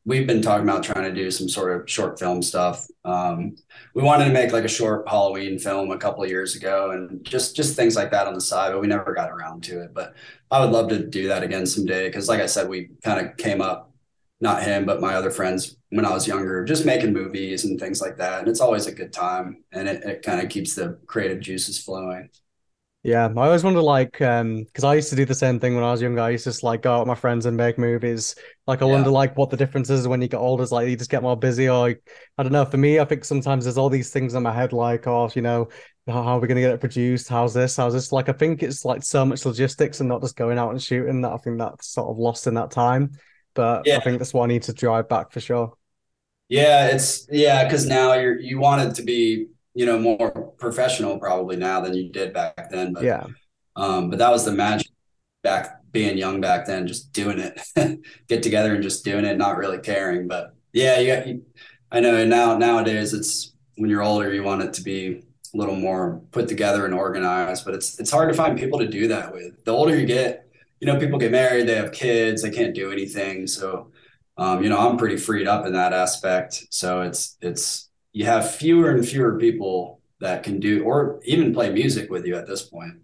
we've 0.07 0.25
been 0.25 0.41
talking 0.41 0.63
about 0.63 0.83
trying 0.83 1.03
to 1.03 1.13
do 1.13 1.29
some 1.29 1.49
sort 1.49 1.79
of 1.79 1.87
short 1.87 2.17
film 2.17 2.41
stuff. 2.41 2.87
Um, 3.03 3.57
we 3.93 4.01
wanted 4.01 4.25
to 4.25 4.31
make 4.31 4.53
like 4.53 4.63
a 4.63 4.69
short 4.69 5.07
Halloween 5.07 5.59
film 5.59 5.91
a 5.91 5.97
couple 5.97 6.23
of 6.23 6.29
years 6.29 6.55
ago, 6.55 6.91
and 6.91 7.23
just 7.25 7.55
just 7.55 7.75
things 7.75 7.95
like 7.95 8.09
that 8.11 8.25
on 8.25 8.33
the 8.33 8.41
side, 8.41 8.71
but 8.71 8.81
we 8.81 8.87
never 8.87 9.13
got 9.13 9.29
around 9.29 9.63
to 9.65 9.83
it. 9.83 9.93
But 9.93 10.15
I 10.49 10.61
would 10.61 10.71
love 10.71 10.87
to 10.89 11.05
do 11.05 11.27
that 11.27 11.43
again 11.43 11.65
someday 11.65 12.07
because, 12.07 12.29
like 12.29 12.39
I 12.39 12.45
said, 12.45 12.69
we 12.69 12.89
kind 13.03 13.27
of 13.27 13.35
came 13.37 13.61
up 13.61 13.91
not 14.39 14.63
him, 14.63 14.85
but 14.85 15.01
my 15.01 15.15
other 15.15 15.31
friends 15.31 15.75
when 15.89 16.05
I 16.05 16.13
was 16.13 16.27
younger, 16.27 16.63
just 16.63 16.85
making 16.85 17.13
movies 17.13 17.65
and 17.65 17.79
things 17.79 18.01
like 18.01 18.17
that. 18.17 18.39
And 18.39 18.47
it's 18.47 18.61
always 18.61 18.85
a 18.87 18.91
good 18.91 19.11
time 19.11 19.63
and 19.71 19.87
it, 19.87 20.03
it 20.03 20.21
kind 20.21 20.41
of 20.41 20.49
keeps 20.49 20.75
the 20.75 20.99
creative 21.07 21.39
juices 21.39 21.79
flowing. 21.79 22.29
Yeah, 23.07 23.29
I 23.37 23.45
always 23.45 23.63
wonder, 23.63 23.81
like, 23.81 24.21
um, 24.21 24.65
because 24.65 24.83
I 24.83 24.95
used 24.95 25.09
to 25.11 25.15
do 25.15 25.23
the 25.23 25.33
same 25.33 25.61
thing 25.61 25.75
when 25.75 25.83
I 25.83 25.91
was 25.91 26.01
younger. 26.01 26.19
I 26.19 26.31
used 26.31 26.43
to 26.43 26.49
just 26.49 26.61
like 26.61 26.81
go 26.81 26.93
out 26.93 26.99
with 26.99 27.07
my 27.07 27.15
friends 27.15 27.45
and 27.45 27.55
make 27.55 27.77
movies. 27.77 28.35
Like, 28.67 28.81
I 28.81 28.85
yeah. 28.85 28.91
wonder, 28.91 29.09
like, 29.09 29.37
what 29.37 29.49
the 29.49 29.55
difference 29.55 29.89
is 29.89 30.09
when 30.09 30.21
you 30.21 30.27
get 30.27 30.37
older. 30.37 30.61
Is 30.61 30.73
like 30.73 30.89
you 30.89 30.97
just 30.97 31.09
get 31.09 31.23
more 31.23 31.37
busy, 31.37 31.69
or 31.69 31.79
like, 31.79 32.03
I 32.37 32.43
don't 32.43 32.51
know. 32.51 32.65
For 32.65 32.75
me, 32.75 32.99
I 32.99 33.05
think 33.05 33.23
sometimes 33.23 33.63
there's 33.63 33.77
all 33.77 33.89
these 33.89 34.11
things 34.11 34.33
in 34.33 34.43
my 34.43 34.51
head, 34.51 34.73
like, 34.73 35.07
oh, 35.07 35.31
you 35.33 35.41
know, 35.41 35.69
how, 36.05 36.21
how 36.21 36.37
are 36.37 36.39
we 36.39 36.49
gonna 36.49 36.59
get 36.59 36.73
it 36.73 36.81
produced? 36.81 37.29
How's 37.29 37.53
this? 37.53 37.77
How's 37.77 37.93
this? 37.93 38.11
Like, 38.11 38.27
I 38.27 38.33
think 38.33 38.61
it's 38.61 38.83
like 38.83 39.03
so 39.03 39.25
much 39.25 39.45
logistics 39.45 40.01
and 40.01 40.09
not 40.09 40.21
just 40.21 40.35
going 40.35 40.57
out 40.57 40.71
and 40.71 40.83
shooting 40.83 41.21
that 41.21 41.31
I 41.31 41.37
think 41.37 41.59
that's 41.59 41.87
sort 41.87 42.09
of 42.09 42.17
lost 42.17 42.45
in 42.45 42.55
that 42.55 42.71
time 42.71 43.17
but 43.57 43.87
yeah. 43.87 43.97
I 43.97 44.01
think 44.01 44.19
that's 44.19 44.35
what 44.35 44.43
I 44.43 44.47
need 44.47 44.61
to 44.63 44.73
drive 44.73 45.09
back 45.09 45.31
for 45.31 45.39
sure. 45.39 45.73
Yeah, 46.47 46.87
it's 46.87 47.27
yeah, 47.29 47.63
because 47.63 47.87
now 47.87 48.13
you're 48.13 48.39
you 48.39 48.59
wanted 48.59 48.95
to 48.95 49.03
be 49.03 49.47
you 49.77 49.85
know 49.85 49.99
more 49.99 50.31
professional 50.57 51.19
probably 51.19 51.55
now 51.55 51.79
than 51.79 51.93
you 51.93 52.09
did 52.09 52.33
back 52.33 52.71
then. 52.71 52.93
But 52.93 53.03
yeah, 53.03 53.27
um, 53.75 54.09
but 54.09 54.17
that 54.17 54.31
was 54.31 54.43
the 54.43 54.51
magic 54.51 54.87
back 55.43 55.91
being 55.91 56.17
young 56.17 56.41
back 56.41 56.65
then, 56.65 56.87
just 56.87 57.13
doing 57.13 57.37
it, 57.37 58.01
get 58.27 58.41
together 58.41 58.73
and 58.73 58.81
just 58.81 59.05
doing 59.05 59.23
it, 59.23 59.37
not 59.37 59.55
really 59.55 59.77
caring. 59.77 60.27
But 60.27 60.55
yeah, 60.73 60.97
you, 60.99 61.31
you 61.31 61.45
I 61.91 61.99
know. 61.99 62.15
And 62.15 62.27
now 62.27 62.57
nowadays, 62.57 63.13
it's 63.13 63.53
when 63.75 63.91
you're 63.91 64.01
older, 64.01 64.33
you 64.33 64.41
want 64.41 64.63
it 64.63 64.73
to 64.73 64.81
be 64.81 65.23
a 65.53 65.57
little 65.57 65.75
more 65.75 66.23
put 66.31 66.47
together 66.47 66.85
and 66.85 66.95
organized. 66.95 67.63
But 67.63 67.75
it's 67.75 67.99
it's 67.99 68.11
hard 68.11 68.29
to 68.29 68.35
find 68.35 68.57
people 68.57 68.79
to 68.79 68.87
do 68.87 69.07
that 69.09 69.31
with. 69.31 69.63
The 69.63 69.71
older 69.71 69.95
you 69.95 70.07
get, 70.07 70.49
you 70.79 70.87
know, 70.87 70.99
people 70.99 71.19
get 71.19 71.31
married, 71.31 71.67
they 71.67 71.75
have 71.75 71.91
kids, 71.91 72.41
they 72.41 72.49
can't 72.49 72.73
do 72.73 72.91
anything. 72.91 73.45
So, 73.45 73.91
um, 74.37 74.63
you 74.63 74.69
know, 74.69 74.79
I'm 74.79 74.97
pretty 74.97 75.17
freed 75.17 75.47
up 75.47 75.67
in 75.67 75.73
that 75.73 75.93
aspect. 75.93 76.65
So 76.71 77.01
it's 77.01 77.37
it's 77.41 77.86
you 78.17 78.25
have 78.25 78.55
fewer 78.55 78.89
and 78.89 79.07
fewer 79.07 79.37
people 79.37 80.01
that 80.19 80.41
can 80.41 80.59
do 80.59 80.83
or 80.83 81.19
even 81.23 81.53
play 81.53 81.71
music 81.71 82.09
with 82.09 82.25
you 82.25 82.35
at 82.35 82.47
this 82.47 82.63
point. 82.63 82.95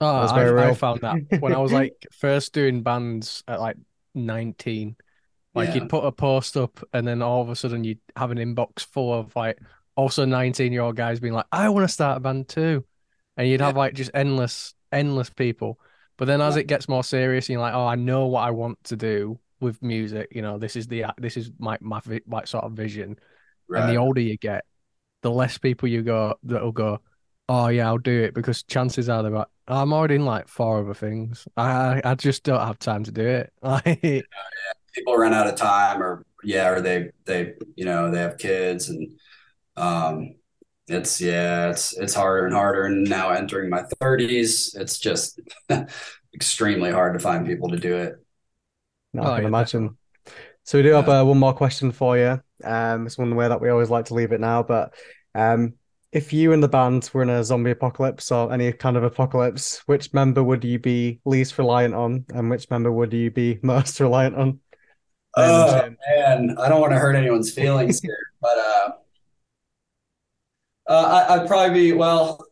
Oh, 0.00 0.06
I, 0.06 0.68
I, 0.70 0.74
found 0.74 1.00
that 1.00 1.40
when 1.40 1.52
I 1.52 1.58
was 1.58 1.72
like 1.72 2.06
first 2.12 2.52
doing 2.52 2.84
bands 2.84 3.42
at 3.48 3.58
like 3.58 3.76
19. 4.14 4.94
Like 5.52 5.70
yeah. 5.70 5.74
you'd 5.74 5.88
put 5.88 6.04
a 6.04 6.12
post 6.12 6.56
up 6.56 6.78
and 6.92 7.04
then 7.04 7.22
all 7.22 7.42
of 7.42 7.48
a 7.48 7.56
sudden 7.56 7.82
you'd 7.82 7.98
have 8.14 8.30
an 8.30 8.38
inbox 8.38 8.86
full 8.86 9.12
of 9.12 9.34
like 9.34 9.58
also 9.96 10.24
19 10.24 10.72
year 10.72 10.82
old 10.82 10.94
guys 10.94 11.18
being 11.18 11.34
like, 11.34 11.46
I 11.50 11.68
want 11.70 11.88
to 11.88 11.92
start 11.92 12.18
a 12.18 12.20
band 12.20 12.48
too. 12.48 12.84
And 13.36 13.48
you'd 13.48 13.60
have 13.60 13.76
like 13.76 13.94
just 13.94 14.12
endless, 14.14 14.74
endless 14.92 15.30
people. 15.30 15.80
But 16.18 16.26
then 16.26 16.40
as 16.40 16.54
it 16.54 16.68
gets 16.68 16.88
more 16.88 17.02
serious, 17.02 17.48
you're 17.48 17.60
like, 17.60 17.74
oh, 17.74 17.84
I 17.84 17.96
know 17.96 18.26
what 18.26 18.42
I 18.42 18.52
want 18.52 18.78
to 18.84 18.96
do 18.96 19.40
with 19.58 19.82
music. 19.82 20.28
You 20.30 20.42
know, 20.42 20.56
this 20.56 20.76
is 20.76 20.86
the 20.86 21.06
this 21.18 21.36
is 21.36 21.50
my 21.58 21.78
my, 21.80 22.00
my 22.28 22.44
sort 22.44 22.62
of 22.64 22.72
vision. 22.74 23.18
Right. 23.70 23.82
And 23.82 23.90
the 23.90 23.96
older 23.96 24.20
you 24.20 24.36
get, 24.36 24.64
the 25.22 25.30
less 25.30 25.58
people 25.58 25.88
you 25.88 26.02
go 26.02 26.36
that'll 26.42 26.72
go, 26.72 27.00
oh 27.48 27.68
yeah, 27.68 27.86
I'll 27.86 27.98
do 27.98 28.22
it 28.24 28.34
because 28.34 28.62
chances 28.64 29.08
are 29.08 29.22
they're 29.22 29.32
like, 29.32 29.46
oh, 29.68 29.82
I'm 29.82 29.92
already 29.92 30.16
in 30.16 30.24
like 30.24 30.48
four 30.48 30.80
other 30.80 30.94
things. 30.94 31.46
I 31.56 32.00
I 32.04 32.14
just 32.16 32.42
don't 32.44 32.60
have 32.60 32.78
time 32.78 33.04
to 33.04 33.12
do 33.12 33.26
it. 33.26 33.52
Like, 33.62 34.00
yeah, 34.02 34.22
people 34.94 35.16
run 35.16 35.34
out 35.34 35.46
of 35.46 35.56
time, 35.56 36.02
or 36.02 36.24
yeah, 36.44 36.68
or 36.70 36.80
they 36.80 37.10
they 37.26 37.54
you 37.76 37.84
know 37.84 38.10
they 38.10 38.20
have 38.20 38.38
kids 38.38 38.88
and 38.88 39.08
um 39.76 40.34
it's 40.88 41.20
yeah 41.20 41.70
it's 41.70 41.96
it's 41.98 42.14
harder 42.14 42.46
and 42.46 42.54
harder 42.54 42.84
and 42.86 43.08
now 43.08 43.30
entering 43.30 43.70
my 43.70 43.82
30s 44.00 44.76
it's 44.76 44.98
just 44.98 45.40
extremely 46.34 46.90
hard 46.90 47.14
to 47.14 47.20
find 47.20 47.46
people 47.46 47.68
to 47.70 47.78
do 47.78 47.96
it 47.96 48.16
no, 49.12 49.22
i 49.22 49.32
oh, 49.32 49.34
can 49.36 49.44
yeah, 49.44 49.48
imagine 49.48 49.96
so 50.70 50.78
we 50.78 50.84
do 50.84 50.92
have 50.92 51.08
uh, 51.08 51.24
one 51.24 51.36
more 51.36 51.52
question 51.52 51.90
for 51.90 52.16
you 52.16 52.40
um 52.62 53.04
it's 53.04 53.18
one 53.18 53.34
way 53.34 53.48
that 53.48 53.60
we 53.60 53.68
always 53.70 53.90
like 53.90 54.04
to 54.04 54.14
leave 54.14 54.30
it 54.30 54.38
now 54.38 54.62
but 54.62 54.94
um 55.34 55.74
if 56.12 56.32
you 56.32 56.52
and 56.52 56.62
the 56.62 56.68
band 56.68 57.10
were 57.12 57.22
in 57.22 57.28
a 57.28 57.42
zombie 57.42 57.72
apocalypse 57.72 58.30
or 58.30 58.52
any 58.52 58.72
kind 58.72 58.96
of 58.96 59.02
apocalypse 59.02 59.82
which 59.86 60.14
member 60.14 60.44
would 60.44 60.62
you 60.62 60.78
be 60.78 61.18
least 61.24 61.58
reliant 61.58 61.92
on 61.92 62.24
and 62.34 62.48
which 62.48 62.70
member 62.70 62.92
would 62.92 63.12
you 63.12 63.32
be 63.32 63.58
most 63.64 63.98
reliant 63.98 64.36
on 64.36 64.60
oh 65.36 65.90
man 66.16 66.54
i 66.60 66.68
don't 66.68 66.80
want 66.80 66.92
to 66.92 66.98
hurt 66.98 67.16
anyone's 67.16 67.52
feelings 67.52 68.00
here 68.02 68.30
but 68.40 68.56
uh 68.56 68.90
uh, 70.86 71.26
I, 71.28 71.38
would 71.38 71.46
probably 71.46 71.72
be 71.72 71.92
well. 71.92 72.44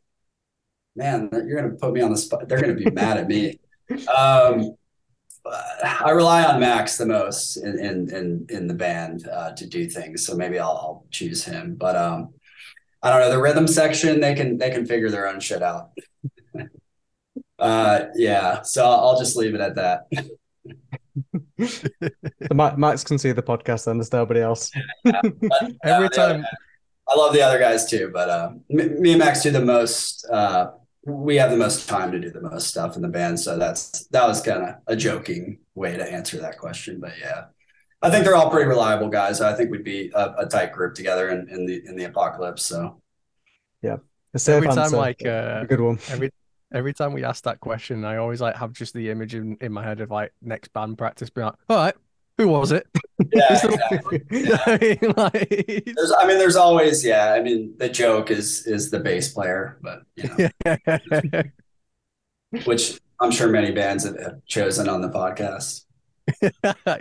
Man, 0.94 1.28
you're 1.32 1.60
going 1.60 1.72
to 1.72 1.76
put 1.76 1.92
me 1.92 2.02
on 2.02 2.12
the 2.12 2.16
spot. 2.16 2.48
They're 2.48 2.60
going 2.60 2.76
to 2.76 2.84
be 2.84 2.88
mad 2.88 3.16
at 3.16 3.26
me. 3.26 3.58
Um, 4.06 4.76
I 5.46 6.10
rely 6.10 6.44
on 6.44 6.60
Max 6.60 6.96
the 6.96 7.06
most 7.06 7.56
in 7.56 7.78
in 7.78 8.14
in, 8.14 8.46
in 8.48 8.66
the 8.66 8.74
band 8.74 9.26
uh, 9.28 9.52
to 9.52 9.66
do 9.66 9.88
things, 9.88 10.26
so 10.26 10.34
maybe 10.34 10.58
I'll, 10.58 10.70
I'll 10.70 11.06
choose 11.10 11.44
him. 11.44 11.74
But 11.74 11.96
um, 11.96 12.34
I 13.02 13.10
don't 13.10 13.20
know 13.20 13.30
the 13.30 13.40
rhythm 13.40 13.66
section; 13.66 14.20
they 14.20 14.34
can 14.34 14.58
they 14.58 14.70
can 14.70 14.86
figure 14.86 15.10
their 15.10 15.28
own 15.28 15.40
shit 15.40 15.62
out. 15.62 15.90
uh, 17.58 18.06
yeah, 18.14 18.62
so 18.62 18.84
I'll 18.84 19.18
just 19.18 19.36
leave 19.36 19.54
it 19.54 19.60
at 19.60 19.76
that. 19.76 20.06
Max 22.78 23.04
can 23.04 23.18
see 23.18 23.32
the 23.32 23.42
podcast, 23.42 23.86
and 23.86 24.00
there's 24.00 24.12
nobody 24.12 24.40
else. 24.40 24.70
Every 25.84 26.08
time. 26.10 26.44
I 27.10 27.16
love 27.16 27.32
the 27.32 27.40
other 27.40 27.58
guys 27.58 27.88
too, 27.88 28.10
but 28.12 28.28
uh, 28.28 28.50
me 28.68 29.12
and 29.12 29.18
Max 29.18 29.42
do 29.42 29.50
the 29.50 29.64
most. 29.64 30.26
We 31.08 31.36
have 31.36 31.50
the 31.50 31.56
most 31.56 31.88
time 31.88 32.12
to 32.12 32.18
do 32.18 32.30
the 32.30 32.42
most 32.42 32.68
stuff 32.68 32.96
in 32.96 33.02
the 33.02 33.08
band, 33.08 33.40
so 33.40 33.58
that's 33.58 34.06
that 34.08 34.26
was 34.26 34.42
kind 34.42 34.62
of 34.62 34.74
a 34.86 34.94
joking 34.94 35.58
way 35.74 35.96
to 35.96 36.12
answer 36.12 36.38
that 36.40 36.58
question. 36.58 37.00
But 37.00 37.12
yeah, 37.18 37.46
I 38.02 38.10
think 38.10 38.24
they're 38.24 38.36
all 38.36 38.50
pretty 38.50 38.68
reliable 38.68 39.08
guys. 39.08 39.40
I 39.40 39.54
think 39.54 39.70
we'd 39.70 39.84
be 39.84 40.12
a, 40.14 40.34
a 40.38 40.46
tight 40.46 40.72
group 40.72 40.94
together 40.94 41.30
in, 41.30 41.48
in 41.48 41.66
the 41.66 41.82
in 41.86 41.96
the 41.96 42.04
apocalypse. 42.04 42.66
So 42.66 43.00
yeah, 43.82 43.96
every 44.46 44.68
time 44.68 44.92
like 44.92 45.24
uh, 45.24 45.64
good 45.64 45.80
one. 45.80 45.98
Every 46.10 46.30
every 46.72 46.92
time 46.92 47.12
we 47.12 47.24
ask 47.24 47.44
that 47.44 47.60
question, 47.60 48.04
I 48.04 48.16
always 48.16 48.40
like 48.40 48.56
have 48.56 48.72
just 48.72 48.94
the 48.94 49.10
image 49.10 49.34
in, 49.34 49.56
in 49.60 49.72
my 49.72 49.82
head 49.82 50.00
of 50.00 50.10
like 50.10 50.32
next 50.42 50.72
band 50.72 50.98
practice 50.98 51.30
being 51.30 51.46
like, 51.46 51.54
all 51.68 51.76
right, 51.76 51.94
who 52.38 52.48
was 52.48 52.72
it? 52.72 52.86
Yeah, 53.32 53.42
exactly. 53.50 54.22
yeah. 54.30 54.62
I, 54.64 54.78
mean, 54.78 55.14
like... 55.16 55.84
there's, 55.94 56.12
I 56.18 56.26
mean, 56.26 56.38
there's 56.38 56.56
always, 56.56 57.04
yeah. 57.04 57.32
I 57.32 57.42
mean, 57.42 57.74
the 57.76 57.88
joke 57.88 58.30
is 58.30 58.66
is 58.66 58.90
the 58.90 59.00
bass 59.00 59.32
player, 59.32 59.78
but 59.82 60.02
you 60.16 60.48
know. 60.62 61.42
which 62.64 62.98
I'm 63.20 63.30
sure 63.30 63.48
many 63.48 63.72
bands 63.72 64.04
have 64.04 64.16
chosen 64.46 64.88
on 64.88 65.02
the 65.02 65.10
podcast. 65.10 65.84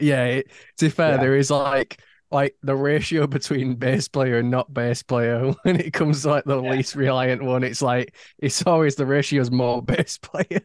yeah, 0.02 0.26
it, 0.26 0.52
to 0.78 0.86
be 0.86 0.90
fair, 0.90 1.12
yeah. 1.12 1.18
there 1.18 1.38
is 1.38 1.52
like 1.52 2.02
like 2.32 2.56
the 2.62 2.76
ratio 2.76 3.26
between 3.26 3.76
bass 3.76 4.08
player 4.08 4.40
and 4.40 4.52
not 4.52 4.74
bass 4.74 5.04
player 5.04 5.54
when 5.62 5.80
it 5.80 5.94
comes 5.94 6.24
to 6.24 6.30
like 6.30 6.44
the 6.46 6.62
yeah. 6.62 6.72
least 6.72 6.96
reliant 6.96 7.44
one. 7.44 7.64
It's 7.64 7.82
like 7.82 8.16
it's 8.40 8.66
always 8.66 8.96
the 8.96 9.06
ratio 9.06 9.42
is 9.42 9.52
more 9.52 9.82
bass 9.84 10.18
player. 10.18 10.62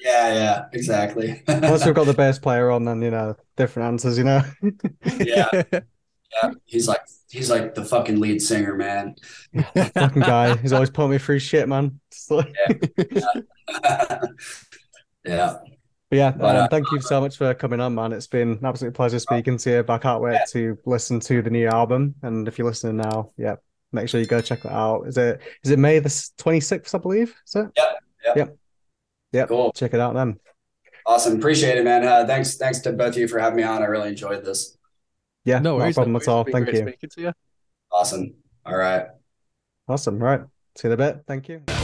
Yeah, 0.00 0.32
yeah, 0.32 0.64
exactly. 0.72 1.42
Once 1.48 1.84
we've 1.84 1.94
got 1.94 2.06
the 2.06 2.14
best 2.16 2.40
player 2.40 2.70
on, 2.70 2.84
then 2.84 3.02
you 3.02 3.10
know 3.10 3.36
different 3.56 3.88
answers. 3.88 4.16
You 4.16 4.24
know. 4.24 4.42
yeah, 5.18 5.48
yeah. 5.72 6.50
He's 6.66 6.86
like 6.86 7.00
he's 7.30 7.50
like 7.50 7.74
the 7.74 7.84
fucking 7.84 8.20
lead 8.20 8.40
singer, 8.40 8.74
man. 8.76 9.16
fucking 9.94 10.22
guy. 10.22 10.56
He's 10.56 10.72
always 10.72 10.90
putting 10.90 11.12
me 11.12 11.18
through 11.18 11.40
shit, 11.40 11.68
man. 11.68 12.00
Like... 12.30 12.54
yeah. 12.68 14.20
yeah. 15.24 15.54
But 16.10 16.16
yeah, 16.16 16.30
but, 16.30 16.56
um, 16.56 16.64
uh, 16.64 16.68
thank 16.68 16.90
you 16.90 17.02
so 17.02 17.20
much 17.20 17.36
for 17.36 17.52
coming 17.52 17.80
on, 17.80 17.94
man. 17.94 18.12
It's 18.14 18.26
been 18.26 18.52
an 18.52 18.64
absolute 18.64 18.94
pleasure 18.94 19.18
speaking 19.18 19.58
to 19.58 19.70
you. 19.70 19.82
But 19.82 19.94
I 19.94 19.98
can't 19.98 20.22
wait 20.22 20.34
yeah. 20.34 20.44
to 20.52 20.78
listen 20.86 21.20
to 21.20 21.42
the 21.42 21.50
new 21.50 21.68
album. 21.68 22.14
And 22.22 22.48
if 22.48 22.56
you're 22.56 22.66
listening 22.66 22.96
now, 22.96 23.32
yeah, 23.36 23.56
make 23.92 24.08
sure 24.08 24.18
you 24.18 24.26
go 24.26 24.40
check 24.40 24.62
that 24.62 24.72
out. 24.72 25.02
Is 25.06 25.18
it 25.18 25.40
is 25.64 25.70
it 25.70 25.78
May 25.78 25.98
the 25.98 26.08
26th, 26.08 26.94
I 26.94 26.98
believe? 26.98 27.34
Is 27.46 27.56
it? 27.56 27.66
Yeah. 27.76 28.34
Yep. 28.36 28.58
Yep. 29.32 29.48
Cool. 29.48 29.72
Check 29.72 29.94
it 29.94 30.00
out 30.00 30.14
then. 30.14 30.38
Awesome. 31.06 31.36
Appreciate 31.36 31.78
it, 31.78 31.84
man. 31.84 32.04
Uh, 32.04 32.26
thanks, 32.26 32.56
thanks 32.56 32.80
to 32.80 32.92
both 32.92 33.14
of 33.14 33.18
you 33.18 33.28
for 33.28 33.38
having 33.38 33.56
me 33.56 33.62
on. 33.62 33.82
I 33.82 33.86
really 33.86 34.10
enjoyed 34.10 34.44
this. 34.44 34.76
Yeah, 35.44 35.58
no, 35.58 35.78
no 35.78 35.92
problem 35.92 36.16
at 36.16 36.28
all. 36.28 36.44
Thank 36.44 36.72
you. 36.72 36.92
To 37.10 37.20
you. 37.20 37.32
Awesome. 37.90 38.34
All 38.66 38.76
right. 38.76 39.06
Awesome. 39.88 40.18
Right. 40.18 40.40
See 40.76 40.88
you 40.88 40.92
in 40.92 41.00
a 41.00 41.12
bit. 41.12 41.22
Thank 41.26 41.48
you. 41.48 41.77